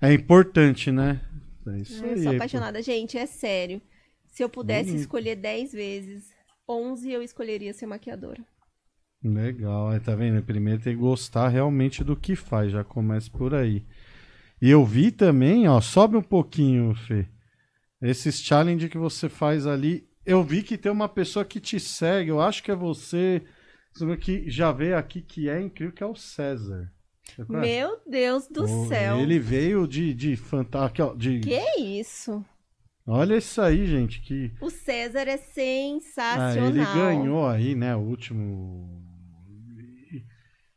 [0.00, 1.20] É importante, né?
[1.66, 2.22] É isso Eu aí.
[2.22, 2.36] sou pô.
[2.36, 2.80] apaixonada.
[2.82, 3.82] Gente, é sério.
[4.28, 5.00] Se eu pudesse Bonito.
[5.00, 6.32] escolher 10 vezes,
[6.68, 8.44] 11 eu escolheria ser maquiadora.
[9.22, 10.42] Legal, aí tá vendo?
[10.42, 13.84] Primeiro tem que gostar realmente do que faz, já começa por aí.
[14.62, 17.26] E eu vi também, ó, sobe um pouquinho, Fê.
[18.00, 22.30] Esses challenge que você faz ali, eu vi que tem uma pessoa que te segue,
[22.30, 23.42] eu acho que é você,
[24.20, 26.90] que já veio aqui que é incrível, que é o César.
[27.48, 29.18] Meu Deus do Pô, céu.
[29.20, 31.40] Ele veio de, de fantástico, de...
[31.40, 32.44] Que isso?
[33.06, 34.52] Olha isso aí, gente, que...
[34.60, 36.68] O César é Ah, sensacional.
[36.68, 38.99] ele ganhou aí, né, o último...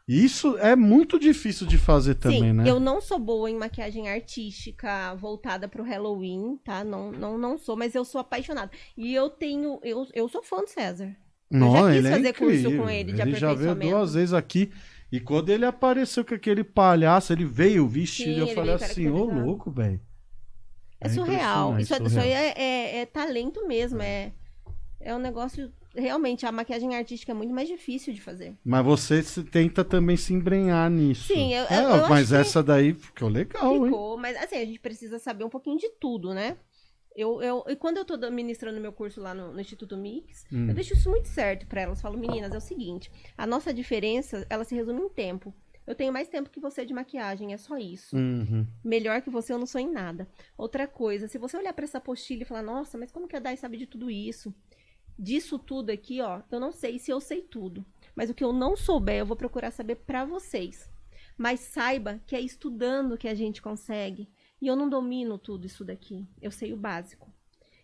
[0.07, 2.69] Isso é muito difícil de fazer também, Sim, né?
[2.69, 6.83] eu não sou boa em maquiagem artística voltada pro Halloween, tá?
[6.83, 8.69] Não, não, não sou, mas eu sou apaixonada.
[8.97, 11.15] E eu tenho, eu, eu sou fã do César.
[11.49, 12.83] Não, quis ele é fazer curso incrível.
[12.83, 14.71] com ele de Ele já veio duas vezes aqui.
[15.11, 18.33] E quando ele apareceu com aquele palhaço, ele veio vestido.
[18.33, 20.01] Sim, eu falei assim, ô louco, velho.
[20.99, 21.73] É, surreal.
[21.73, 22.25] impressionante, Isso, é- isso surreal.
[22.25, 24.01] aí é, é- é talento mesmo.
[24.01, 24.33] É,
[24.99, 25.71] é um negócio.
[25.95, 28.55] Realmente, a maquiagem artística é muito mais difícil de fazer.
[28.65, 31.27] Mas você se- tenta também se embrenhar nisso.
[31.27, 33.83] Sim, eu- É, eu- mas essa daí ficou legal, hein?
[33.85, 36.57] Ficou, mas assim, a gente precisa saber um pouquinho de tudo, né?
[37.15, 40.67] Eu, eu, e quando eu tô ministrando meu curso lá no, no Instituto Mix, Hum.
[40.69, 42.01] eu deixo isso muito certo pra elas.
[42.01, 45.53] Falo, meninas, é o seguinte: a nossa diferença, ela se resume em tempo.
[45.85, 48.15] Eu tenho mais tempo que você de maquiagem, é só isso.
[48.15, 48.65] Uhum.
[48.83, 50.27] Melhor que você, eu não sou em nada.
[50.57, 53.39] Outra coisa, se você olhar pra essa apostila e falar, nossa, mas como que a
[53.39, 54.51] Dai sabe de tudo isso?
[55.17, 57.85] Disso tudo aqui, ó, eu não sei se eu sei tudo.
[58.15, 60.89] Mas o que eu não souber, eu vou procurar saber pra vocês.
[61.37, 64.29] Mas saiba que é estudando que a gente consegue.
[64.61, 66.27] E eu não domino tudo isso daqui.
[66.41, 67.33] Eu sei o básico.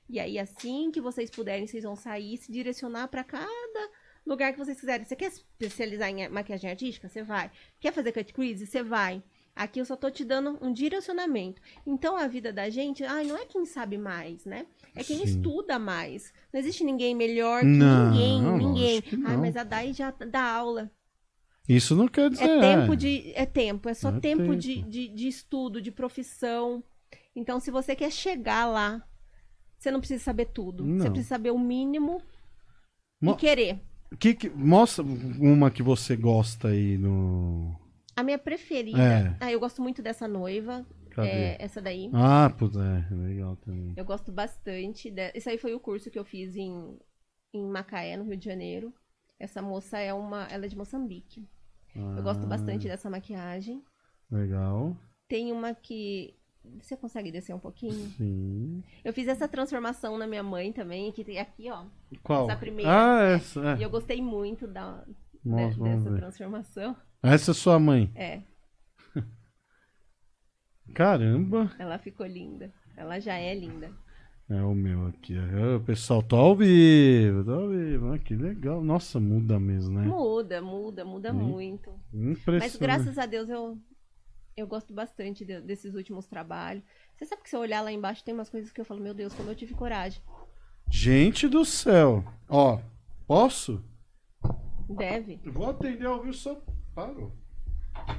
[0.08, 3.92] E aí, assim que vocês puderem, vocês vão sair e se direcionar pra cada
[4.26, 5.06] lugar que vocês quiserem.
[5.06, 7.08] Você quer especializar em maquiagem artística?
[7.08, 7.52] Você vai.
[7.80, 8.66] Quer fazer cut crease?
[8.66, 9.24] Você vai.
[9.56, 11.62] Aqui eu só tô te dando um direcionamento.
[11.86, 14.66] Então a vida da gente, ai, não é quem sabe mais, né?
[14.96, 15.24] É quem Sim.
[15.24, 16.34] estuda mais.
[16.54, 18.96] Não existe ninguém melhor que Não, ninguém, ninguém.
[18.96, 19.40] lógico que Ai, não.
[19.42, 20.90] mas a Dai já dá aula.
[21.68, 22.46] Isso não quer dizer.
[22.46, 23.32] É tempo de.
[23.36, 24.56] É tempo, é só É tempo, tempo.
[24.56, 26.84] De, de, de estudo, de profissão.
[27.36, 29.04] Então, se você quer chegar lá,
[29.78, 30.84] você não precisa saber tudo.
[30.86, 31.00] Não.
[31.04, 32.22] Você precisa saber o mínimo
[33.22, 33.80] Mo- e querer.
[34.20, 37.80] Que, que- mostra uma que você gosta aí no.
[38.20, 39.02] A minha preferida.
[39.02, 39.38] É.
[39.40, 40.86] Ah, eu gosto muito dessa noiva.
[41.12, 41.28] Cadê?
[41.30, 42.10] É, essa daí.
[42.14, 43.94] Ah, putz, é, legal também.
[43.96, 45.10] Eu gosto bastante.
[45.10, 45.32] De...
[45.34, 46.98] Esse aí foi o curso que eu fiz em,
[47.54, 48.94] em Macaé, no Rio de Janeiro.
[49.40, 50.44] Essa moça é uma.
[50.52, 51.48] Ela é de Moçambique.
[51.96, 53.82] Eu gosto Ah, bastante dessa maquiagem.
[54.30, 54.96] Legal.
[55.28, 56.36] Tem uma que.
[56.82, 58.10] Você consegue descer um pouquinho?
[58.18, 58.84] Sim.
[59.04, 61.86] Eu fiz essa transformação na minha mãe também, que tem aqui, ó.
[62.22, 62.50] Qual?
[62.50, 62.92] Essa primeira.
[62.92, 63.62] Ah, essa.
[63.72, 63.78] É.
[63.78, 65.04] E eu gostei muito da,
[65.44, 66.18] Nossa, vamos dessa ver.
[66.20, 66.96] transformação.
[67.22, 68.12] Essa é sua mãe.
[68.16, 68.42] É,
[70.94, 71.72] Caramba.
[71.78, 72.74] ela ficou linda.
[72.98, 73.92] Ela já é linda.
[74.50, 75.36] É o meu aqui.
[75.38, 78.12] É, O pessoal tá ao vivo, tá ao vivo.
[78.14, 78.82] Ah, que legal.
[78.84, 80.06] Nossa, muda mesmo, né?
[80.08, 81.36] Muda, muda, muda Hum.
[81.36, 81.92] muito.
[82.14, 82.60] Impressionante.
[82.62, 83.78] Mas graças a Deus eu,
[84.58, 86.84] eu gosto bastante de- desses últimos trabalhos.
[87.16, 89.14] Você sabe que se eu olhar lá embaixo tem umas coisas que eu falo, meu
[89.14, 90.22] Deus, como eu tive coragem.
[90.90, 92.24] Gente do céu.
[92.50, 92.80] Ó,
[93.28, 93.84] posso?
[94.90, 95.40] Deve.
[95.46, 96.60] Vou atender ao vivo só.
[97.00, 97.32] Parou.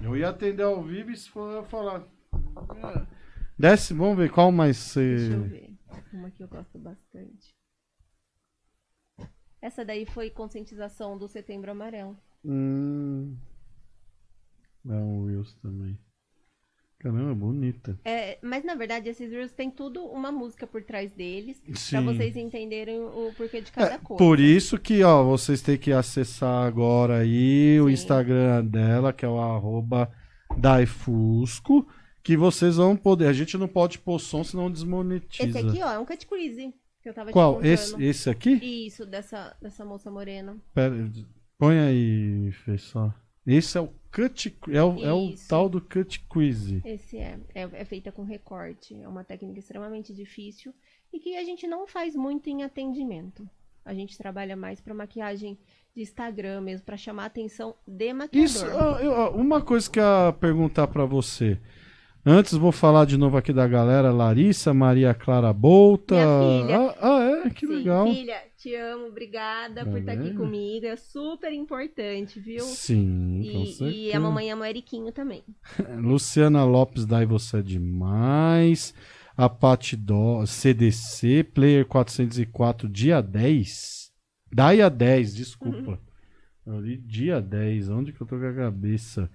[0.02, 2.02] Eu ia atender ao vivo e se for eu falar.
[2.82, 3.06] Ah,
[3.58, 5.76] Desce, vamos ver qual mais Deixa eu ver.
[6.10, 7.54] Uma que eu gosto bastante.
[9.60, 12.16] Essa daí foi conscientização do Setembro Amarelo.
[12.42, 13.36] Hum.
[14.88, 15.98] É um Wills também.
[17.00, 17.98] Caramba, bonita.
[18.04, 21.58] É, mas na verdade, esses reels tem tudo uma música por trás deles.
[21.64, 22.04] Pra Sim.
[22.04, 24.18] vocês entenderem o porquê de cada É, coisa.
[24.18, 27.92] por isso que, ó, vocês têm que acessar agora aí o Sim.
[27.94, 30.12] Instagram dela, que é o arroba
[30.58, 31.88] Daifusco,
[32.22, 33.28] que vocês vão poder.
[33.28, 35.48] A gente não pode pôr som, senão desmonetiza.
[35.58, 37.64] Esse aqui, ó, é um crease que eu tava Qual?
[37.64, 38.50] Esse, esse aqui?
[38.86, 40.54] Isso, dessa, dessa moça morena.
[40.74, 41.10] Pera,
[41.58, 43.10] põe aí, Fê, só.
[43.46, 46.72] Esse é o cut, é o, é o tal do cut quiz.
[46.84, 47.62] Esse é, é.
[47.72, 48.94] É feita com recorte.
[49.00, 50.72] É uma técnica extremamente difícil
[51.12, 53.48] e que a gente não faz muito em atendimento.
[53.84, 55.58] A gente trabalha mais pra maquiagem
[55.94, 58.44] de Instagram mesmo, pra chamar a atenção de maquiador.
[58.44, 61.58] Isso, eu- ó, uma coisa que eu ia perguntar pra você.
[62.24, 66.14] Antes vou falar de novo aqui da galera, Larissa, Maria Clara Bolta.
[66.14, 66.76] Minha filha.
[67.00, 67.46] Ah, ah, é?
[67.46, 67.74] É, que Sim.
[67.76, 68.12] legal.
[68.12, 70.86] Filha, te amo, obrigada Tá por estar aqui comigo.
[70.86, 72.64] É super importante, viu?
[72.64, 73.90] Sim, com E, certeza.
[73.90, 75.42] e a mamãe ama o Eriquinho também.
[76.00, 78.94] Luciana Lopes, daí você é demais.
[79.36, 84.10] A Pati Dó, CDC, Player 404, dia 10.
[84.52, 85.98] Daia 10, desculpa.
[86.66, 89.28] Eu li dia 10, onde que eu tô com a cabeça?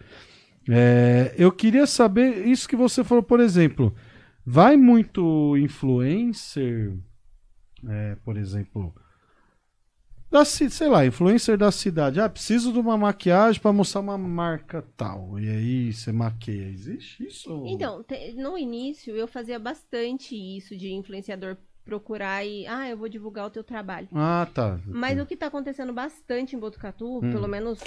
[0.70, 3.94] É, eu queria saber, isso que você falou, por exemplo,
[4.46, 6.94] vai muito influencer,
[7.90, 8.94] é, por exemplo,
[10.30, 12.20] da, sei lá, influencer da cidade.
[12.20, 15.40] Ah, preciso de uma maquiagem para mostrar uma marca tal.
[15.40, 16.70] E aí você maqueia.
[16.70, 17.64] Existe isso?
[17.66, 23.08] Então, te- no início eu fazia bastante isso de influenciador procurar e, ah, eu vou
[23.08, 24.10] divulgar o teu trabalho.
[24.12, 24.80] Ah, tá.
[24.88, 27.32] Mas o que tá acontecendo bastante em Botucatu, Hum.
[27.32, 27.80] pelo menos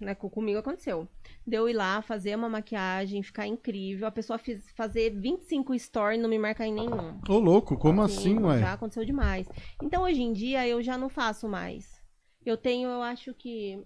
[0.00, 1.08] né, co- comigo aconteceu.
[1.44, 6.22] Deu ir lá, fazer uma maquiagem, ficar incrível, a pessoa fiz- fazer 25 stories e
[6.22, 7.18] não me marcar em nenhum.
[7.28, 8.60] Ô, louco, como assim, Sim, ué?
[8.60, 9.48] Já aconteceu demais.
[9.82, 12.00] Então, hoje em dia, eu já não faço mais.
[12.46, 13.84] Eu tenho, eu acho que.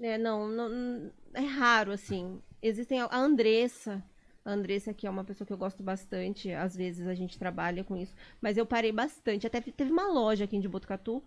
[0.00, 2.40] É, não, não- é raro, assim.
[2.62, 4.02] Existem a Andressa.
[4.44, 6.50] A Andressa, que é uma pessoa que eu gosto bastante.
[6.52, 8.14] Às vezes a gente trabalha com isso.
[8.40, 9.46] Mas eu parei bastante.
[9.46, 11.22] Até teve uma loja aqui em Botucatu.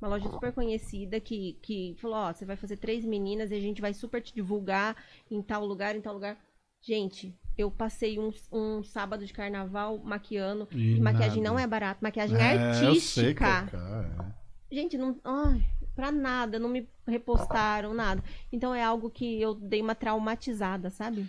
[0.00, 3.60] Uma loja super conhecida que, que falou: Ó, você vai fazer três meninas e a
[3.60, 4.96] gente vai super te divulgar
[5.30, 6.38] em tal lugar, em tal lugar.
[6.82, 10.66] Gente, eu passei um, um sábado de carnaval maquiando.
[10.72, 11.54] E E maquiagem nada.
[11.54, 13.66] não é barato, maquiagem É, artística.
[13.66, 14.36] colocar,
[14.72, 15.18] Gente, não.
[15.24, 15.62] Ai,
[15.94, 18.22] pra nada, não me repostaram, nada.
[18.50, 21.26] Então é algo que eu dei uma traumatizada, sabe?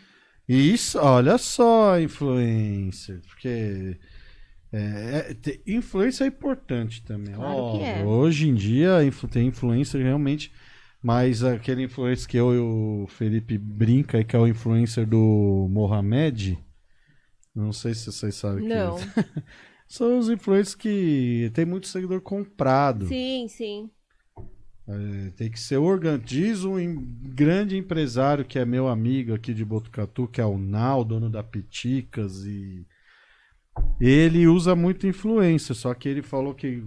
[0.52, 0.56] É.
[0.56, 3.22] Isso, olha só, influencer.
[3.28, 3.98] Porque
[4.72, 7.34] é, é, influência é importante também.
[7.36, 8.03] Claro Ó, que é.
[8.03, 10.52] Hoje em dia influ- tem influencer realmente.
[11.03, 15.68] Mas aquele influencer que eu e o Felipe brinca aí, que é o influencer do
[15.69, 16.60] Mohamed.
[17.56, 18.98] Não sei se vocês sabem que Não.
[19.88, 23.07] São os influencers que tem muito seguidor comprado.
[23.07, 23.90] Sim, sim.
[24.91, 26.26] É, tem que ser orgânico.
[26.26, 26.76] Diz um
[27.22, 31.41] grande empresário que é meu amigo aqui de Botucatu, que é o Nau, dono da
[31.41, 32.85] Piticas, e
[33.99, 36.84] ele usa muito influência, só que ele falou que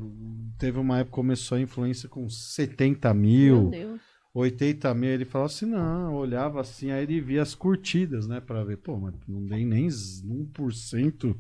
[0.59, 4.01] teve uma época que começou a influência com 70 Meu mil, Deus.
[4.35, 8.65] 80 mil, ele falou assim, não, olhava assim, aí ele via as curtidas, né, pra
[8.65, 11.37] ver, pô, mas não tem nem 1%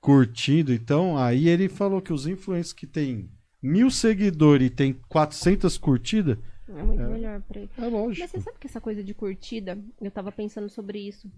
[0.00, 3.28] curtido, então aí ele falou que os influencers que tem
[3.62, 6.38] mil seguidores e tem 400 curtidas,
[6.68, 7.08] É muito É.
[7.08, 7.70] melhor pra ele.
[7.76, 8.20] é lógico.
[8.20, 11.28] Mas você sabe que essa coisa de curtida, eu tava pensando sobre isso.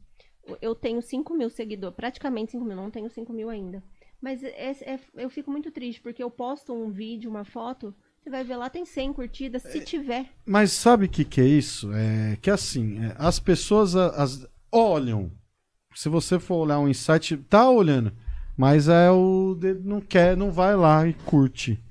[0.61, 3.82] Eu tenho 5 mil seguidores, praticamente 5 mil, não tenho 5 mil ainda.
[4.20, 8.28] Mas é- é- eu fico muito triste, porque eu posto um vídeo, uma foto, você
[8.28, 10.27] vai ver lá, tem 100 curtidas, se tiver.
[10.44, 11.90] Mas sabe o que, que é isso?
[11.94, 15.32] É que assim, é, as pessoas as- olham.
[15.94, 18.12] Se você for olhar um insight, tá olhando.
[18.57, 19.57] Mas é o.
[19.82, 21.82] Não quer, não vai lá e curte.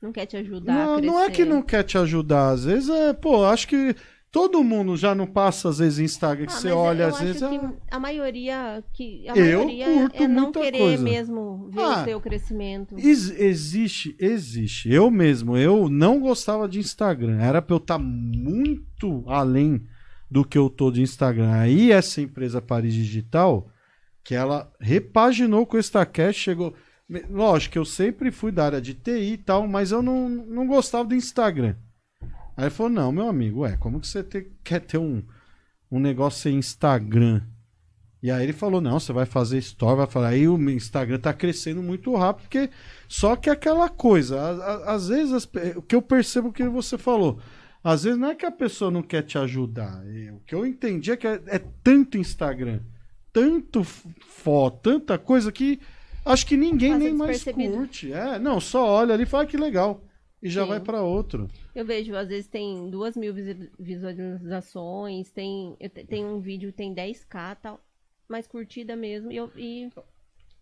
[0.00, 2.50] Não quer te ajudar Não, não é que não quer te ajudar.
[2.50, 3.94] Às vezes é, pô, acho que
[4.30, 7.24] todo mundo já não passa, às vezes, Instagram, que Ah, você olha, eu às acho
[7.24, 7.40] vezes.
[7.48, 11.02] que ah, a maioria que a Eu maioria curto é não querer coisa.
[11.02, 12.94] mesmo ver Ah, o seu crescimento.
[12.98, 14.92] Ex- existe, existe.
[14.92, 17.40] Eu mesmo, eu não gostava de Instagram.
[17.40, 19.82] Era pra eu estar muito além
[20.30, 21.52] do que eu tô de Instagram.
[21.52, 23.68] Aí essa empresa Paris Digital,
[24.22, 26.74] que ela repaginou com o Instacast, chegou.
[27.30, 30.66] Lógico que eu sempre fui da área de TI e tal, mas eu não, não
[30.66, 31.76] gostava do Instagram.
[32.56, 35.22] Aí ele falou: não, meu amigo, ué, como que você te- quer ter um,
[35.90, 37.42] um negócio sem Instagram?
[38.20, 40.28] E aí ele falou: não, você vai fazer story, vai falar.
[40.28, 42.70] Aí o meu Instagram tá crescendo muito rápido, porque.
[43.08, 44.50] Só que aquela coisa, a-
[44.90, 47.38] a- às vezes, as o que eu percebo que você falou,
[47.84, 50.02] às vezes não é que a pessoa não quer te ajudar.
[50.08, 52.80] é- O que eu entendi é que é, é tanto Instagram,
[53.32, 55.78] tanto foto, tanta coisa que
[56.26, 58.12] acho que ninguém Passa nem mais curte.
[58.12, 60.02] É, não, só olha ali e fala "Ah, que legal.
[60.42, 60.68] E já Sim.
[60.68, 61.48] vai pra outro.
[61.74, 63.32] Eu vejo, às vezes tem duas mil
[63.78, 65.76] visualizações, tem,
[66.08, 67.80] tem um vídeo tem 10k tal,
[68.28, 69.32] mais curtida mesmo.
[69.32, 69.88] E, eu- e,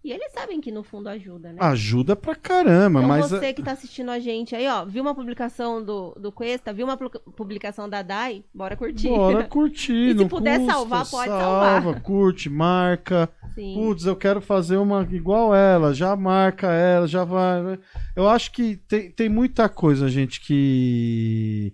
[0.04, 1.58] e eles sabem que no fundo ajuda, né?
[1.60, 3.30] Ajuda pra caramba, então mas.
[3.30, 6.84] você que tá assistindo a gente aí, ó, viu uma publicação do, do Cuesta, viu
[6.86, 9.08] uma pu- publicação da Dai, bora curtir.
[9.08, 10.14] Bora curtir.
[10.14, 12.02] E se puder custa, salvar, pode salva, salvar.
[12.02, 13.30] curte, marca.
[13.54, 13.74] Sim.
[13.74, 17.62] Putz, eu quero fazer uma igual ela, já marca ela, já vai.
[17.62, 17.78] né?
[18.14, 21.72] Eu acho que tem, tem muita coisa, gente, que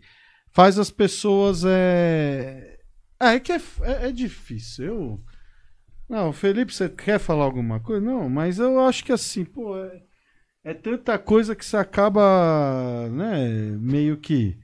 [0.53, 1.65] faz as pessoas.
[1.65, 2.77] É,
[3.19, 4.85] é que é, é, é difícil.
[4.85, 5.21] Eu.
[6.11, 8.05] Não, Felipe, você quer falar alguma coisa?
[8.05, 10.03] Não, mas eu acho que assim, pô, é,
[10.65, 14.59] é tanta coisa que você acaba, né, meio que.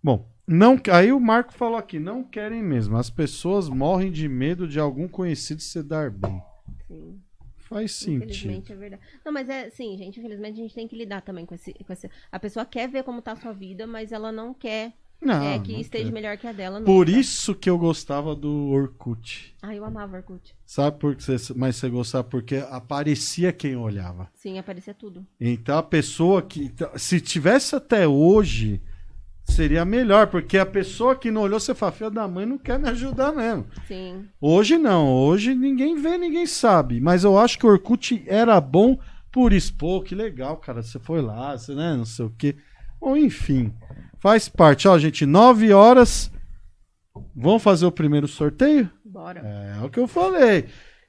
[0.00, 2.96] Bom, não, aí o Marco falou aqui, não querem mesmo.
[2.96, 6.40] As pessoas morrem de medo de algum conhecido se dar bem.
[6.86, 7.20] sim.
[7.56, 8.30] faz sentido.
[8.30, 9.02] Infelizmente é verdade.
[9.24, 10.20] Não, mas é sim, gente.
[10.20, 12.08] Infelizmente a gente tem que lidar também com esse, com esse.
[12.30, 14.92] A pessoa quer ver como tá a sua vida, mas ela não quer
[15.24, 16.12] Não, é, que não esteja quer.
[16.12, 16.80] melhor que a dela.
[16.80, 17.18] Por nunca.
[17.18, 19.54] isso que eu gostava do Orkut.
[19.62, 20.54] Ah, eu amava Orkut.
[20.66, 22.24] Sabe por que você, mas você gostava?
[22.24, 24.28] Porque aparecia quem olhava.
[24.34, 25.26] Sim, aparecia tudo.
[25.40, 26.72] Então a pessoa que.
[26.96, 28.82] Se tivesse até hoje,
[29.44, 32.78] seria melhor, porque a pessoa que não olhou, você fala, filha da mãe não quer
[32.78, 33.66] me ajudar mesmo.
[33.86, 34.26] Sim.
[34.40, 37.00] Hoje não, hoje ninguém vê, ninguém sabe.
[37.00, 38.98] Mas eu acho que o Orkut era bom
[39.30, 40.82] por expor, que legal, cara.
[40.82, 42.56] Você foi lá, você, né, não sei o quê.
[43.04, 43.72] Ou enfim,
[44.18, 44.88] faz parte.
[44.88, 46.30] Ó, gente, 9 horas.
[47.36, 48.90] Vamos fazer o primeiro sorteio?
[49.04, 49.40] Bora.
[49.40, 50.66] É o que eu falei.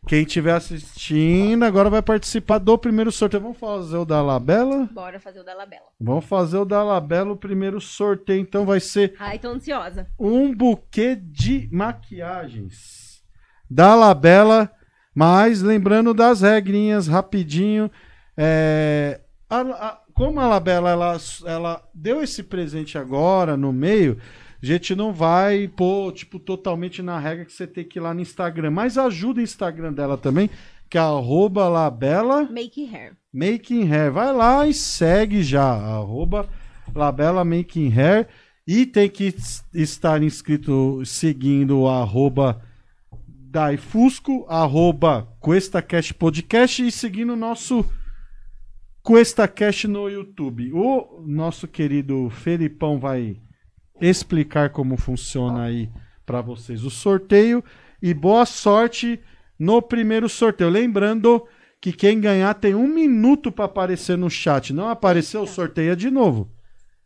[0.07, 3.41] Quem estiver assistindo agora vai participar do primeiro sorteio.
[3.41, 4.87] Vamos fazer o da Labela?
[4.93, 5.85] Bora fazer o da Labela.
[5.99, 8.39] Vamos fazer o da Labela, o primeiro sorteio.
[8.39, 10.05] Então vai ser Ai, tô ansiosa.
[10.19, 13.23] um buquê de maquiagens
[13.69, 14.71] da Labela,
[15.15, 17.89] mas lembrando das regrinhas rapidinho.
[18.37, 24.17] É, a- a- como a Labela ela, ela deu esse presente agora no meio,
[24.63, 28.13] a gente não vai pôr tipo totalmente na regra que você tem que ir lá
[28.13, 30.49] no Instagram, mas ajuda o Instagram dela também,
[30.89, 33.15] que é arroba Labela Make hair.
[33.35, 34.13] Making Hair.
[34.13, 35.69] Vai lá e segue já.
[35.69, 36.47] Arroba
[36.95, 38.29] Labela Making Hair.
[38.65, 39.35] E tem que
[39.73, 42.61] estar inscrito seguindo o arroba
[43.27, 47.85] Daifusco, arroba QuestaCast Podcast e seguindo o nosso
[49.05, 50.73] QuestaCast no YouTube.
[50.73, 53.39] O nosso querido Felipão vai
[54.01, 55.91] explicar como funciona aí
[56.25, 57.63] para vocês o sorteio.
[58.01, 59.21] E boa sorte
[59.59, 60.71] no primeiro sorteio.
[60.71, 61.47] Lembrando
[61.79, 64.73] que quem ganhar tem um minuto para aparecer no chat.
[64.73, 66.49] Não apareceu, sorteia de novo.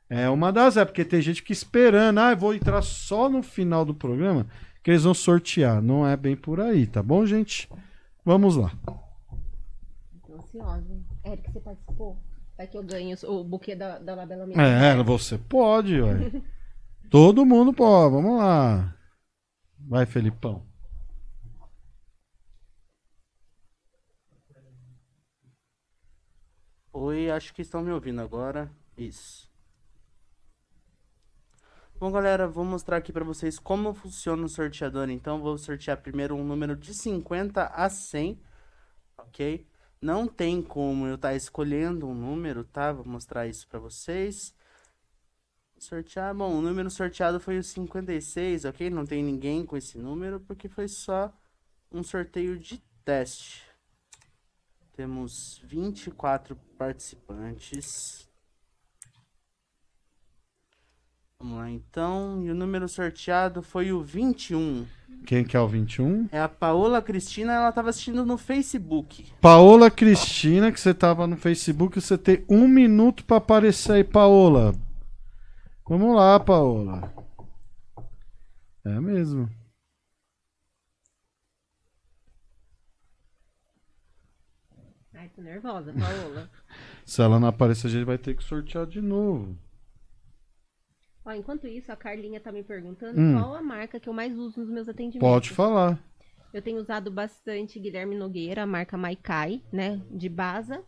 [0.09, 3.43] É uma das é porque tem gente que esperando, ah, eu vou entrar só no
[3.43, 4.47] final do programa
[4.81, 5.81] que eles vão sortear.
[5.81, 7.69] Não é bem por aí, tá bom, gente?
[8.23, 8.71] Vamos lá.
[10.25, 11.09] Tô ansiosa.
[11.25, 11.88] Eric, você participou?
[12.57, 16.31] Vai que eu ganho o buquê da, da Labela Make É, você pode, ué.
[17.09, 18.95] Todo mundo pode, vamos lá.
[19.77, 20.63] Vai, Felipão.
[26.93, 28.71] Oi, acho que estão me ouvindo agora.
[28.97, 29.49] Isso.
[31.99, 35.09] Bom, galera, vou mostrar aqui pra vocês como funciona o sorteador.
[35.09, 38.41] Então, vou sortear primeiro um número de 50 a 100,
[39.17, 39.68] ok?
[40.01, 42.91] Não tem como eu estar escolhendo um número, tá?
[42.93, 44.53] Vou mostrar isso pra vocês.
[45.77, 48.89] Sortear, bom, o número sorteado foi o 56, ok?
[48.89, 51.33] Não tem ninguém com esse número, porque foi só
[51.91, 53.63] um sorteio de teste.
[54.93, 58.28] Temos 24 participantes.
[61.41, 62.43] Vamos lá então.
[62.43, 64.85] E o número sorteado foi o 21.
[65.25, 66.27] Quem que é o 21?
[66.33, 69.25] É a Paola Cristina, ela estava assistindo no Facebook.
[69.39, 74.75] Paola Cristina, que você tava no Facebook, você tem um minuto para aparecer aí, Paola.
[75.87, 77.13] Vamos lá, Paola.
[78.83, 79.49] É mesmo.
[85.13, 86.49] Ai, tô nervosa, Paola.
[87.05, 89.57] Se ela não aparecer, a gente vai ter que sortear de novo.
[91.29, 93.39] Ó, enquanto isso, a Carlinha tá me perguntando Hum.
[93.39, 95.29] qual a marca que eu mais uso nos meus atendimentos.
[95.29, 95.99] Pode falar.
[96.51, 100.01] Eu tenho usado bastante Guilherme Nogueira, a marca Maikai, né?
[100.09, 100.81] De Baza.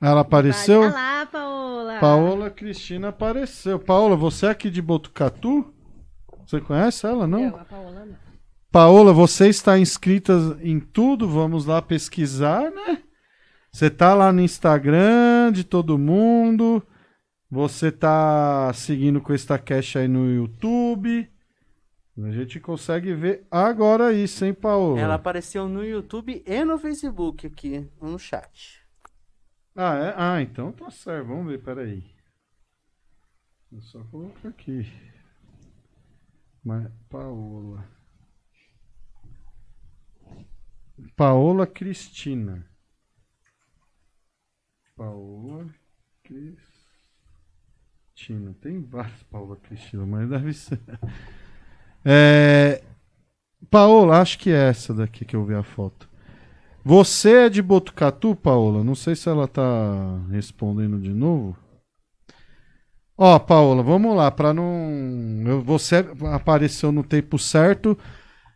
[0.00, 0.82] Ela apareceu?
[0.82, 1.98] Olha lá, Paola!
[1.98, 3.76] Paola Cristina apareceu.
[3.80, 5.74] Paola, você é aqui de Botucatu?
[6.46, 7.50] Você conhece ela, não?
[7.50, 8.16] Não, a Paola não.
[8.70, 10.32] Paola, você está inscrita
[10.62, 11.26] em tudo?
[11.26, 13.02] Vamos lá pesquisar, né?
[13.72, 16.80] Você tá lá no Instagram de todo mundo.
[17.50, 21.30] Você tá seguindo com esta cash aí no YouTube.
[22.18, 24.98] A gente consegue ver agora isso, hein, Paola?
[24.98, 28.82] Ela apareceu no YouTube e no Facebook aqui no chat.
[29.76, 30.14] Ah, é?
[30.16, 31.28] Ah, então tá certo.
[31.28, 32.02] Vamos ver, peraí.
[33.70, 34.90] Eu só colocar aqui.
[36.64, 37.86] Mas, Paola.
[41.14, 42.66] Paola Cristina.
[44.96, 45.68] Paola
[46.24, 46.75] Cristina.
[48.60, 50.80] Tem várias Paola Cristina, mas deve ser.
[52.08, 52.84] É...
[53.68, 56.08] Paola, acho que é essa daqui que eu vi a foto.
[56.84, 58.84] Você é de Botucatu, Paola?
[58.84, 61.56] Não sei se ela tá respondendo de novo.
[63.18, 67.98] Ó, Paola, vamos lá, para não você apareceu no tempo certo.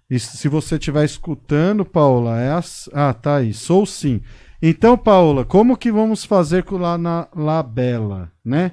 [0.09, 2.89] E se você estiver escutando, Paola, é as...
[2.93, 3.53] Ah, tá aí.
[3.53, 4.23] Sou sim.
[4.62, 8.73] Então, Paola, como que vamos fazer com lá na Labela, né?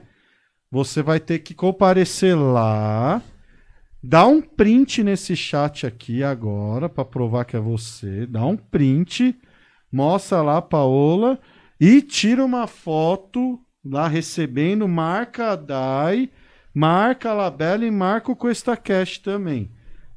[0.71, 3.21] Você vai ter que comparecer lá,
[4.03, 9.35] dá um print nesse chat aqui agora para provar que é você, dá um print
[9.91, 11.39] mostra lá a Paola
[11.79, 16.29] e tira uma foto lá recebendo, marca a Dai,
[16.73, 19.71] marca a Labela e marca o QuestaCast também,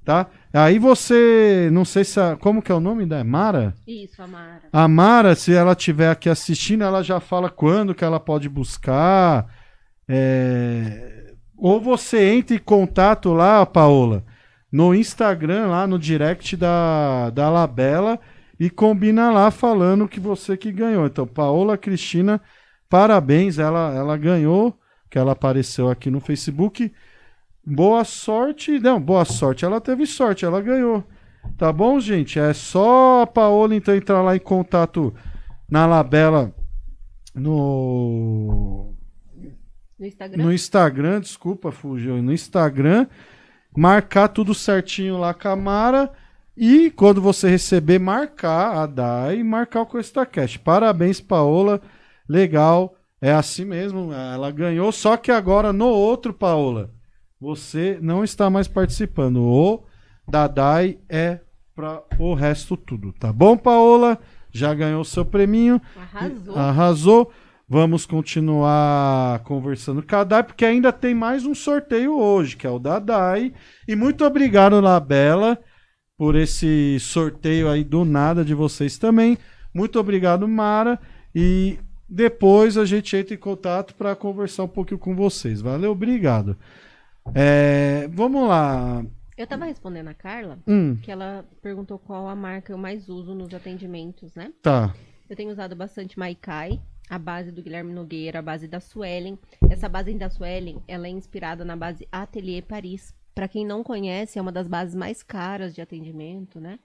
[0.04, 0.26] tá?
[0.52, 3.74] Aí você, não sei se a, como que é o nome da Mara?
[3.86, 4.62] Isso, Amara.
[4.72, 9.46] A Mara, se ela estiver aqui assistindo, ela já fala quando que ela pode buscar.
[10.12, 14.24] É, Ou você entra em contato lá, Paola,
[14.72, 18.18] no Instagram, lá no direct da, da Labela
[18.58, 21.06] e combina lá falando que você que ganhou.
[21.06, 22.40] Então, Paola Cristina,
[22.88, 24.76] parabéns, ela, ela ganhou,
[25.08, 26.92] que ela apareceu aqui no Facebook.
[27.64, 28.80] Boa sorte.
[28.80, 29.64] Não, boa sorte.
[29.64, 31.04] Ela teve sorte, ela ganhou.
[31.56, 32.38] Tá bom, gente?
[32.38, 35.14] É só a Paola então entrar lá em contato
[35.70, 36.52] na Labela
[37.34, 38.89] no
[40.00, 40.42] No Instagram.
[40.42, 42.22] no Instagram, desculpa, fugiu.
[42.22, 43.06] No Instagram,
[43.76, 46.10] marcar tudo certinho lá com a Mara
[46.56, 50.58] e quando você receber, marcar a Dai e marcar o CoestaCast.
[50.58, 51.80] Parabéns, Paola.
[52.28, 52.96] Legal.
[53.20, 54.12] É assim mesmo.
[54.12, 56.90] Ela ganhou, só que agora no outro, Paola,
[57.38, 59.42] você não está mais participando.
[59.42, 59.84] O
[60.28, 61.40] da Dai é
[61.74, 64.18] para o resto tudo, tá bom, Paola?
[64.50, 65.80] Já ganhou seu preminho.
[65.96, 66.56] Arrasou.
[66.56, 67.32] Arrasou.
[67.72, 72.70] Vamos continuar conversando com a Dai, porque ainda tem mais um sorteio hoje, que é
[72.70, 73.54] o da Dai.
[73.86, 75.56] E muito obrigado, Labela,
[76.18, 79.38] por esse sorteio aí do nada de vocês também.
[79.72, 80.98] Muito obrigado, Mara.
[81.32, 81.78] E
[82.08, 85.60] depois a gente entra em contato para conversar um pouquinho com vocês.
[85.60, 86.56] Valeu, obrigado.
[87.36, 89.04] É, vamos lá.
[89.38, 93.32] Eu tava respondendo a Carla, Hum, que ela perguntou qual a marca eu mais uso
[93.32, 94.50] nos atendimentos, né?
[94.60, 94.92] tá.
[95.30, 96.80] Eu tenho usado bastante Maikai,
[97.10, 99.36] a base do Guilherme Nogueira, a base da Suelen.
[99.68, 103.12] Essa base da Suelen, ela é inspirada na base Atelier Paris.
[103.34, 106.78] Pra quem não conhece, é uma das bases mais caras de atendimento, né?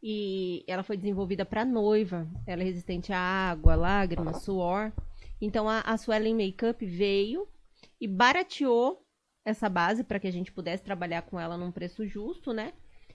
[0.00, 2.28] E ela foi desenvolvida para noiva.
[2.46, 4.92] Ela é resistente à água, lágrimas, suor.
[5.40, 7.48] Então a, a Suelen Makeup veio
[8.00, 9.04] e barateou
[9.44, 12.72] essa base para que a gente pudesse trabalhar com ela num preço justo, né?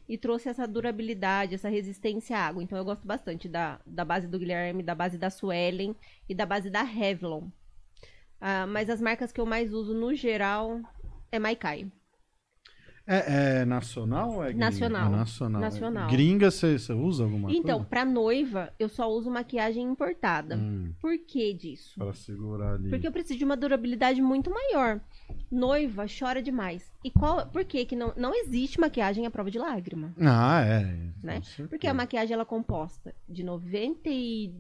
[0.08, 2.62] E trouxe essa durabilidade, essa resistência à água.
[2.62, 5.96] Então eu gosto bastante da, da base do Guilherme, da base da Suelen
[6.28, 7.50] e da base da Revlon.
[8.40, 10.82] Ah, mas as marcas que eu mais uso no geral
[11.32, 11.90] é Maikai.
[13.06, 14.66] É, é nacional é gringa?
[14.66, 15.08] Nacional.
[15.08, 15.62] É nacional.
[15.62, 16.10] Nacional.
[16.10, 17.90] Gringa, você usa alguma Então, coisa?
[17.90, 20.56] pra noiva, eu só uso maquiagem importada.
[20.56, 21.96] Hum, Por que disso?
[22.00, 22.90] para segurar ali.
[22.90, 25.02] Porque eu preciso de uma durabilidade muito maior.
[25.52, 26.92] Noiva chora demais.
[27.04, 30.14] E qual, por que que não, não existe maquiagem à prova de lágrima?
[30.22, 31.12] Ah, é.
[31.22, 31.42] Né?
[31.70, 34.54] Porque a maquiagem ela é composta de 90 e,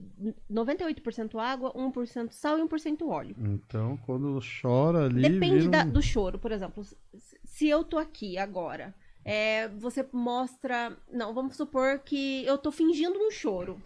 [0.51, 3.35] 98% água, 1% sal e 1% óleo.
[3.39, 5.21] Então, quando chora ali.
[5.21, 6.83] Depende vira da- do choro, por exemplo.
[7.55, 8.93] Se- eu tô aqui agora,
[9.23, 10.97] é, você mostra.
[11.11, 13.81] Não, vamos supor que eu tô fingindo um choro.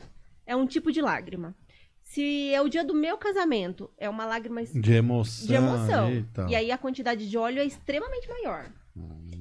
[0.45, 1.55] É um tipo de lágrima.
[2.01, 5.47] Se é o dia do meu casamento, é uma lágrima De emoção.
[5.47, 6.11] de emoção.
[6.13, 6.47] e tal.
[6.49, 8.71] E aí a quantidade de óleo é extremamente maior.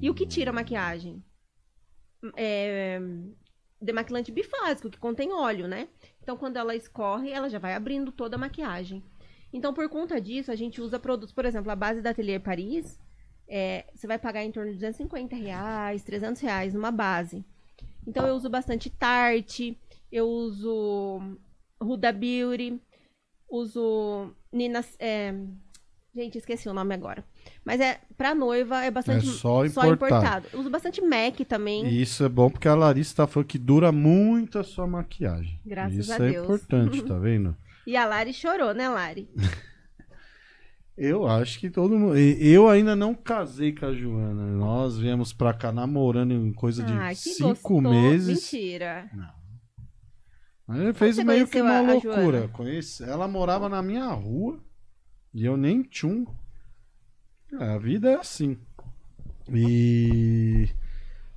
[0.01, 1.23] E o que tira a maquiagem?
[2.35, 2.99] É
[3.79, 5.87] demaquilante bifásico, que contém óleo, né?
[6.21, 9.03] Então, quando ela escorre, ela já vai abrindo toda a maquiagem.
[9.53, 12.99] Então, por conta disso, a gente usa produtos, por exemplo, a base da Atelier Paris,
[13.47, 17.43] é, você vai pagar em torno de 250 reais, 300 reais numa base.
[18.05, 19.77] Então, eu uso bastante Tarte,
[20.11, 21.19] eu uso
[21.79, 22.79] Huda Beauty,
[23.49, 24.83] uso Nina...
[24.99, 25.33] é,
[26.15, 27.23] gente, esqueci o nome agora.
[27.65, 29.27] Mas é, pra noiva, é bastante...
[29.27, 29.93] É só só importado.
[29.95, 30.47] importado.
[30.53, 31.85] Eu uso bastante MAC também.
[31.87, 35.59] E isso é bom porque a Larissa tá falando que dura muito a sua maquiagem.
[35.65, 36.43] Graças isso a é Deus.
[36.43, 37.55] importante, tá vendo?
[37.87, 39.29] E a Lari chorou, né, Lari?
[40.97, 42.17] Eu acho que todo mundo.
[42.17, 44.47] Eu ainda não casei com a Joana.
[44.47, 47.49] Nós viemos pra cá namorando em coisa de Ah, cinco
[47.79, 47.81] gostoso.
[47.89, 48.27] meses.
[48.51, 49.09] Mentira.
[50.65, 52.13] Mas ele fez meio que uma a- a loucura.
[52.39, 52.47] Joana?
[52.49, 53.03] Conheci...
[53.03, 54.59] Ela morava na minha rua
[55.33, 56.25] e eu nem tchum.
[57.59, 58.57] É, a vida é assim.
[59.53, 60.67] E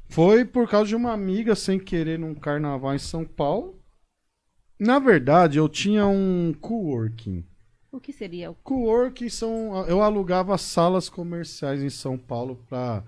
[0.08, 3.78] foi por causa de uma amiga sem querer num carnaval em São Paulo.
[4.78, 7.44] Na verdade, eu tinha um coworking.
[7.92, 9.84] O que seria o Coworking são.
[9.88, 13.02] Eu alugava salas comerciais em São Paulo para,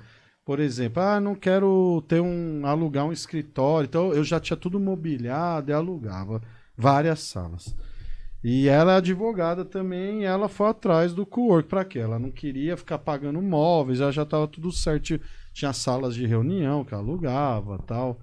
[0.45, 3.87] por exemplo, ah, não quero ter um alugar um escritório.
[3.87, 6.43] Então eu já tinha tudo mobiliado e alugava
[6.77, 7.77] várias salas.
[8.43, 12.01] E ela é advogada também, ela foi atrás do cowork para quê?
[12.01, 15.21] Ela não queria ficar pagando móveis, ela já estava tudo certo,
[15.53, 18.19] tinha salas de reunião que alugava, tal.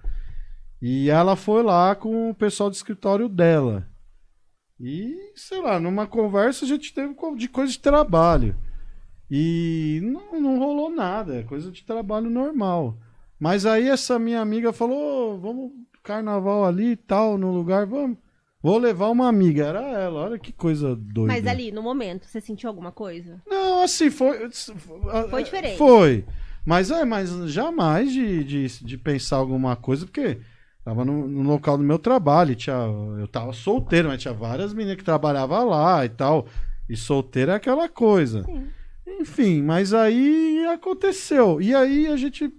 [0.82, 3.88] E ela foi lá com o pessoal do escritório dela.
[4.80, 8.56] E, sei lá, numa conversa a gente teve de coisa de trabalho.
[9.30, 12.98] E não, não rolou nada, é coisa de trabalho normal.
[13.40, 15.72] Mas aí essa minha amiga falou: "Ô, vamos
[16.04, 18.18] carnaval ali e tal, no lugar, vamos.
[18.62, 19.66] Vou levar uma amiga.
[19.66, 21.34] Era ela, olha que coisa doida.
[21.34, 23.42] Mas ali, no momento, você sentiu alguma coisa?
[23.48, 24.50] Não, assim, foi.
[25.30, 25.78] Foi diferente.
[25.78, 26.26] Foi.
[26.66, 30.40] Mas é, mas jamais de, de, de pensar alguma coisa, porque
[30.90, 32.52] tava no, no local do meu trabalho.
[32.52, 32.76] e Tinha,
[33.20, 36.48] eu tava solteiro, mas tinha várias meninas que trabalhavam lá e tal.
[36.90, 38.44] E solteiro é aquela coisa.
[38.44, 38.68] Sim.
[39.22, 41.62] Enfim, mas aí aconteceu.
[41.62, 42.52] E aí a gente,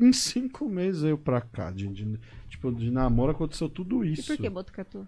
[0.00, 1.70] em cinco meses, veio pra cá.
[1.70, 4.26] De, de- tipo, de namoro aconteceu tudo E isso.
[4.26, 5.06] por que Botucatu?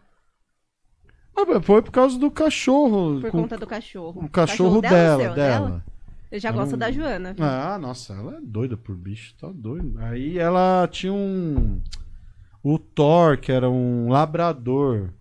[1.37, 3.21] Ah, foi por causa do cachorro.
[3.21, 4.25] Por com- conta do cachorro.
[4.25, 5.35] O cachorro, ou dela, seu?
[5.35, 5.85] dela.
[6.31, 7.33] Eu já Eu gosto não- da Joana.
[7.33, 7.45] viu?
[7.45, 9.95] Ah, nossa, ela é doida por bicho, tá doido.
[10.01, 11.81] Aí ela tinha um.
[12.63, 15.13] O Thor, que era um labrador.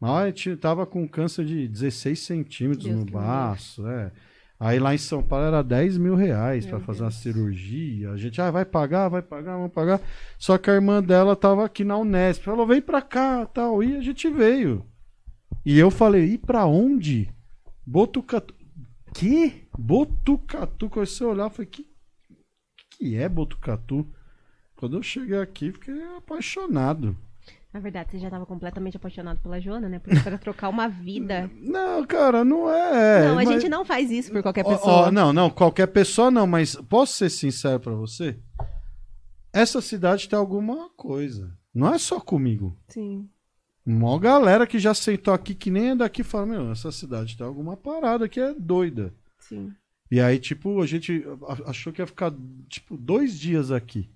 [0.00, 4.12] Mas tava com câncer de 16 centímetros Deus no baço, é.
[4.60, 8.10] Aí lá em São Paulo era 10 mil reais pra fazer uma cirurgia.
[8.10, 10.00] A gente, ah, vai pagar, vai pagar, vamos pagar.
[10.36, 12.42] Só que a irmã dela tava aqui na Unesp.
[12.42, 13.82] Falou, vem pra cá, tal.
[13.84, 14.84] E a gente veio.
[15.64, 17.32] E eu falei, e pra onde?
[17.86, 18.52] Botucatu.
[19.14, 19.68] Que?
[19.78, 20.90] Botucatu.
[20.90, 21.86] Quando você olhar, eu falei, que,
[22.96, 24.12] que é Botucatu?
[24.78, 27.16] Quando eu cheguei aqui, fiquei apaixonado.
[27.74, 29.98] Na verdade, você já tava completamente apaixonado pela Joana, né?
[29.98, 31.50] Porque pra trocar uma vida.
[31.60, 33.24] Não, cara, não é.
[33.26, 35.08] não, a mas- gente não faz isso por qualquer pessoa.
[35.08, 38.38] ó, não, não, qualquer pessoa não, mas posso ser sincero pra você?
[39.52, 41.52] Essa cidade tem alguma coisa.
[41.74, 42.76] Não é só comigo.
[42.86, 43.28] Sim.
[43.84, 47.44] Mó galera que já sentou aqui, que nem é daqui, fala: Meu, essa cidade tem
[47.46, 49.12] alguma parada que é doida.
[49.40, 49.72] Sim.
[50.10, 51.24] E aí, tipo, a gente
[51.66, 52.32] achou que ia ficar,
[52.68, 54.08] tipo, dois dias aqui.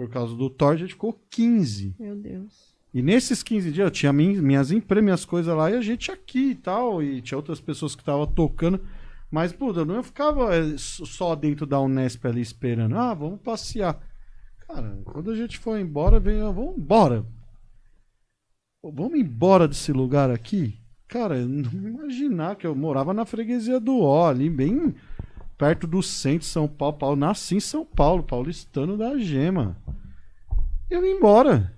[0.00, 1.94] Por causa do Thor, a gente ficou 15.
[2.00, 2.74] Meu Deus.
[2.94, 6.10] E nesses 15 dias eu tinha min- minhas empresas, minhas coisas lá, e a gente
[6.10, 8.80] aqui e tal, e tinha outras pessoas que estavam tocando.
[9.30, 12.96] Mas, eu não ficava eh, só dentro da Unesp ali esperando.
[12.96, 14.00] Ah, vamos passear.
[14.66, 17.26] Cara, quando a gente foi embora, veio, ah, vamos embora.
[18.82, 20.78] Pô, Vamos embora desse lugar aqui?
[21.08, 24.94] Cara, eu não imaginar que eu morava na freguesia do Ó, ali, bem
[25.60, 26.96] perto do centro de São Paulo.
[26.96, 27.16] Paulo.
[27.16, 29.76] Nasci em São Paulo, paulistano da Gema.
[30.88, 31.76] Eu ia embora.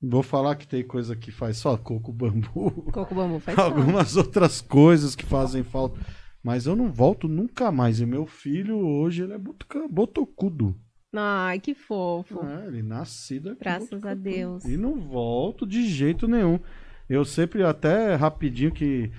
[0.00, 2.70] Vou falar que tem coisa que faz só coco bambu.
[2.92, 3.58] Coco bambu faz.
[3.58, 5.98] Algumas outras coisas que fazem falta.
[6.40, 7.98] Mas eu não volto nunca mais.
[7.98, 10.78] E meu filho hoje ele é botocudo.
[11.12, 12.46] Ai, que fofo.
[12.46, 13.60] É, ele nascido aqui.
[13.60, 14.14] Graças a.
[14.14, 14.64] Deus.
[14.64, 16.60] E não volto de jeito nenhum.
[17.08, 19.10] Eu sempre, até rapidinho, que.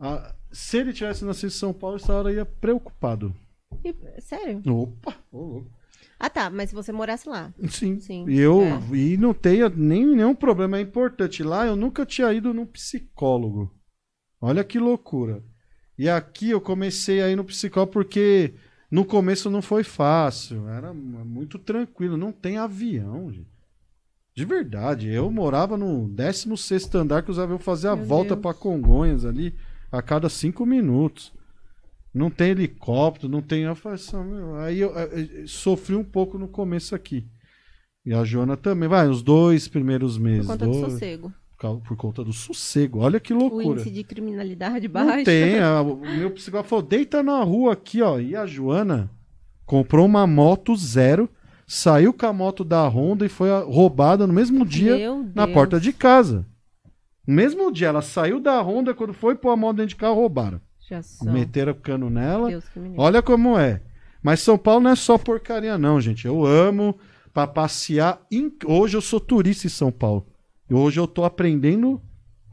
[0.00, 3.34] ah, se ele tivesse nascido em São Paulo, eu estaria preocupado.
[3.84, 4.62] E- sério?
[4.66, 5.14] Opa!
[5.32, 5.70] ô, louco.
[6.18, 6.48] Ah, tá.
[6.48, 7.52] Mas se você morasse lá.
[7.68, 7.98] Sim.
[8.00, 8.96] Sim, E eu é.
[8.96, 10.78] e não tenho nem, nenhum problema.
[10.78, 11.42] É importante.
[11.42, 13.70] Lá eu nunca tinha ido num psicólogo.
[14.40, 15.42] Olha que loucura.
[15.98, 18.54] E aqui eu comecei a ir no psicólogo porque
[18.90, 20.68] no começo não foi fácil.
[20.68, 22.16] Era muito tranquilo.
[22.16, 23.52] Não tem avião, gente.
[24.36, 25.08] De verdade.
[25.08, 28.40] Eu morava no 16 andar que os aviões faziam a Meu volta Deus.
[28.40, 29.54] para Congonhas ali
[29.98, 31.32] a cada cinco minutos.
[32.12, 33.62] Não tem helicóptero, não tem.
[33.64, 37.26] Eu falei assim, meu, aí eu, eu- eu sofri um pouco no começo aqui.
[38.06, 38.88] E a Joana também.
[38.88, 40.46] Vai, os dois primeiros Por meses.
[40.46, 41.32] conta do dois- sossego.
[41.58, 42.98] por por conta do sossego.
[43.00, 43.64] Olha que O loucura.
[43.80, 45.24] índice de criminalidade Não baixo.
[45.24, 45.58] tem.
[45.58, 48.20] a- o meu psicólogo falou: deita na rua aqui, ó.
[48.20, 49.10] E a Joana
[49.64, 51.28] comprou uma moto zero,
[51.66, 55.54] saiu com a moto da Honda e foi roubada no mesmo dia Meu na Deus.
[55.54, 56.46] porta de casa.
[57.26, 60.14] No mesmo dia, ela saiu da Honda, quando foi pôr a moto dentro de carro,
[60.16, 60.60] roubaram.
[60.88, 61.24] Já só.
[61.30, 62.50] Meteram o cano nela.
[62.98, 63.80] Olha como é.
[64.22, 66.26] Mas São Paulo não é só porcaria, não, gente.
[66.26, 66.98] Eu amo
[67.32, 68.20] pra passear.
[68.30, 70.26] em- Hoje eu sou turista em São Paulo.
[70.70, 72.00] Hoje eu tô aprendendo.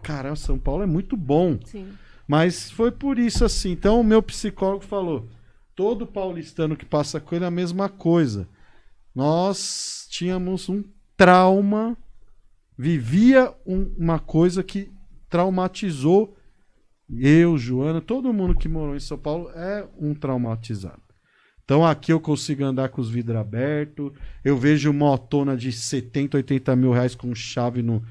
[0.02, 1.60] Caramba, São Paulo é muito bom.
[1.66, 1.88] Sim.
[2.28, 3.72] Mas foi por isso assim.
[3.72, 5.28] Então o meu psicólogo falou:
[5.76, 8.48] todo paulistano que passa com ele é a mesma coisa.
[9.14, 10.84] Nós tínhamos um
[11.18, 11.98] trauma,
[12.82, 14.90] vivia um- uma coisa que
[15.30, 16.36] traumatizou
[17.10, 21.02] eu, Joana, todo mundo que morou em São Paulo é um traumatizado.
[21.64, 24.12] Então aqui eu consigo andar com os vidros abertos.
[24.44, 28.02] Eu vejo motona de 70, 80 mil reais com chave no.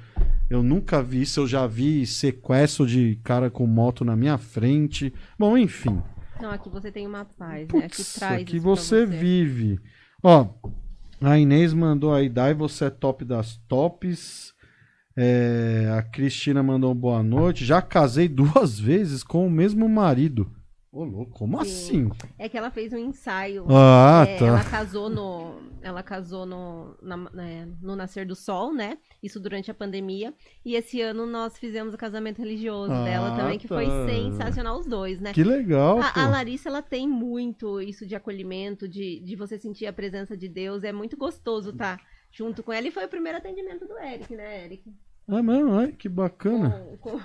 [0.48, 1.40] Eu nunca vi isso.
[1.40, 5.12] Eu já vi sequestro de cara com moto na minha frente.
[5.38, 6.00] Bom, enfim.
[6.40, 7.84] Não, aqui você tem uma paz, né?
[7.86, 9.78] Aqui traz aqui pra você vive.
[10.22, 10.46] Ó,
[11.20, 14.54] a Inês mandou aí, Dai, você é top das tops.
[15.22, 17.62] É, a Cristina mandou boa noite.
[17.64, 20.50] Já casei duas vezes com o mesmo marido.
[20.90, 21.70] Ô, louco, como Sim.
[22.08, 22.10] assim?
[22.38, 23.64] É que ela fez um ensaio.
[23.68, 24.46] Ah, É, tá.
[24.46, 28.96] Ela casou no, ela casou no, na- né, no nascer do sol, né?
[29.22, 30.34] Isso durante a pandemia.
[30.64, 34.06] E esse ano nós fizemos o casamento religioso Ah, dela também, que foi tá.
[34.08, 35.32] sensacional os dois, né?
[35.34, 36.00] Que legal.
[36.00, 40.34] A, a Larissa, ela tem muito isso de acolhimento, de, de você sentir a presença
[40.36, 40.82] de Deus.
[40.82, 42.00] É muito gostoso estar
[42.32, 42.88] junto com ela.
[42.88, 44.92] E foi o primeiro atendimento do Eric, né, Eric?
[45.30, 45.74] É mesmo?
[45.78, 46.70] Ai, que bacana.
[47.00, 47.20] Com- com-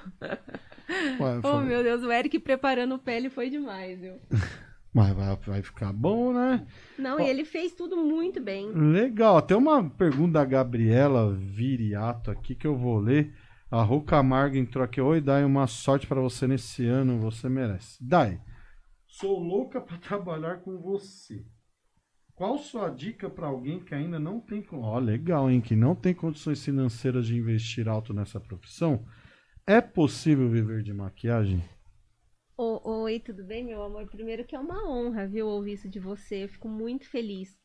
[1.24, 4.16] Ué, Oh, meu Deus, o Eric preparando pele foi demais, viu?
[4.94, 6.66] Mas vai, vai ficar bom, né?
[6.98, 8.72] Não, e ele fez tudo muito bem.
[8.72, 9.42] Legal.
[9.42, 13.34] Tem uma pergunta da Gabriela Viriato aqui que eu vou ler.
[13.70, 15.02] A Rô Camargo entrou aqui.
[15.02, 17.20] Oi, Dai, uma sorte pra você nesse ano.
[17.20, 17.98] Você merece.
[18.02, 18.40] Dai,
[19.06, 21.44] sou louca pra trabalhar com você.
[22.36, 24.66] Qual sua dica pra alguém que ainda não tem...
[24.74, 25.62] Ó, legal, hein?
[25.62, 29.06] Que não tem condições financeiras de investir alto nessa profissão.
[29.66, 31.64] É possível viver de maquiagem?
[32.58, 34.06] Ô, Oi, tudo bem, meu amor?
[34.08, 36.44] Primeiro que é uma honra, viu, ouvir isso de você.
[36.44, 37.58] Eu fico muito feliz.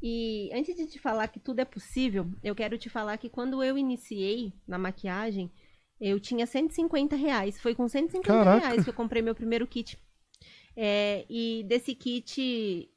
[0.00, 3.62] E antes de te falar que tudo é possível, eu quero te falar que quando
[3.62, 5.50] eu iniciei na maquiagem,
[6.00, 7.60] eu tinha 150 reais.
[7.60, 8.66] Foi com 150 Caraca.
[8.66, 9.98] reais que eu comprei meu primeiro kit.
[10.76, 12.88] É, e desse kit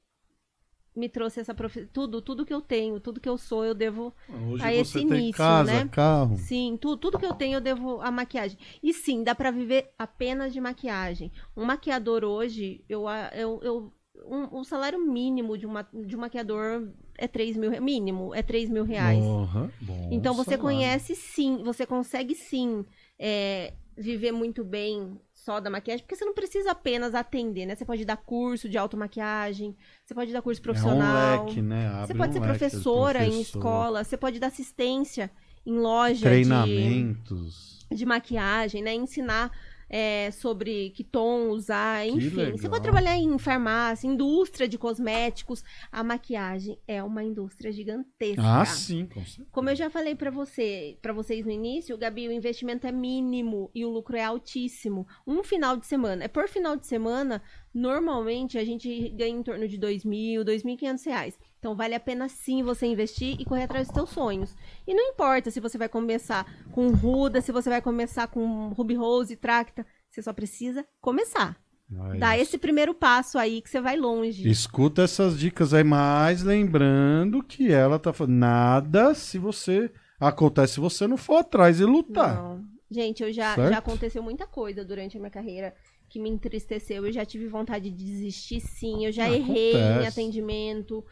[0.96, 1.86] me trouxe essa profi...
[1.86, 4.14] tudo, tudo que eu tenho, tudo que eu sou, eu devo
[4.50, 5.90] Hoje A esse início, casa, né?
[5.92, 6.38] carro.
[6.38, 8.58] Sim, tudo, tudo que eu tenho eu devo à maquiagem.
[8.82, 11.32] E sim, dá pra viver apenas de maquiagem.
[11.56, 13.94] Um maquiador hoje, eu, eu, eu
[14.26, 18.70] um, um salário mínimo de, uma, de um maquiador é 3 mil, mínimo, é 3
[18.70, 19.24] mil reais.
[19.24, 20.64] Bom Então você salário.
[20.64, 22.86] conhece sim, você consegue sim
[23.20, 27.76] é, viver muito bem só da maquiagem, porque você não precisa apenas atender, né?
[27.76, 31.16] Você pode dar curso de automaquiagem, você pode dar curso profissional.
[31.16, 32.04] É um leque, né?
[32.06, 35.30] Você pode um ser leque de professora em escola, você pode dar assistência
[35.64, 37.86] em loja de, Treinamentos.
[37.92, 38.96] de maquiagem, né?
[38.96, 39.52] Ensinar
[39.90, 42.52] é, sobre que tom usar, enfim.
[42.52, 45.64] Você pode trabalhar em farmácia, indústria de cosméticos.
[45.92, 48.42] A maquiagem é uma indústria gigantesca.
[48.42, 49.48] Ah, sim, com certeza.
[49.52, 53.70] Como eu já falei pra você, para vocês no início, Gabi, o investimento é mínimo
[53.74, 55.08] e o lucro é altíssimo.
[55.26, 57.42] Um final de semana, é por final de semana,
[57.74, 61.40] normalmente a gente ganha em torno de R$ 2.000, 2.500 reais.
[61.66, 64.56] Então vale a pena sim você investir e correr atrás dos seus sonhos.
[64.86, 68.94] E não importa se você vai começar com Ruda, se você vai começar com Ruby
[68.94, 71.58] Rose, Tracta, você só precisa começar.
[71.90, 74.48] Mas Dá esse primeiro passo aí que você vai longe.
[74.48, 80.80] Escuta essas dicas aí, mas lembrando que ela tá falando nada se você acontece se
[80.80, 82.36] você não for atrás e lutar.
[82.36, 82.64] Não.
[82.92, 83.72] Gente, eu já, Certo?
[83.72, 85.74] já aconteceu muita coisa durante a minha carreira
[86.08, 87.06] que me entristeceu.
[87.06, 89.06] Eu já tive vontade de desistir, sim.
[89.06, 90.08] Eu já Ah, errei em acontece.
[90.08, 91.04] atendimento.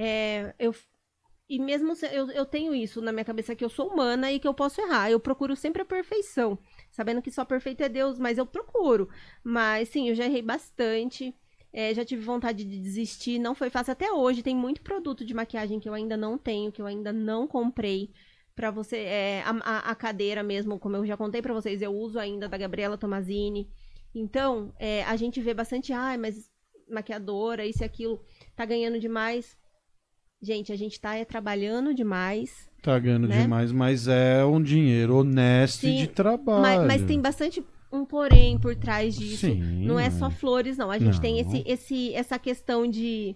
[0.00, 0.74] É, eu,
[1.48, 4.38] e mesmo se- eu, eu tenho isso na minha cabeça que eu sou humana e
[4.38, 5.10] que eu posso errar.
[5.10, 6.58] Eu procuro sempre a perfeição.
[6.90, 9.08] Sabendo que só perfeito é Deus, mas eu procuro.
[9.42, 11.34] Mas sim, eu já errei bastante.
[11.72, 13.38] É, já tive vontade de desistir.
[13.38, 14.42] Não foi fácil até hoje.
[14.42, 18.12] Tem muito produto de maquiagem que eu ainda não tenho, que eu ainda não comprei.
[18.54, 22.18] Pra você, é, a, a- cadeira mesmo, como eu já contei pra vocês, eu uso
[22.18, 23.70] ainda da Gabriela Tomazini.
[24.14, 26.50] Então, é, a gente vê bastante, ai, mas
[26.90, 28.24] maquiadora, isso e aquilo,
[28.56, 29.57] tá ganhando demais.
[30.40, 32.68] Gente, a gente tá é, trabalhando demais.
[32.80, 33.42] Tá ganhando Né?
[33.42, 36.86] demais, mas é um dinheiro honesto e Sim, de trabalho.
[36.86, 39.46] Mas, mas tem bastante um porém por trás disso.
[39.46, 40.90] Sim, não é só flores, não.
[40.90, 41.20] A gente Não.
[41.20, 43.34] tem esse, esse, essa questão de,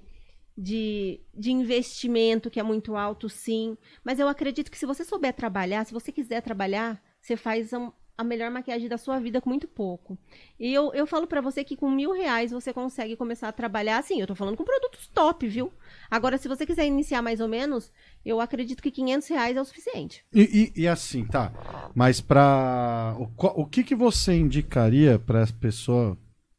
[0.57, 3.77] de, de investimento que é muito alto, sim.
[4.05, 7.91] Mas eu acredito que se você souber trabalhar, se você quiser trabalhar, você faz um-
[8.17, 10.19] a melhor maquiagem da sua vida com muito pouco.
[10.61, 13.99] E eu, eu falo pra você que com mil reais você consegue começar a trabalhar.
[13.99, 15.73] Assim, eu tô falando com produtos top, viu?
[16.11, 17.91] Agora, se você quiser iniciar mais ou menos,
[18.25, 20.25] eu acredito que 500 reais é o suficiente.
[20.33, 21.53] E, e- e assim, tá.
[21.95, 23.17] Mas pra.
[23.19, 26.17] O, o que, que você indicaria pra pessoa?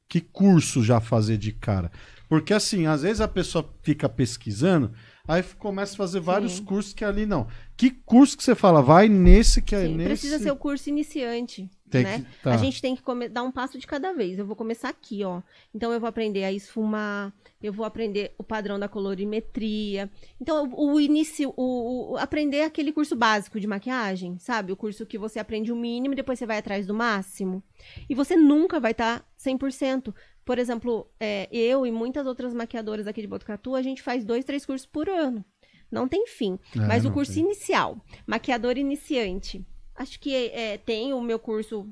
[0.09, 1.91] Que curso já fazer de cara?
[2.30, 4.91] Porque assim, às vezes a pessoa fica pesquisando,
[5.28, 6.66] aí começa a fazer vários Sim.
[6.66, 7.48] cursos que ali não.
[7.78, 8.82] Que curso que você fala?
[8.82, 10.10] Vai nesse que é Sim, nesse.
[10.10, 12.20] precisa ser o curso iniciante, Tem né?
[12.20, 12.54] que- tá.
[12.54, 14.38] A gente tem que dar um passo de cada vez.
[14.38, 15.41] Eu vou começar aqui, ó.
[15.74, 20.12] Então eu vou aprender a esfumar, eu vou aprender o padrão da colorimetria.
[20.41, 24.74] Então o, o início, o, o- aprender aquele curso básico de maquiagem, sabe?
[24.74, 27.64] O curso que você aprende o mínimo e depois você vai atrás do máximo.
[28.10, 30.14] E você nunca vai estar 100%.
[30.45, 34.44] Por exemplo, é, eu e muitas outras maquiadoras aqui de Botucatu, a gente faz dois,
[34.44, 35.44] três cursos por ano.
[35.91, 36.60] Não tem fim.
[36.76, 37.44] É, Mas o curso tem.
[37.44, 39.64] inicial, maquiador iniciante,
[39.95, 41.88] acho que é, tem o meu curso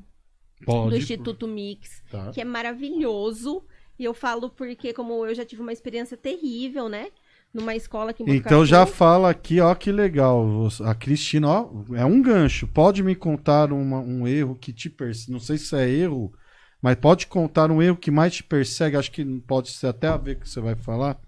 [0.66, 2.32] Pode, do Instituto Mix, Tá.
[2.32, 3.64] que é maravilhoso.
[3.98, 7.08] E eu falo porque, como eu já tive uma experiência terrível, né?
[7.54, 10.44] Numa escola aqui em Então já fala aqui, ó, que legal.
[10.86, 12.66] A Cristina, ó, é um gancho.
[12.68, 15.32] Pode me contar uma- um erro que te persegue.
[15.34, 16.34] Não sei se é erro,
[16.82, 18.98] mas pode contar um erro que mais te persegue.
[18.98, 21.20] Acho que pode ser até a ver com o que você vai falar.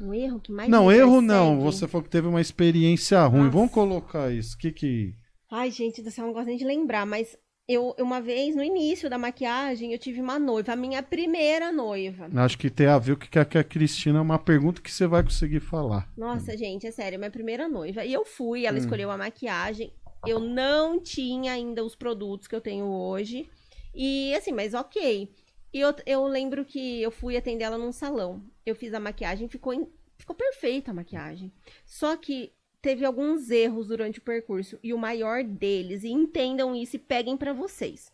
[0.00, 1.26] Um erro que mais não, erro persegue.
[1.26, 1.60] não.
[1.60, 3.44] Você falou que teve uma experiência ruim.
[3.44, 3.50] Nossa.
[3.50, 4.56] Vamos colocar isso.
[4.56, 5.14] Que que.
[5.50, 9.08] Ai, gente do céu, não gosto nem de lembrar, mas eu, uma vez, no início
[9.08, 12.28] da maquiagem, eu tive uma noiva, a minha primeira noiva.
[12.34, 14.92] Acho que tem a ver o que a que a Cristina é uma pergunta que
[14.92, 16.10] você vai conseguir falar.
[16.16, 18.04] Nossa, gente, é sério, minha primeira noiva.
[18.04, 19.92] E eu fui, ela escolheu a maquiagem.
[20.26, 23.48] Eu não tinha ainda os produtos que eu tenho hoje.
[23.94, 25.30] E assim, mas ok.
[25.72, 28.42] E eu, eu lembro que eu fui atender ela num salão.
[28.64, 29.88] Eu fiz a maquiagem, ficou, em-
[30.18, 31.52] ficou perfeita a maquiagem.
[31.86, 32.52] Só que
[32.82, 34.78] teve alguns erros durante o percurso.
[34.82, 38.12] E o maior deles, e entendam isso e peguem pra vocês.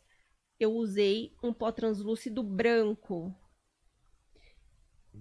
[0.59, 3.35] Eu usei um pó translúcido branco.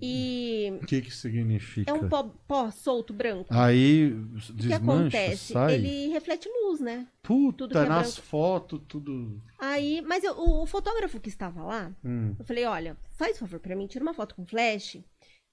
[0.01, 1.89] E O que que significa?
[1.91, 3.47] é um pó, pó solto branco.
[3.53, 5.53] Aí o que desmancha, acontece?
[5.53, 5.75] sai.
[5.75, 7.07] Ele reflete luz, né?
[7.21, 9.41] Puta, tudo que é nas fotos, tudo...
[9.57, 12.35] Aí, mas eu- o, o fotógrafo que estava lá, Hum.
[12.39, 14.97] eu falei, olha, faz um favor pra mim, tira uma foto com flash,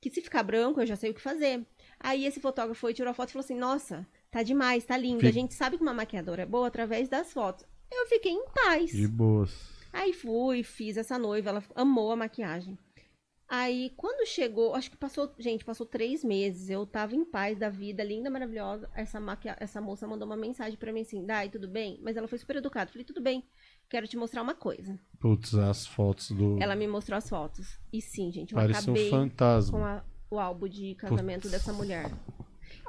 [0.00, 1.66] que se ficar branco eu já sei o que fazer.
[1.98, 5.26] Aí esse fotógrafo foi, tirou a foto e falou assim, nossa, tá demais, tá lindo.
[5.26, 7.64] A gente sabe que uma maquiadora é boa através das fotos.
[7.90, 8.90] Eu fiquei em paz.
[8.90, 9.74] De boas.
[9.92, 12.76] Aí fui, fiz essa noiva, ela amou a maquiagem.
[13.48, 17.68] Aí, quando chegou, acho que passou, gente, passou três meses, eu tava em paz da
[17.68, 18.90] vida, linda, maravilhosa.
[18.94, 19.56] Essa, maquia...
[19.60, 22.00] essa moça mandou uma mensagem pra mim assim, Dai, tudo bem?
[22.02, 22.90] Mas ela foi super educada.
[22.90, 23.44] Falei, tudo bem,
[23.88, 24.98] quero te mostrar uma coisa.
[25.20, 26.58] Putz, as fotos do...
[26.60, 27.78] Ela me mostrou as fotos.
[27.92, 29.78] E sim, gente, eu Parece um acabei fantasma.
[29.78, 32.10] com a- o álbum de casamento dessa mulher.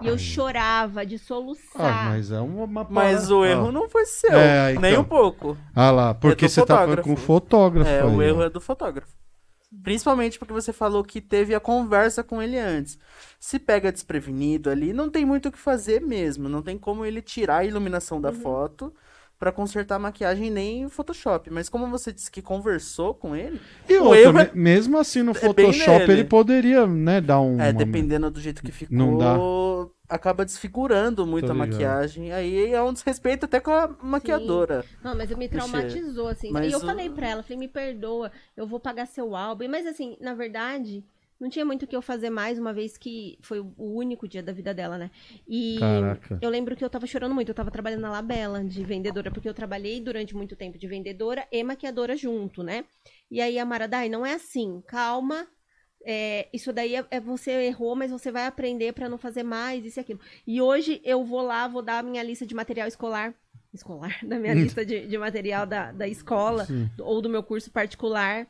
[0.01, 2.07] E eu chorava de soluçar.
[2.07, 3.71] Ah, mas é uma, uma Mas o erro Ah.
[3.71, 5.01] não foi seu, É, nem então.
[5.03, 5.55] um pouco.
[5.75, 7.89] Ah lá, porque do você tá falando com o fotógrafo.
[7.89, 8.43] É, o aí, erro ó.
[8.45, 9.15] é do fotógrafo.
[9.83, 12.97] Principalmente porque você falou que teve a conversa com ele antes.
[13.39, 16.47] Se pega desprevenido ali, não tem muito o que fazer mesmo.
[16.47, 18.21] Não tem como ele tirar a iluminação Uhum.
[18.21, 18.93] da foto
[19.37, 21.49] pra consertar a maquiagem nem o Photoshop.
[21.51, 25.21] Mas como você disse que conversou com ele, E outra, erro é- me- mesmo assim
[25.21, 26.11] no Photoshop nele.
[26.13, 27.59] ele poderia, né, dar um...
[27.61, 29.35] é, dependendo do jeito que ficou, Não dá.
[30.09, 31.55] Acaba desfigurando muito Tô a ligado.
[31.55, 32.31] maquiagem.
[32.33, 34.87] Aí é um desrespeito até com a maquiadora.
[35.01, 36.53] Não, mas eu me traumatizou, assim.
[36.53, 39.67] mas e eu o- falei pra ela, falei, me perdoa, eu vou pagar seu álbum.
[39.67, 41.03] Mas assim, na verdade,
[41.39, 44.41] não tinha muito o que eu fazer mais, uma vez que foi o único dia
[44.43, 45.11] da vida dela, né?
[45.47, 46.41] E Caraca.
[46.41, 49.47] eu lembro que eu tava chorando muito, eu tava trabalhando na Labela de vendedora, porque
[49.49, 52.85] eu trabalhei durante muito tempo de vendedora e maquiadora junto, né?
[53.29, 55.47] E aí a Mara, Dai, não é assim, calma.
[56.09, 59.83] É, isso daí é, é você errou, mas você vai aprender pra não fazer mais,
[59.83, 60.21] isso e aquilo.
[60.47, 63.35] E hoje eu vou lá, vou dar a minha lista de material escolar.
[63.73, 66.89] Escolar, da minha lista de, de material da, da escola Sim.
[66.97, 68.47] ou do meu curso particular.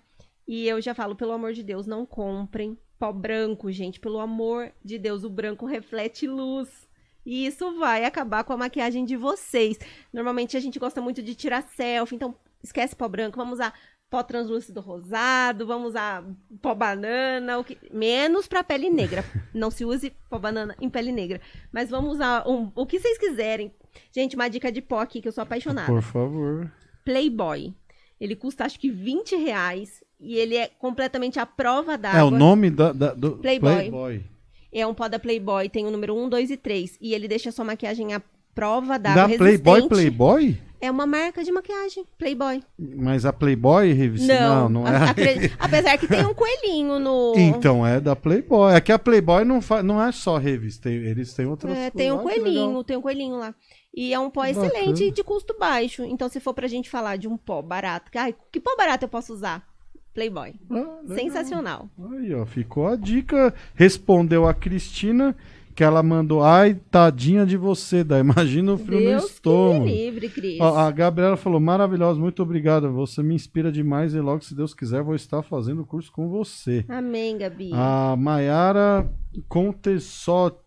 [0.47, 3.99] E eu já falo, pelo amor de Deus, não comprem pó branco, gente.
[3.99, 6.87] Pelo amor de Deus, o branco reflete luz.
[7.25, 9.79] E isso vai acabar com a maquiagem de vocês.
[10.13, 13.73] Normalmente a gente gosta muito de tirar selfie, então esquece pó branco, vamos usar
[14.09, 16.23] pó translúcido rosado, vamos usar
[16.61, 17.77] pó banana, o que...
[17.91, 19.23] menos para pele negra.
[19.53, 21.41] Não se use pó banana em pele negra.
[21.71, 23.71] Mas vamos usar um- o que vocês quiserem.
[24.13, 25.87] Gente, uma dica de pó aqui que eu sou apaixonada.
[25.91, 26.71] Por favor.
[27.03, 27.73] Playboy.
[28.19, 32.19] Ele custa acho que 20 reais e ele é completamente à prova d'água.
[32.19, 33.73] É o nome da, da- do Playboy.
[33.75, 34.23] Playboy.
[34.71, 36.97] É um pó da Playboy, tem o número 1, 2 e 3.
[37.01, 38.21] E ele deixa a sua maquiagem à
[38.53, 39.27] prova d'água.
[39.27, 39.87] Da Playboy resistente.
[39.89, 40.57] Playboy?
[40.79, 42.61] É uma marca de maquiagem, Playboy.
[42.77, 45.11] Mas a Playboy revista Não, não, não é.
[45.59, 47.33] apesar que tem um coelhinho no.
[47.35, 48.73] Então é da Playboy.
[48.73, 49.81] É que a Playboy não, fa...
[49.81, 53.01] não é só revista, eles têm outras É, coisas tem um que coelhinho, tem um
[53.01, 53.55] coelhinho lá.
[53.93, 54.67] E é um pó Bacana.
[54.67, 56.03] excelente e de custo baixo.
[56.03, 59.09] Então, se for pra gente falar de um pó barato, ai, que pó barato eu
[59.09, 59.67] posso usar?
[60.13, 60.53] Playboy.
[60.69, 60.99] Ah.
[61.15, 61.89] Sensacional.
[62.11, 63.53] Aí, ó, ficou a dica.
[63.75, 65.35] Respondeu a Cristina
[65.77, 66.43] que ela mandou.
[66.43, 69.85] Ai, tadinha de você, da Imagina o frio no Deus que estômago.
[69.85, 70.59] me livre, Cris.
[70.59, 72.91] Ó, a Gabriela falou, maravilhosa, muito obrigado.
[72.93, 76.29] Você me inspira demais e logo, se Deus quiser, vou estar fazendo o curso com
[76.29, 76.83] você.
[76.89, 77.69] Amém, Gabi.
[77.73, 79.07] A Maiara
[79.47, 80.57] Contesotti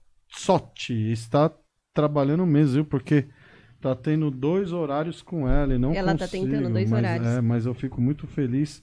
[1.10, 1.52] está
[1.92, 2.84] trabalhando mesmo, viu?
[2.84, 3.26] Porque
[3.80, 7.26] tá tendo dois horários com ela e não Ela tá consigo, tentando dois mas, horários.
[7.26, 8.80] É, mas eu fico muito feliz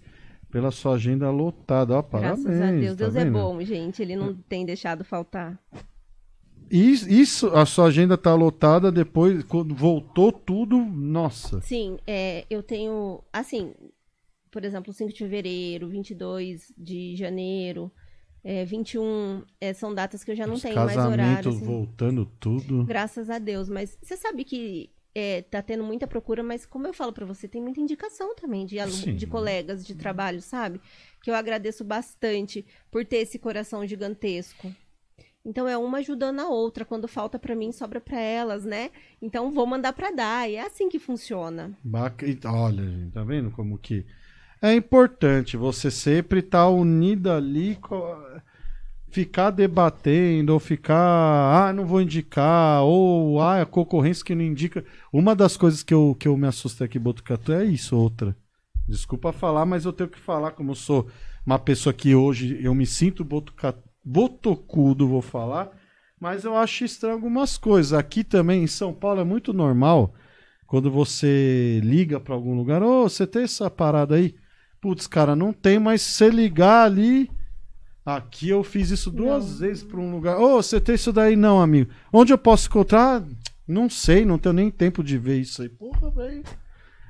[0.52, 1.96] pela sua agenda lotada.
[1.96, 2.44] Ó, parabéns.
[2.44, 2.98] Graças a Deus.
[2.98, 3.32] tá Deus é vendo?
[3.32, 4.02] bom, gente.
[4.02, 5.58] Ele não tem deixado faltar.
[6.72, 11.62] Isso, a sua agenda tá lotada depois, quando voltou tudo, nossa.
[11.62, 13.74] Sim, é, eu tenho, assim,
[14.52, 17.92] por exemplo, 5 de fevereiro, 22 de janeiro,
[18.44, 21.16] é, 21, é, são datas que eu já não Os tenho mais horário.
[21.18, 21.66] casamentos assim.
[21.66, 22.84] voltando tudo.
[22.86, 26.94] Graças a Deus, mas você sabe que é, tá tendo muita procura, mas como eu
[26.94, 29.16] falo pra você, tem muita indicação também de, alu- Sim.
[29.16, 30.80] de colegas de trabalho, sabe?
[31.24, 34.74] Que eu agradeço bastante por ter esse coração gigantesco.
[35.48, 38.92] Então é uma ajudando a outra, quando falta pra mim, sobra pra elas, né?
[39.22, 41.72] Então vou mandar pra dar, e é assim que funciona.
[41.84, 42.28] Baca...
[42.28, 44.06] e- Olha, gente, tá vendo como que
[44.62, 47.78] é importante você sempre estar unida ali,
[49.10, 54.84] ficar debatendo, ou ficar, ah, não vou indicar, ou ah, a concorrência que não indica.
[55.12, 58.36] Uma das coisas que eu, que eu me assustei aqui, Botucatu, é isso, outra.
[58.88, 61.08] Desculpa falar, mas eu tenho que falar, como eu sou
[61.46, 63.76] uma pessoa que hoje eu me sinto botuca...
[64.08, 65.70] botocudo, vou falar,
[66.20, 67.92] mas eu acho estranho algumas coisas.
[67.92, 70.14] Aqui também, em São Paulo, é muito normal
[70.66, 74.36] quando você liga pra algum lugar, ô, você tem essa parada aí?
[74.82, 77.30] Putz, cara, não tem, mas se você ligar ali.
[78.06, 80.40] Aqui eu fiz isso duas vezes pra um lugar.
[80.40, 81.36] Ô, você tem isso daí?
[81.36, 81.92] Não, amigo.
[82.12, 83.22] Onde eu posso encontrar?
[83.68, 85.68] Não sei, não tenho nem tempo de ver isso aí.
[85.68, 86.44] Porra, velho.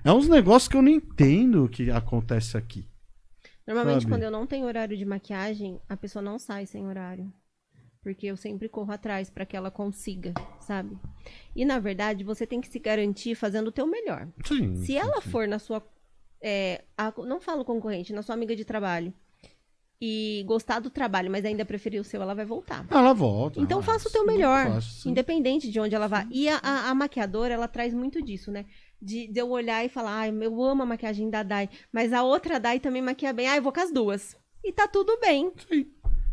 [0.03, 2.86] É uns negócios que eu não entendo que acontece aqui.
[3.67, 4.13] Normalmente, Sabe?
[4.13, 7.31] quando eu não tenho horário de maquiagem, a pessoa não sai sem horário.
[8.01, 10.97] Porque eu sempre corro atrás pra que ela consiga, sabe?
[11.53, 14.29] E na verdade, você tem que se garantir fazendo o teu melhor.
[14.45, 14.75] Sim.
[14.77, 15.29] Se ela sim.
[15.29, 15.85] for na sua.
[16.41, 19.13] é, a- não falo concorrente, na sua amiga de trabalho.
[19.99, 22.85] E gostar do trabalho, mas ainda preferir o seu, ela vai voltar.
[22.89, 23.59] Ela volta.
[23.59, 25.09] Então ah, faça o teu melhor, sim.
[25.09, 26.27] independente de onde ela vá.
[26.29, 28.65] E a, a- a maquiadora, ela traz muito disso, né?
[29.01, 32.21] De, de eu olhar e falar, ai, eu amo a maquiagem da Dai, mas a
[32.21, 33.47] outra Dai também maquia bem.
[33.47, 34.35] Ah, eu vou com as duas.
[34.63, 35.51] E tá tudo bem.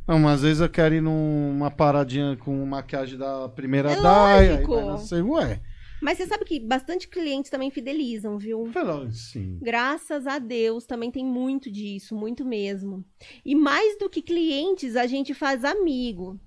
[0.07, 4.39] Não, mas às vezes eu quero ir numa paradinha com maquiagem da primeira É Dai.
[4.41, 4.75] Aí lógico.
[4.75, 5.61] vai nascer, ué.
[6.01, 8.69] Mas você sabe que bastante clientes também fidelizam, viu?
[8.73, 9.59] Pelo- Sim.
[9.63, 13.05] Graças a Deus, também tem muito disso, muito mesmo.
[13.45, 16.39] E mais do que clientes, a gente faz amigo.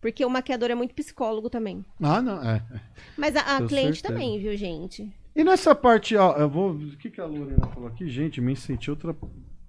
[0.00, 1.84] Porque o maquiador é muito psicólogo também.
[2.00, 2.40] Ah, não.
[2.42, 2.62] É.
[3.16, 4.02] Mas a, a cliente certeza.
[4.14, 5.10] também, viu, gente?
[5.34, 6.70] E nessa parte, ó, eu vou.
[6.72, 8.08] O que, que a Lorena falou aqui?
[8.08, 9.16] Gente, me senti outra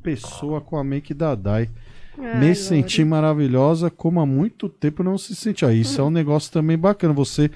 [0.03, 1.69] pessoa com a make da Dai.
[2.18, 2.56] Ai, me Lore.
[2.56, 5.73] senti maravilhosa, como há muito tempo não se sentia.
[5.73, 7.14] Isso é um negócio também bacana.
[7.14, 7.49] Você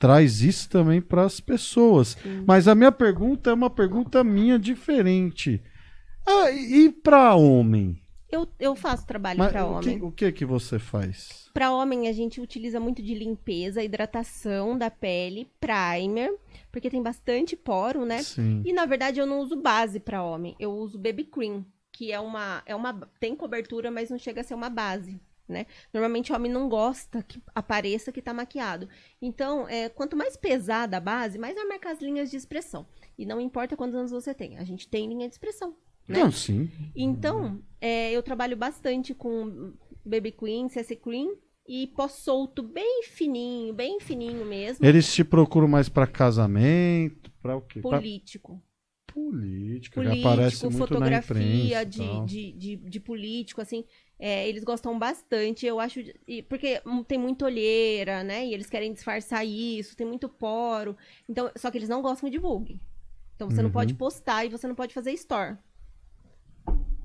[0.00, 2.16] traz isso também para as pessoas.
[2.46, 5.62] Mas a minha pergunta é uma pergunta minha diferente.
[6.26, 8.00] Ah, e para homem?
[8.30, 9.98] Eu, eu faço trabalho o, homem.
[9.98, 11.50] que, o que que você faz?
[11.52, 16.32] Pra homem, a gente utiliza muito de limpeza, hidratação da pele, primer,
[16.70, 18.22] porque tem bastante poro, né?
[18.22, 18.62] Sim.
[18.64, 22.20] E na verdade eu não uso base pra homem, eu uso baby cream, que é
[22.20, 25.20] uma é uma tem cobertura, mas não chega a ser uma base,
[25.50, 25.66] né?
[25.92, 28.88] Normalmente o homem não gosta que apareça que tá maquiado.
[29.20, 32.86] Então, é, quanto mais pesada a base, mais vai marcar as linhas de expressão.
[33.18, 35.76] E não importa quantos anos você tem, a gente tem linha de expressão.
[36.08, 36.18] né?
[36.20, 36.70] Não, sim.
[36.96, 39.72] Então, é, eu trabalho bastante com
[40.04, 41.36] Baby Queen, CC Cream
[41.66, 44.84] e pó solto bem fininho, bem fininho mesmo.
[44.84, 47.80] Eles te procuram mais para casamento, para o quê?
[47.80, 48.62] Pra Político.
[49.06, 51.82] política, que Político, aparece muito na fotografia imprensa.
[51.82, 53.84] e de, de, de, de político, assim.
[54.20, 56.00] É, eles gostam bastante, eu acho.
[56.28, 58.46] e- Porque tem muita olheira, né?
[58.46, 60.96] E eles querem disfarçar isso, tem muito poro.
[61.28, 62.80] Então, só que eles não gostam de divulgue.
[63.36, 63.72] Então você não Uhum.
[63.72, 65.56] pode postar e você não pode fazer store.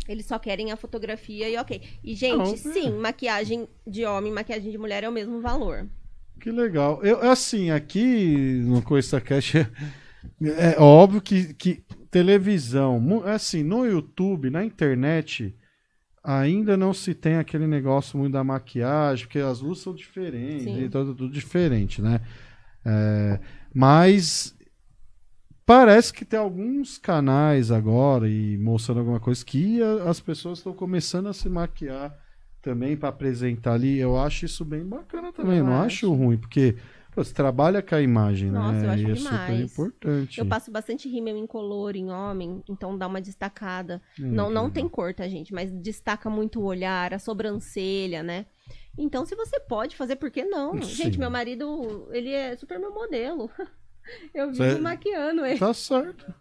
[0.07, 1.81] Eles só querem a fotografia e ok.
[2.03, 2.55] E, gente, Não, é.
[2.57, 5.87] sim, maquiagem de homem, maquiagem de mulher é o mesmo valor.
[6.39, 7.03] Que legal.
[7.03, 9.55] Eu, assim, aqui no Coista Cash
[10.43, 15.55] é, é óbvio que, que televisão, assim, no YouTube, na internet,
[16.25, 20.89] ainda não se tem aquele negócio muito da maquiagem, porque as luzes são diferentes, e
[20.89, 22.19] tudo, tudo diferente, né?
[22.83, 23.39] É,
[23.73, 24.55] mas
[25.65, 31.27] parece que tem alguns canais agora e mostrando alguma coisa que as pessoas estão começando
[31.27, 32.15] a se maquiar
[32.61, 33.99] também para apresentar ali.
[33.99, 36.07] Eu acho isso bem bacana também, Eu não acho.
[36.07, 36.13] acho.
[36.13, 36.75] ruim, porque
[37.15, 38.85] pô, você trabalha com a imagem, Nossa, né?
[38.85, 39.41] eu acho e é demais.
[39.41, 40.39] super importante.
[40.39, 44.01] Eu passo bastante rímel incolor em homem, então dá uma destacada.
[44.19, 45.53] Hum, não não tem cor, tá, gente?
[45.53, 48.45] Mas destaca muito o olhar, a sobrancelha, né?
[48.97, 50.73] Então, se você pode fazer, por que não?
[50.83, 50.89] Sim.
[50.89, 53.49] Gente, meu marido, ele é super meu modelo.
[54.33, 55.57] Eu vivo Cê- maquiando ele.
[55.59, 56.31] Tá certo.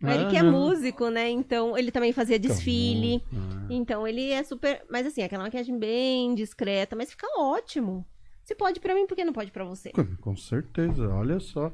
[0.00, 0.50] Mas ele que é né?
[0.50, 1.28] músico, né?
[1.28, 3.22] Então, ele também fazia desfile.
[3.34, 3.66] Ah.
[3.68, 4.82] Então, ele é super.
[4.88, 8.06] Mas assim, aquela maquiagem bem discreta, mas fica ótimo.
[8.50, 9.92] Se pode pra mim, por que não pode pra você?
[10.20, 11.70] Com- certeza, olha só.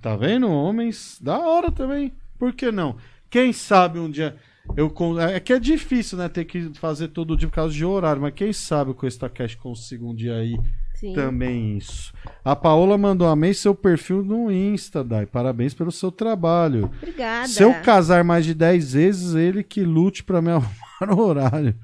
[0.00, 0.48] Tá vendo?
[0.48, 2.12] Homens, da hora também.
[2.38, 2.96] Por que não?
[3.28, 4.36] Quem sabe um dia.
[4.76, 6.28] Eu, con- é que é difícil, né?
[6.28, 9.56] Ter que fazer todo dia por causa de horário, mas quem sabe com esse Takeshi
[9.56, 10.56] consiga um dia aí
[10.94, 11.14] Sim.
[11.14, 12.12] também isso.
[12.44, 15.26] A Paola mandou amei seu perfil no Insta, Dai.
[15.26, 16.92] Parabéns pelo seu trabalho.
[16.98, 17.48] Obrigada.
[17.48, 21.74] Se eu casar mais de 10 vezes, ele que lute pra me arrumar o horário.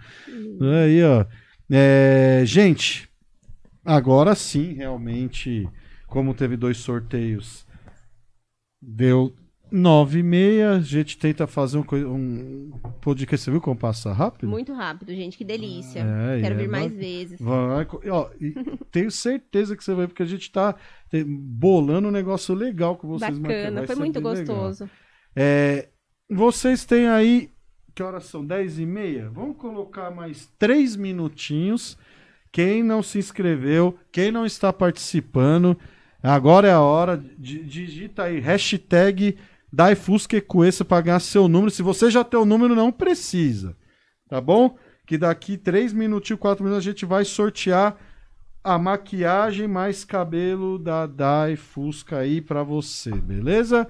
[0.85, 1.27] Aí, ó.
[1.69, 3.09] É, gente,
[3.85, 5.69] agora sim, realmente,
[6.07, 7.67] como teve dois sorteios,
[8.81, 9.35] deu
[9.71, 10.73] 9 e meia.
[10.73, 12.71] A gente tenta fazer um, um
[13.01, 13.45] podcast.
[13.45, 14.49] Você viu como passa rápido?
[14.49, 15.37] Muito rápido, gente.
[15.37, 16.01] Que delícia.
[16.01, 17.41] É, Quero e vir é mais ba- vezes.
[17.41, 18.31] Vai, ó,
[18.91, 20.75] tenho certeza que você vai, porque a gente tá
[21.11, 23.39] te- bolando um negócio legal com vocês.
[23.39, 24.89] Bacana, Vai foi muito gostoso.
[25.35, 25.89] É,
[26.31, 27.51] vocês têm aí.
[27.95, 28.45] Que horas são?
[28.45, 29.31] 10 e meia?
[29.31, 31.97] Vamos colocar mais 3 minutinhos.
[32.55, 35.77] Quem não se inscreveu, quem não está participando,
[36.23, 37.17] agora é a hora.
[37.37, 39.37] Digita aí hashtag
[39.73, 41.73] DaiFusqueCueça para ganhar seu número.
[41.73, 43.77] Se você já tem o número, não precisa.
[44.29, 44.79] Tá bom?
[45.05, 47.97] Que daqui 3 minutinhos, 4 minutos a gente vai sortear
[48.63, 53.89] a maquiagem mais cabelo da Dai Fusca aí pra você, beleza?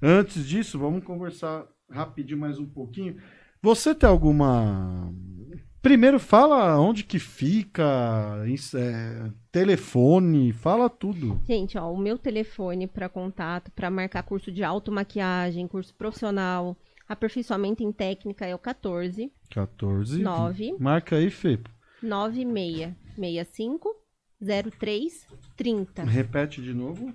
[0.00, 3.18] Antes disso, vamos conversar rapidinho mais um pouquinho.
[3.60, 5.12] Você tem alguma.
[5.86, 8.44] Primeiro, fala onde que fica,
[8.74, 11.40] é, telefone, fala tudo.
[11.46, 16.76] Gente, ó, o meu telefone para contato, para marcar curso de automaquiagem, curso profissional,
[17.08, 20.20] aperfeiçoamento em técnica é o 14 14.
[20.20, 20.74] Nove.
[20.76, 21.60] Marca aí, Fê.
[22.02, 23.88] 9665
[24.80, 27.14] 03 30 Repete de novo.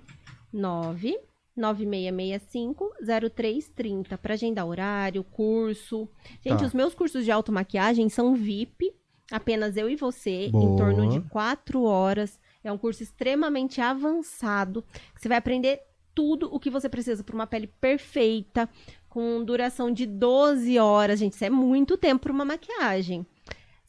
[0.50, 1.14] 9
[1.56, 6.08] 9665 0330 para agendar horário, curso.
[6.44, 6.66] Gente, Tá.
[6.66, 8.92] os meus cursos de automaquiagem são VIP,
[9.30, 10.64] apenas eu e você, Boa.
[10.64, 12.38] em torno de 4 horas.
[12.64, 14.84] É um curso extremamente avançado,
[15.16, 15.80] você vai aprender
[16.14, 18.68] tudo o que você precisa para uma pele perfeita,
[19.08, 21.18] com duração de 12 horas.
[21.18, 23.26] Gente, isso é muito tempo para uma maquiagem.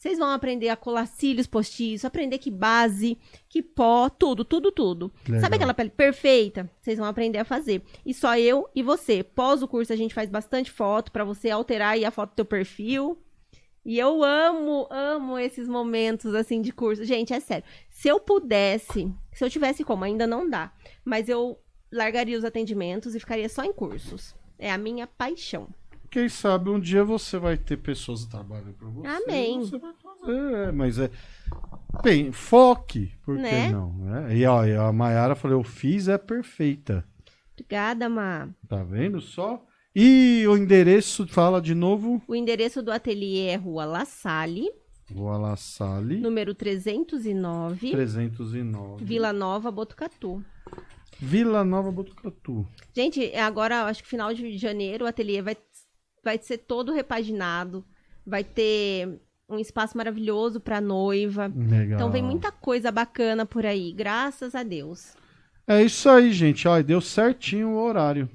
[0.04, 3.16] Vocês vão aprender a colar cílios postiços, aprender que base,
[3.48, 5.10] que pó, tudo, tudo, tudo.
[5.26, 5.40] Legal.
[5.40, 6.70] Sabe aquela pele perfeita?
[6.78, 7.80] Vocês vão aprender a fazer.
[8.04, 9.22] E só eu e você.
[9.22, 12.34] Pós o curso a gente faz bastante foto pra você alterar aí a foto do
[12.34, 13.18] teu perfil.
[13.82, 17.02] E eu amo, amo esses momentos assim de curso.
[17.02, 17.64] Gente, é sério.
[17.88, 20.70] Se eu pudesse, se eu tivesse como, ainda não dá,
[21.02, 21.58] mas eu
[21.90, 24.34] largaria os atendimentos e ficaria só em cursos.
[24.58, 25.66] É a minha paixão.
[26.14, 29.08] Quem sabe um dia você vai ter pessoas trabalhando pra você.
[29.08, 29.58] Amém.
[29.58, 31.10] Você vai fazer, é, mas é.
[32.04, 33.72] Bem, foque, por que Né?
[33.72, 33.92] não?
[33.94, 34.36] né?
[34.36, 37.04] E ó, a Mayara falou: eu fiz, é perfeita.
[37.52, 38.48] Obrigada, Ma.
[38.68, 39.60] Tá vendo só?
[39.92, 42.22] E o endereço, fala de novo.
[42.28, 44.70] O endereço do ateliê é Rua La Salle,
[45.12, 49.04] Rua La Salle, número 309, 309.
[49.04, 50.44] Vila Nova, Botucatu.
[51.18, 52.66] Vila Nova Botucatu.
[52.94, 55.56] Gente, agora, acho que final de janeiro, o ateliê vai,
[56.24, 57.84] vai ser todo repaginado.
[58.26, 61.52] Vai ter um espaço maravilhoso para noiva.
[61.54, 61.96] Legal.
[61.98, 65.14] Então vem muita coisa bacana por aí, graças a Deus.
[65.66, 66.66] É isso aí, gente.
[66.66, 68.28] Ó, deu certinho o horário.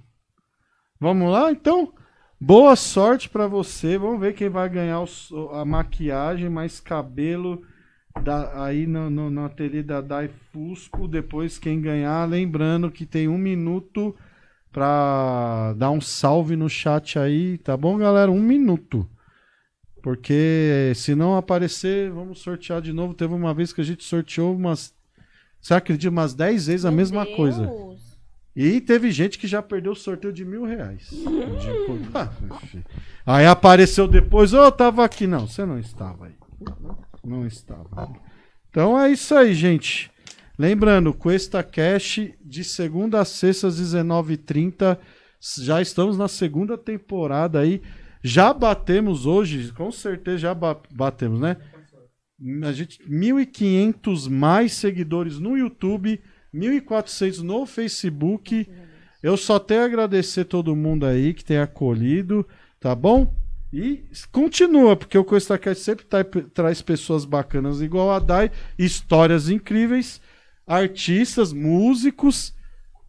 [0.99, 1.93] Vamos lá, então?
[2.39, 3.97] Boa sorte pra você.
[3.97, 5.03] Vamos ver quem vai ganhar
[5.53, 7.61] a maquiagem, mais cabelo
[8.23, 11.07] da- aí no, no, no ateliê da Dai Fusco.
[11.07, 14.15] Depois, quem ganhar, lembrando que tem um minuto
[14.71, 18.31] pra dar um salve no chat aí, tá bom, galera?
[18.31, 19.09] Um minuto.
[20.01, 23.13] Porque se não aparecer, vamos sortear de novo.
[23.13, 24.93] Teve uma vez que a gente sorteou umas.
[25.61, 26.09] Você acredita?
[26.09, 27.35] Umas 10 vezes a Meu mesma Deus.
[27.35, 27.69] coisa.
[28.55, 31.09] E teve gente que já perdeu o sorteio de mil reais.
[31.09, 31.19] De-
[33.25, 35.27] Ah, aí apareceu depois, ô, eu tava aqui.
[35.27, 36.33] Não, você não estava aí.
[37.23, 38.09] Não estava.
[38.69, 40.09] Então é isso aí, gente.
[40.59, 44.97] Lembrando, Cuesta Cash de segunda a sexta às 19h30.
[45.61, 47.81] Já estamos na segunda temporada aí.
[48.21, 51.55] Já batemos hoje, com certeza já ba- batemos, né?
[52.65, 56.21] A gente 1.500 mais seguidores no YouTube,
[56.53, 58.69] 1.400 no Facebook.
[59.23, 62.45] Eu só tenho a agradecer todo mundo aí que tem acolhido,
[62.81, 63.33] tá bom?
[63.71, 66.23] E continua, porque o CoistaCast sempre tá-
[66.53, 70.19] traz pessoas bacanas igual a Dai, histórias incríveis,
[70.69, 72.53] artistas, músicos,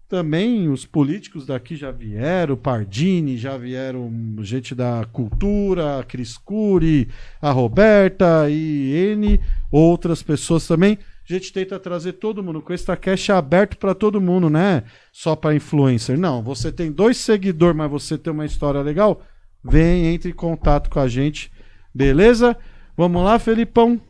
[0.09, 4.11] também os políticos daqui já vieram, Pardini, já vieram
[4.41, 7.09] gente da cultura, a Cris Cury,
[7.41, 9.39] a Roberta e N,
[9.71, 10.99] outras pessoas também.
[11.29, 12.61] A gente tenta trazer todo mundo.
[12.61, 14.83] Com esta cash aberto para todo mundo, né?
[15.13, 16.19] Só para influencer.
[16.19, 19.23] Não, você tem dois seguidores, mas você tem uma história legal?
[19.63, 21.53] Vem, entre em contato com a gente.
[21.95, 22.57] Beleza?
[22.97, 24.01] Vamos lá, Felipão.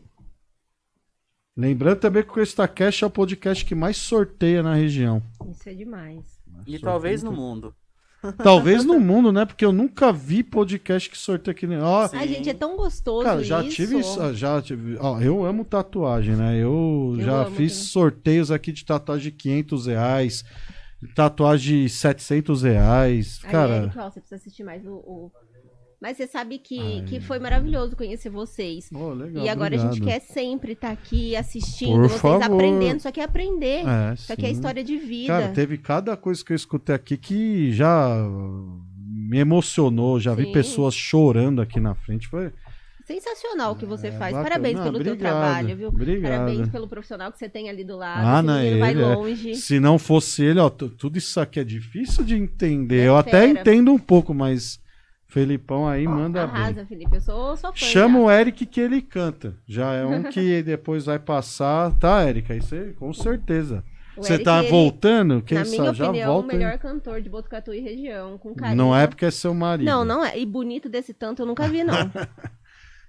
[1.61, 5.23] Lembrando também que o Esta Cash é o podcast que mais sorteia na região.
[5.51, 6.25] Isso é demais.
[6.67, 7.75] E talvez no mundo.
[8.45, 9.47] Talvez no mundo, né?
[9.47, 11.79] Porque eu nunca vi podcast que sorteia que nem.
[11.81, 12.17] Ó, Sim.
[12.19, 13.75] Ai, gente, é tão gostoso Cara, já isso.
[13.77, 14.99] tive isso, já tive.
[15.01, 16.55] Ó, eu amo tatuagem, né?
[16.57, 17.87] Eu, Eu já amo fiz também.
[17.89, 20.45] sorteios aqui de tatuagem de 500 reais,
[21.15, 23.41] tatuagem de 700 reais.
[23.45, 24.93] Ai, Cara, Eric, ó, você precisa assistir mais o...
[24.93, 25.33] o-
[26.01, 28.89] Mas você sabe que, que foi maravilhoso conhecer vocês.
[28.91, 30.09] Ô, legal, e agora a gente obrigado.
[30.09, 32.43] quer sempre estar aqui assistindo, Por vocês favor.
[32.43, 33.01] aprendendo.
[33.01, 33.85] Só que é aprender.
[33.87, 34.55] É, Isso aqui é sim.
[34.55, 35.27] história de vida.
[35.29, 38.17] Cara, teve cada coisa que eu escutei aqui que já
[39.13, 40.19] me emocionou.
[40.19, 40.53] Já vi Sim.
[40.53, 42.27] pessoas chorando aqui na frente.
[42.29, 42.51] Foi
[43.07, 44.33] Sensacional o que você É, faz.
[44.33, 44.43] bacana.
[44.43, 45.33] Parabéns Não, pelo teu obrigado.
[45.43, 45.89] trabalho, viu?
[45.89, 46.31] Obrigado.
[46.31, 48.25] Parabéns pelo profissional que você tem ali do lado.
[48.25, 49.55] Ah, não, menino vai ele é- longe.
[49.57, 53.01] Se não fosse ele, ó, tu- tudo isso aqui é difícil de entender.
[53.01, 53.61] É eu até fera.
[53.61, 54.79] entendo um pouco, mas
[55.31, 56.57] Felipão aí manda bem.
[56.61, 57.15] Arrasa, Felipe.
[57.17, 57.77] Eu sou sua fã.
[57.79, 58.25] Chama já.
[58.25, 59.57] o Eric que ele canta.
[59.67, 61.93] Já é um que depois vai passar.
[61.99, 62.53] Tá, Eric?
[62.53, 63.85] Aí você, com certeza.
[64.17, 65.41] O Você Eric, tá ele, voltando?
[65.41, 66.49] Quem Na sabe minha já opinião, o volta.
[66.49, 68.37] melhor cantor de Botucatu e região.
[68.39, 68.77] Com carinho.
[68.77, 69.87] Não é porque é seu marido.
[69.87, 70.37] Não, não é.
[70.37, 71.95] E bonito desse tanto eu nunca vi, não.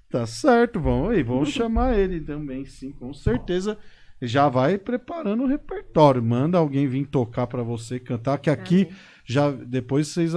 [0.10, 1.24] Tá certo, vamos aí.
[1.24, 3.78] Vamos chamar ele também, sim, com certeza.
[4.22, 6.22] já vai preparando o repertório.
[6.22, 8.96] Manda alguém vir tocar pra você cantar, que aqui Amém.
[9.32, 10.34] Já depois vocês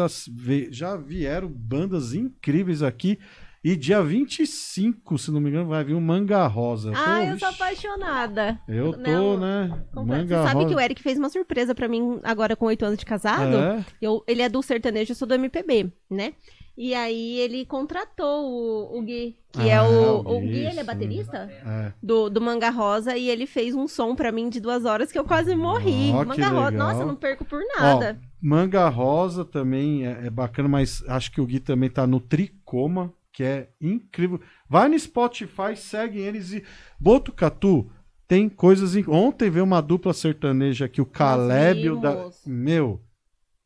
[0.70, 3.18] já vieram bandas incríveis aqui.
[3.66, 6.92] E dia 25, se não me engano, vai vir o Manga Rosa.
[6.94, 8.60] Ah, Pô, eu sou apaixonada.
[8.68, 9.68] Eu tô, Não, né?
[9.94, 10.06] Confesso.
[10.06, 10.68] Manga Você sabe Rosa.
[10.68, 13.56] que o Eric fez uma surpresa pra mim agora com oito anos de casado?
[13.56, 13.84] É?
[14.02, 16.34] Eu, ele é do sertanejo, eu sou do MPB, né?
[16.76, 20.22] E aí ele contratou o, o Gui, que é Ah, o.
[20.28, 21.48] o O Gui, Gui, ele é baterista?
[21.64, 21.92] É.
[22.02, 25.18] Do, do Manga Rosa, e ele fez um som pra mim de duas horas que
[25.18, 26.08] eu quase morri.
[26.12, 28.20] Que Manga Rosa, nossa, eu não perco por nada.
[28.20, 32.20] Ó, Manga Rosa também é, é bacana, mas acho que o Gui também tá no
[32.20, 34.38] Tricoma, que é incrível.
[34.68, 36.62] Vai no Spotify, segue eles e.
[37.00, 37.90] Botucatu
[38.28, 38.94] tem coisas.
[38.96, 41.88] in- Ontem veio uma dupla sertaneja aqui, o Caleb.
[41.90, 42.28] o Da...
[42.46, 43.00] Meu,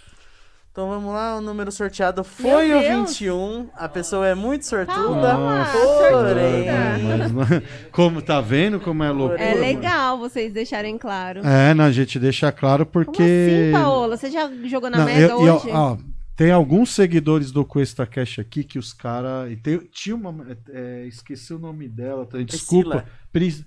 [0.72, 3.10] Então vamos lá, o número sorteado foi Meu o Deus!
[3.11, 4.95] 21, a pessoa é muito sortuda,
[5.35, 5.69] Palmas,
[6.10, 6.65] porém...
[7.03, 9.39] Mas, mas, como tá vendo como é loucura?
[9.39, 11.45] É legal vocês deixarem claro.
[11.45, 13.22] É, não, a gente deixa claro Como porque.
[13.22, 14.18] assim, Paola?
[14.18, 15.69] Você já jogou na Não, Mega eu- hoje?
[15.69, 15.95] ó,
[16.40, 19.52] tem alguns seguidores do Cuesta Cash aqui que os caras.
[19.91, 20.57] Tinha uma.
[20.70, 22.26] é, esqueci o nome dela.
[22.26, 22.41] tá?
[22.41, 23.03] Desculpa.
[23.30, 23.66] Pris-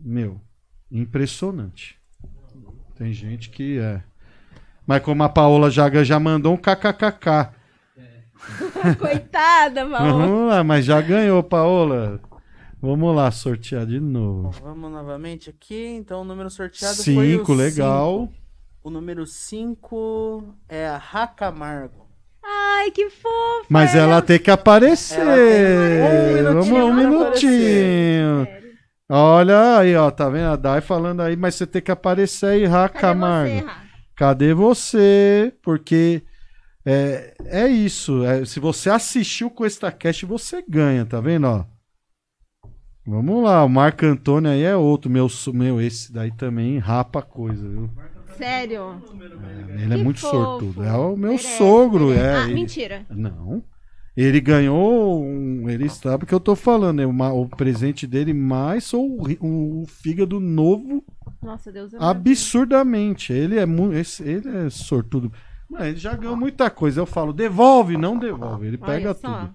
[0.00, 0.40] Meu,
[0.90, 1.96] impressionante.
[2.96, 4.02] Tem gente que é.
[4.84, 7.50] Mas como a Paola Jaga já mandou um kkkk.
[8.98, 10.12] Coitada, Paola.
[10.12, 12.20] Vamos lá, mas já ganhou, Paola.
[12.82, 14.50] Vamos lá, sortear de novo.
[14.60, 18.20] Vamos novamente aqui, então o número sorteado foi o Cinco, legal.
[18.26, 18.39] cinco.
[18.82, 22.08] O número 5 é a Racamargo.
[22.42, 23.66] Ai, que fofa.
[23.68, 25.16] Mas ela tem que aparecer.
[25.16, 28.48] Tem um minutinho Vamos, um minutinho.
[29.08, 32.64] Olha aí, ó, tá vendo a Dai falando aí, mas você tem que aparecer aí,
[32.64, 33.52] Rá Cadê Camargo.
[33.52, 33.82] você, Rá?
[34.16, 35.52] Cadê você?
[35.62, 36.22] Porque
[36.86, 38.24] é, é isso.
[38.24, 41.64] é, se você assistiu com esta cast, você ganha, tá vendo, ó?
[43.06, 45.10] Vamos lá, o Marco Antônio aí é outro.
[45.10, 47.90] Meu, meu esse daí também rapa a coisa, viu?
[48.40, 49.02] Sério?
[49.78, 50.34] Ele é Que muito fofo.
[50.36, 50.82] sortudo.
[50.84, 52.24] É o meu Merece, sogro, merece.
[52.26, 52.32] é.
[52.36, 53.06] Ah, ele- mentira.
[53.10, 53.62] Não.
[54.16, 58.34] Ele ganhou, um, ele sabe o que eu tô falando, é uma- o presente dele
[58.34, 59.06] mais ou
[59.40, 61.02] o, o fígado novo
[61.40, 63.32] Nossa, Deus é absurdamente.
[63.32, 65.32] Ele é muito, ele é sortudo.
[65.70, 67.00] Mas ele já ganhou muita coisa.
[67.00, 68.66] Eu falo, devolve, não devolve.
[68.66, 69.54] Ele pega tudo.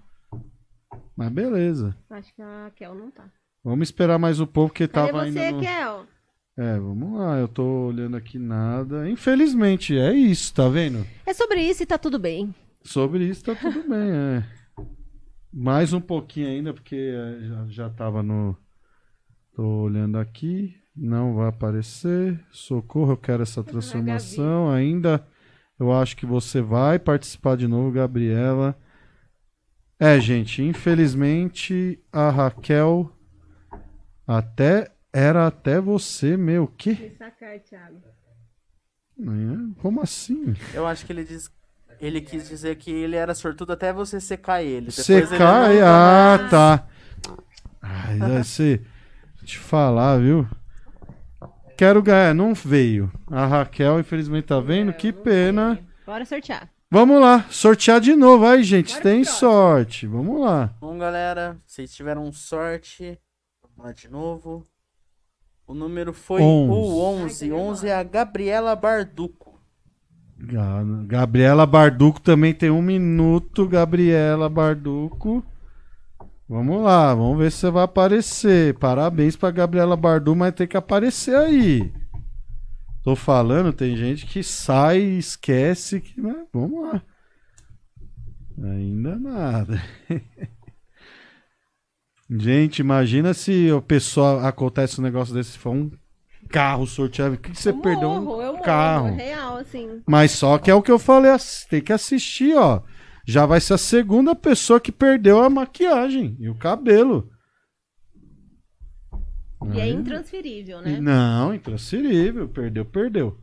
[1.14, 1.94] Mas beleza.
[2.10, 3.24] Acho que a Kel não tá.
[3.62, 5.60] Vamos esperar mais um pouco que Cadê tava você, ainda no...
[5.60, 6.06] Kel?
[6.58, 7.38] É, vamos lá.
[7.38, 9.08] Eu tô olhando aqui nada.
[9.10, 11.06] Infelizmente, é isso, tá vendo?
[11.26, 12.54] É sobre isso e tá tudo bem.
[12.82, 14.44] Sobre isso tá tudo bem, é.
[15.52, 18.56] Mais um pouquinho ainda, porque é, já, já tava no.
[19.54, 20.74] Tô olhando aqui.
[20.94, 22.42] Não vai aparecer.
[22.50, 24.70] Socorro, eu quero essa transformação.
[24.70, 25.26] Ainda
[25.78, 28.76] eu acho que você vai participar de novo, Gabriela.
[29.98, 33.10] É, gente, infelizmente a Raquel
[34.26, 36.66] até era até você, meu.
[36.66, 37.14] Que?
[37.18, 38.02] Sacar, Thiago.
[39.18, 40.54] É, Como assim?
[40.74, 41.50] Eu acho que ele diz.
[41.98, 44.88] Ele quis dizer que ele era sortudo até você secar ele.
[44.88, 45.70] Depois ele Secar?
[45.70, 46.86] nunca Ah, mais- tá.
[47.80, 48.86] Ai, deve ser.
[49.44, 50.46] Te falar, viu?
[51.78, 53.10] Quero ganhar, não veio.
[53.30, 54.92] A Raquel, infelizmente, tá vendo?
[54.92, 55.78] Que pena.
[56.04, 56.68] Bora sortear.
[56.90, 58.46] Vamos lá, sortear de novo.
[58.46, 60.06] Aí, gente, Bora tem sorte.
[60.06, 60.74] Vamos lá.
[60.80, 63.18] Bom, galera, vocês tiveram sorte.
[63.62, 64.66] Vamos lá de novo.
[65.66, 66.70] O número foi Onze.
[66.70, 67.44] o 11.
[67.44, 69.60] Ai, tá 11 é a Gabriela Barduco.
[70.38, 73.66] Ga- Gabriela Barduco também tem um minuto.
[73.66, 75.44] Gabriela Barduco.
[76.48, 78.78] Vamos lá, vamos ver se você vai aparecer.
[78.78, 81.92] Parabéns pra Gabriela Barduco, mas tem que aparecer aí.
[83.02, 86.20] Tô falando, tem gente que sai e esquece que.
[86.20, 86.44] né?
[86.52, 87.02] Vamos lá.
[88.62, 89.82] Ainda nada.
[92.30, 95.90] gente, imagina se o pessoal acontece um negócio desse, se for um
[96.48, 97.34] carro sorteado.
[97.34, 98.08] O que que você Eu perdeu?
[98.10, 99.14] morro, eu um morro, carro.
[99.14, 100.02] real, assim.
[100.06, 101.30] Mas só que é o que eu falei,
[101.68, 102.82] tem que assistir, ó.
[103.26, 107.28] Já vai ser a segunda pessoa que perdeu a maquiagem e o cabelo.
[109.74, 111.00] E é intransferível, né?
[111.00, 112.48] Não, intransferível.
[112.48, 113.38] Perdeu, perdeu.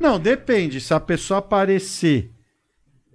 [0.00, 0.80] Não, depende.
[0.80, 2.32] Se a pessoa aparecer,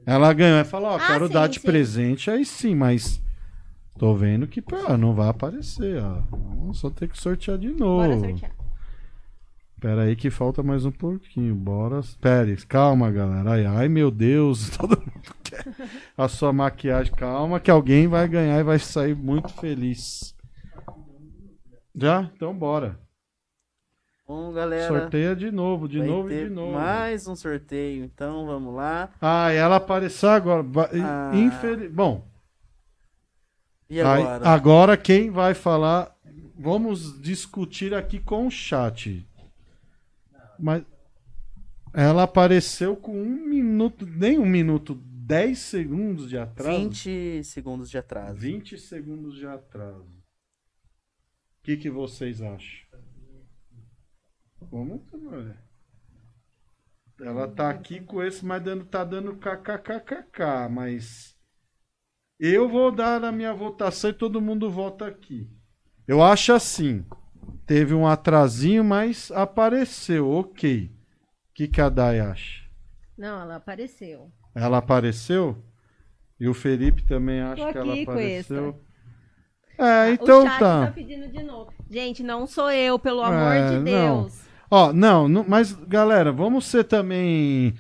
[0.06, 0.56] ela ganhou.
[0.56, 1.66] Vai falar, ó, Ah, quero sim, dar de sim.
[1.68, 3.22] presente, aí sim, mas.
[3.98, 6.22] Tô vendo que pá, não vai aparecer, ó.
[6.32, 8.08] Vamos só ter que sortear de novo.
[8.08, 8.52] Bora sortear.
[9.80, 11.54] Pera aí que falta mais um pouquinho.
[11.54, 12.02] Bora.
[12.22, 13.52] Pera, calma, galera.
[13.52, 14.70] Ai, ai, meu Deus.
[14.78, 15.66] Todo mundo quer
[16.18, 17.14] a sua maquiagem.
[17.14, 20.34] Calma que alguém vai ganhar e vai sair muito feliz.
[21.94, 22.32] Já?
[22.34, 22.98] Então bora.
[24.26, 26.72] Bom, galera, Sorteia de novo, de novo e de novo.
[26.72, 28.06] mais um sorteio.
[28.06, 29.10] Então, vamos lá.
[29.22, 30.66] Ah, ela apareceu agora.
[31.04, 31.32] Ah.
[31.36, 31.92] Infeliz...
[31.92, 32.26] Bom,
[33.94, 34.50] E aí- agora?
[34.50, 36.14] agora quem vai falar...
[36.56, 39.28] Vamos discutir aqui com o chat.
[40.58, 40.84] Mas
[41.94, 46.78] ela apareceu com um minuto, nem um minuto, 10 segundos de atraso.
[46.78, 48.40] 20 segundos de atraso.
[48.40, 50.04] 20 segundos de atraso.
[50.04, 52.88] O que, que vocês acham?
[54.72, 55.62] Vamos olha.
[57.20, 61.33] Ela tá aqui com esse, mas dando, tá dando kkkk, mas
[62.40, 65.50] eu vou dar a minha votação e todo mundo vota aqui.
[66.08, 67.06] Eu acho assim.
[67.66, 70.92] Teve um atrasinho, mas apareceu, ok.
[71.50, 72.64] O que, que a Dai acha?
[73.18, 74.32] Não, ela apareceu.
[74.54, 75.64] Ela apareceu?
[76.40, 78.84] E o Felipe também acha que ela apareceu.
[79.78, 80.86] É, então o chat tá.
[80.88, 81.72] tá pedindo de novo.
[81.90, 84.24] Gente, não sou eu, pelo amor É, de não.
[84.24, 84.44] Deus.
[84.70, 87.74] Ó, não, não, mas galera, vamos ser também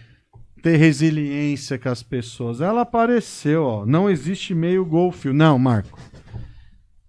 [0.63, 2.61] ter resiliência com as pessoas.
[2.61, 3.85] Ela apareceu, ó.
[3.85, 5.33] Não existe meio golfio.
[5.33, 5.99] Não, Marco.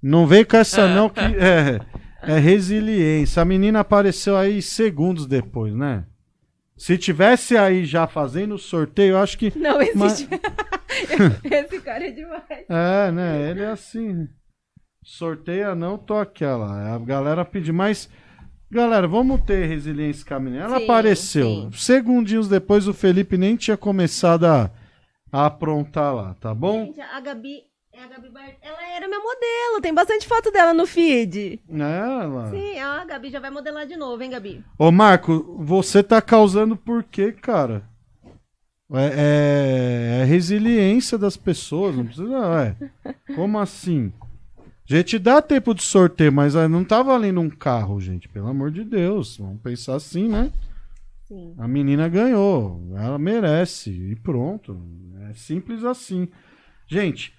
[0.02, 1.78] Não vem com essa não que é,
[2.20, 3.40] é resiliência.
[3.40, 6.04] A menina apareceu aí segundos depois, né?
[6.76, 10.28] Se tivesse aí já fazendo o sorteio, eu acho que Não existe.
[11.48, 12.42] Esse cara é demais.
[12.68, 13.50] É, né?
[13.50, 14.28] Ele é assim.
[15.04, 16.92] Sorteia não, tô aquela.
[16.92, 18.10] A galera pediu, mas.
[18.70, 20.64] Galera, vamos ter resiliência menina.
[20.64, 21.46] Ela Sim, apareceu.
[21.46, 21.70] sim.
[21.74, 24.70] Segundinhos depois, o Felipe nem tinha começado a,
[25.30, 26.86] a aprontar lá, tá bom?
[26.86, 27.62] Gente, a Gabi.
[27.92, 28.50] É a Gabi Bar...
[28.60, 29.80] Ela era meu modelo.
[29.80, 31.60] Tem bastante foto dela no feed.
[31.70, 32.50] Ela.
[32.50, 34.64] Sim, a Gabi já vai modelar de novo, hein, Gabi?
[34.76, 37.84] Ô, Marco, você tá causando por quê, cara?
[38.92, 42.76] É, é- é resiliência das pessoas, não precisa.
[43.06, 43.34] É.
[43.36, 44.12] Como assim?
[44.86, 48.28] Gente dá tempo de sorteio, mas ah, não tá valendo um carro, gente.
[48.28, 49.38] Pelo amor de Deus.
[49.38, 50.52] Vamos pensar assim, né?
[51.24, 51.54] Sim.
[51.56, 52.92] A menina ganhou.
[52.94, 53.90] Ela merece.
[53.90, 54.78] E pronto.
[55.30, 56.28] É simples assim.
[56.86, 57.34] Gente,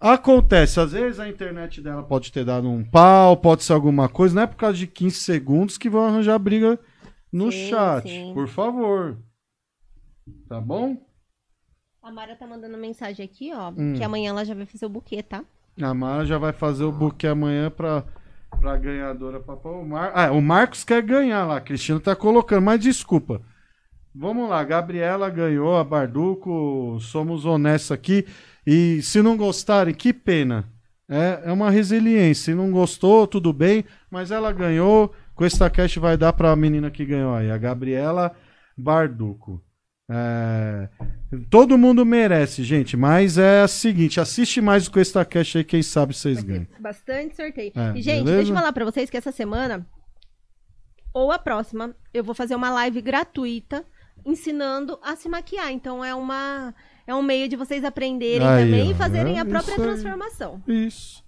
[0.00, 0.80] acontece.
[0.80, 4.34] Às vezes a internet dela pode ter dado um pau, pode ser alguma coisa.
[4.34, 6.76] Não é por causa de 15 segundos que vão arranjar briga
[7.32, 8.08] no Sim, chat.
[8.08, 8.34] sim.
[8.34, 9.16] Por favor.
[10.48, 10.96] Tá bom?
[12.02, 13.70] A Mara tá mandando mensagem aqui, ó.
[13.70, 13.94] Hum.
[13.94, 15.44] Que amanhã ela já vai fazer o buquê, tá?
[15.82, 18.04] A Mara já vai fazer o buquê amanhã pra,
[18.60, 19.40] pra ganhadora.
[19.40, 20.12] Pra, o, Mar...
[20.14, 21.56] ah, o Marcos quer ganhar lá.
[21.56, 23.40] A Cristina tá colocando, mas desculpa.
[24.14, 28.26] Vamos lá, Gabriela ganhou, a Barduco, somos honestos aqui.
[28.66, 30.64] E se não gostarem, que pena.
[31.08, 32.52] É, é uma resiliência.
[32.52, 35.14] Se não gostou, tudo bem, mas ela ganhou.
[35.34, 38.34] Com esta cast vai dar pra menina que ganhou aí, a Gabriela
[38.76, 39.62] Barduco.
[40.12, 40.88] É,
[41.48, 45.82] todo mundo merece, gente, mas é o seguinte: assiste mais o Questa Cash aí, quem
[45.82, 46.66] sabe vocês ganham.
[46.80, 47.72] Bastante sorteio.
[47.76, 48.36] É, e, gente, beleza?
[48.38, 49.86] deixa eu falar pra vocês que essa semana,
[51.14, 53.84] ou a próxima, eu vou fazer uma live gratuita
[54.26, 55.70] ensinando a se maquiar.
[55.70, 56.74] Então é uma.
[57.06, 59.80] É um meio de vocês aprenderem Aí, também ó, e fazerem é a própria isso
[59.82, 59.88] aí.
[59.88, 60.62] transformação.
[60.66, 61.24] Isso.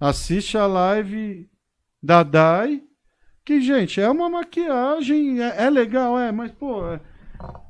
[0.00, 1.48] Assiste a live
[2.02, 2.82] da Dai,
[3.44, 7.00] que, gente, é uma maquiagem, é, é legal, é, mas, pô, é-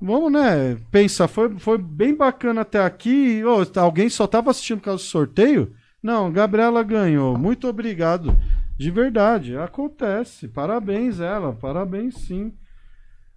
[0.01, 4.85] vamos, né, pensa, foi, foi bem bacana até aqui, Ô, alguém só tava assistindo por
[4.87, 5.73] causa do sorteio?
[6.03, 8.37] Não, Gabriela ganhou, muito obrigado,
[8.77, 12.53] de verdade, acontece, parabéns ela, parabéns sim.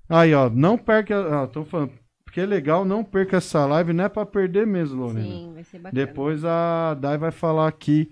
[0.10, 1.92] Aí, ó, não perca, ó, tô falando,
[2.24, 5.22] porque é legal, não perca essa live, não é pra perder mesmo, Lorena.
[5.22, 6.06] Sim, vai ser bacana.
[6.06, 8.12] Depois a Dai vai falar aqui.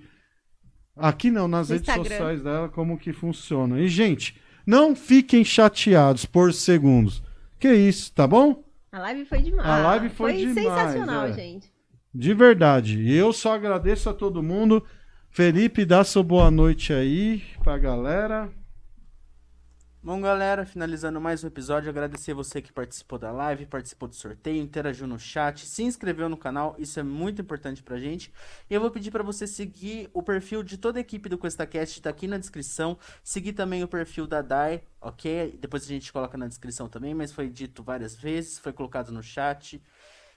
[0.96, 2.10] Aqui não, nas No redes Instagram.
[2.18, 3.80] sociais dela, como que funciona.
[3.80, 7.22] E, gente, não fiquem chateados por segundos.
[7.60, 8.64] Que isso, tá bom?
[8.92, 9.68] A live foi demais.
[9.68, 11.34] A live foi demais, sensacional, é.
[11.34, 11.72] gente.
[12.14, 13.02] De verdade.
[13.02, 14.84] E eu só agradeço a todo mundo.
[15.30, 18.50] Felipe, dá sua boa noite aí pra galera.
[20.06, 24.62] Bom, galera, finalizando mais um episódio, agradecer você que participou da live, participou do sorteio,
[24.62, 28.32] interagiu no chat, se inscreveu no canal, isso é muito importante pra gente.
[28.70, 32.04] E eu vou pedir pra você seguir o perfil de toda a equipe do QuestaCast,
[32.04, 33.00] tá aqui na descrição.
[33.24, 35.58] Seguir também o perfil da Dai, ok?
[35.60, 39.24] Depois a gente coloca na descrição também, mas foi dito várias vezes, foi colocado no
[39.24, 39.82] chat.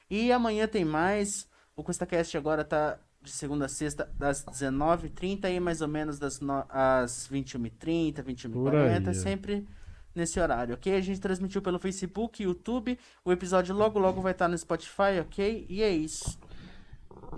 [0.09, 1.47] E amanhã tem mais.
[1.77, 2.99] O QuestaCast agora tá
[3.29, 6.65] de segunda a sexta, das 19h30 e mais ou menos das no...
[6.69, 9.13] às 21h30, Por aí, 21h40, é.
[9.13, 9.69] sempre
[10.15, 10.95] nesse horário, ok?
[10.95, 12.99] A gente transmitiu pelo Facebook, YouTube.
[13.25, 15.67] O episódio logo logo vai estar no Spotify, ok?
[15.69, 16.39] E é isso.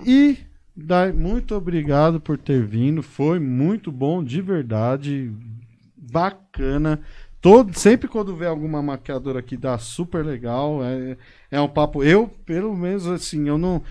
[0.07, 0.39] E
[0.83, 3.03] Dai, muito obrigado por ter vindo.
[3.03, 5.33] Foi muito bom, de verdade.
[5.97, 7.01] Bacana.
[7.41, 10.83] Todo, sempre quando vê alguma maquiadora aqui dá super legal.
[10.83, 11.17] É,
[11.51, 12.03] é um papo.
[12.03, 13.83] Eu, pelo menos, assim, eu não.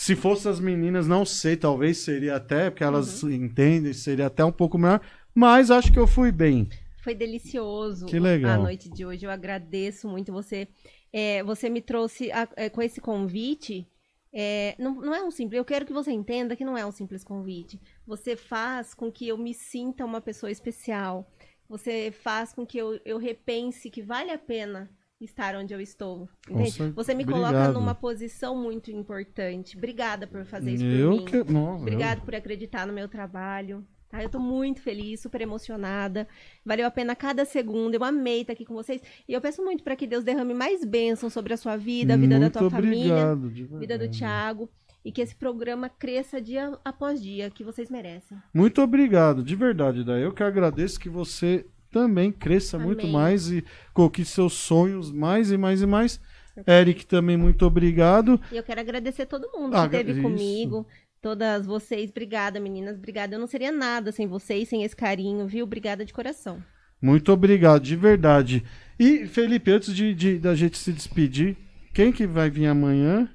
[0.00, 4.52] Se fosse as meninas, não sei, talvez seria até, porque elas entendem, seria até um
[4.52, 5.00] pouco melhor.
[5.34, 6.68] Mas acho que eu fui bem.
[7.02, 8.52] Foi delicioso Que legal.
[8.60, 9.24] a noite de hoje.
[9.26, 10.68] Eu agradeço muito você.
[11.12, 13.88] é, você me trouxe a- é, com esse convite.
[14.32, 15.56] é, não, não é um simples.
[15.58, 17.80] Eu quero que você entenda que não é um simples convite.
[18.06, 21.28] Você faz com que eu me sinta uma pessoa especial.
[21.68, 24.88] Você faz com que eu, eu repense que vale a pena
[25.20, 26.28] estar onde eu estou.
[26.48, 26.92] Entende?
[26.92, 27.74] Você me coloca Obrigado.
[27.74, 29.76] numa posição muito importante.
[29.76, 31.24] Obrigada por fazer isso por eu mim.
[31.24, 31.52] que.
[31.52, 33.84] Nossa, Obrigado por acreditar no meu trabalho.
[34.08, 34.22] Tá?
[34.22, 36.26] Eu tô muito feliz, super emocionada.
[36.64, 37.94] Valeu a pena cada segundo.
[37.94, 39.02] Eu amei estar aqui com vocês.
[39.28, 42.16] E eu peço muito para que Deus derrame mais bênçãos sobre a sua vida, a
[42.16, 44.08] vida da muito tua família, obrigado, de vida do.
[44.08, 44.70] Thiago.
[45.04, 48.36] E que esse programa cresça dia após dia, que vocês merecem.
[48.52, 50.22] Muito obrigado, de verdade, Daí.
[50.22, 53.12] Eu que agradeço que você também cresça muito Amém.
[53.12, 56.20] mais e conquiste seus sonhos mais e mais e mais.
[56.66, 58.40] Eric, também muito obrigado.
[58.50, 60.86] E eu quero agradecer todo mundo Ah, que esteve comigo.
[61.20, 62.96] Todas vocês, obrigada, meninas.
[62.96, 63.34] Obrigada.
[63.34, 65.64] Eu não seria nada sem vocês, sem esse carinho, viu?
[65.64, 66.62] Obrigada de coração.
[67.00, 68.64] Muito obrigado, de verdade.
[68.98, 71.56] E, Felipe, antes de, de- da gente se despedir,
[71.94, 73.28] quem que vai vir amanhã?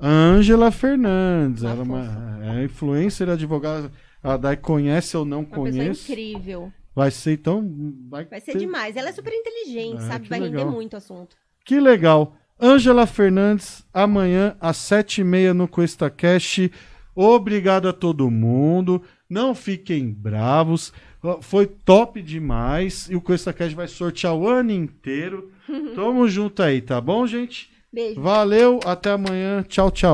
[0.00, 1.62] Ângela Fernandes.
[1.62, 3.90] Uma Ela é uma é influencer, advogada.
[4.22, 6.10] A Dai conhece ou não Uma conhece.
[6.12, 6.72] incrível.
[6.98, 7.64] Vai ser então.
[8.10, 8.96] Vai, Vai ser ter- demais.
[8.96, 10.28] Ela é super inteligente, Ah, sabe?
[10.28, 10.64] Vai legal.
[10.64, 11.36] render muito o assunto.
[11.64, 12.34] Que legal.
[12.60, 16.68] Ângela Fernandes, amanhã às sete e meia no Cuesta Cash.
[17.14, 19.00] Obrigado a todo mundo.
[19.30, 20.92] Não fiquem bravos.
[21.40, 23.08] Foi top demais.
[23.08, 25.52] E o Cuesta Cash vai sortear o ano inteiro.
[25.94, 27.70] Tamo junto aí, tá bom, gente?
[27.92, 28.20] Beijo.
[28.20, 29.62] Valeu, até amanhã.
[29.68, 30.06] Tchau, tchau.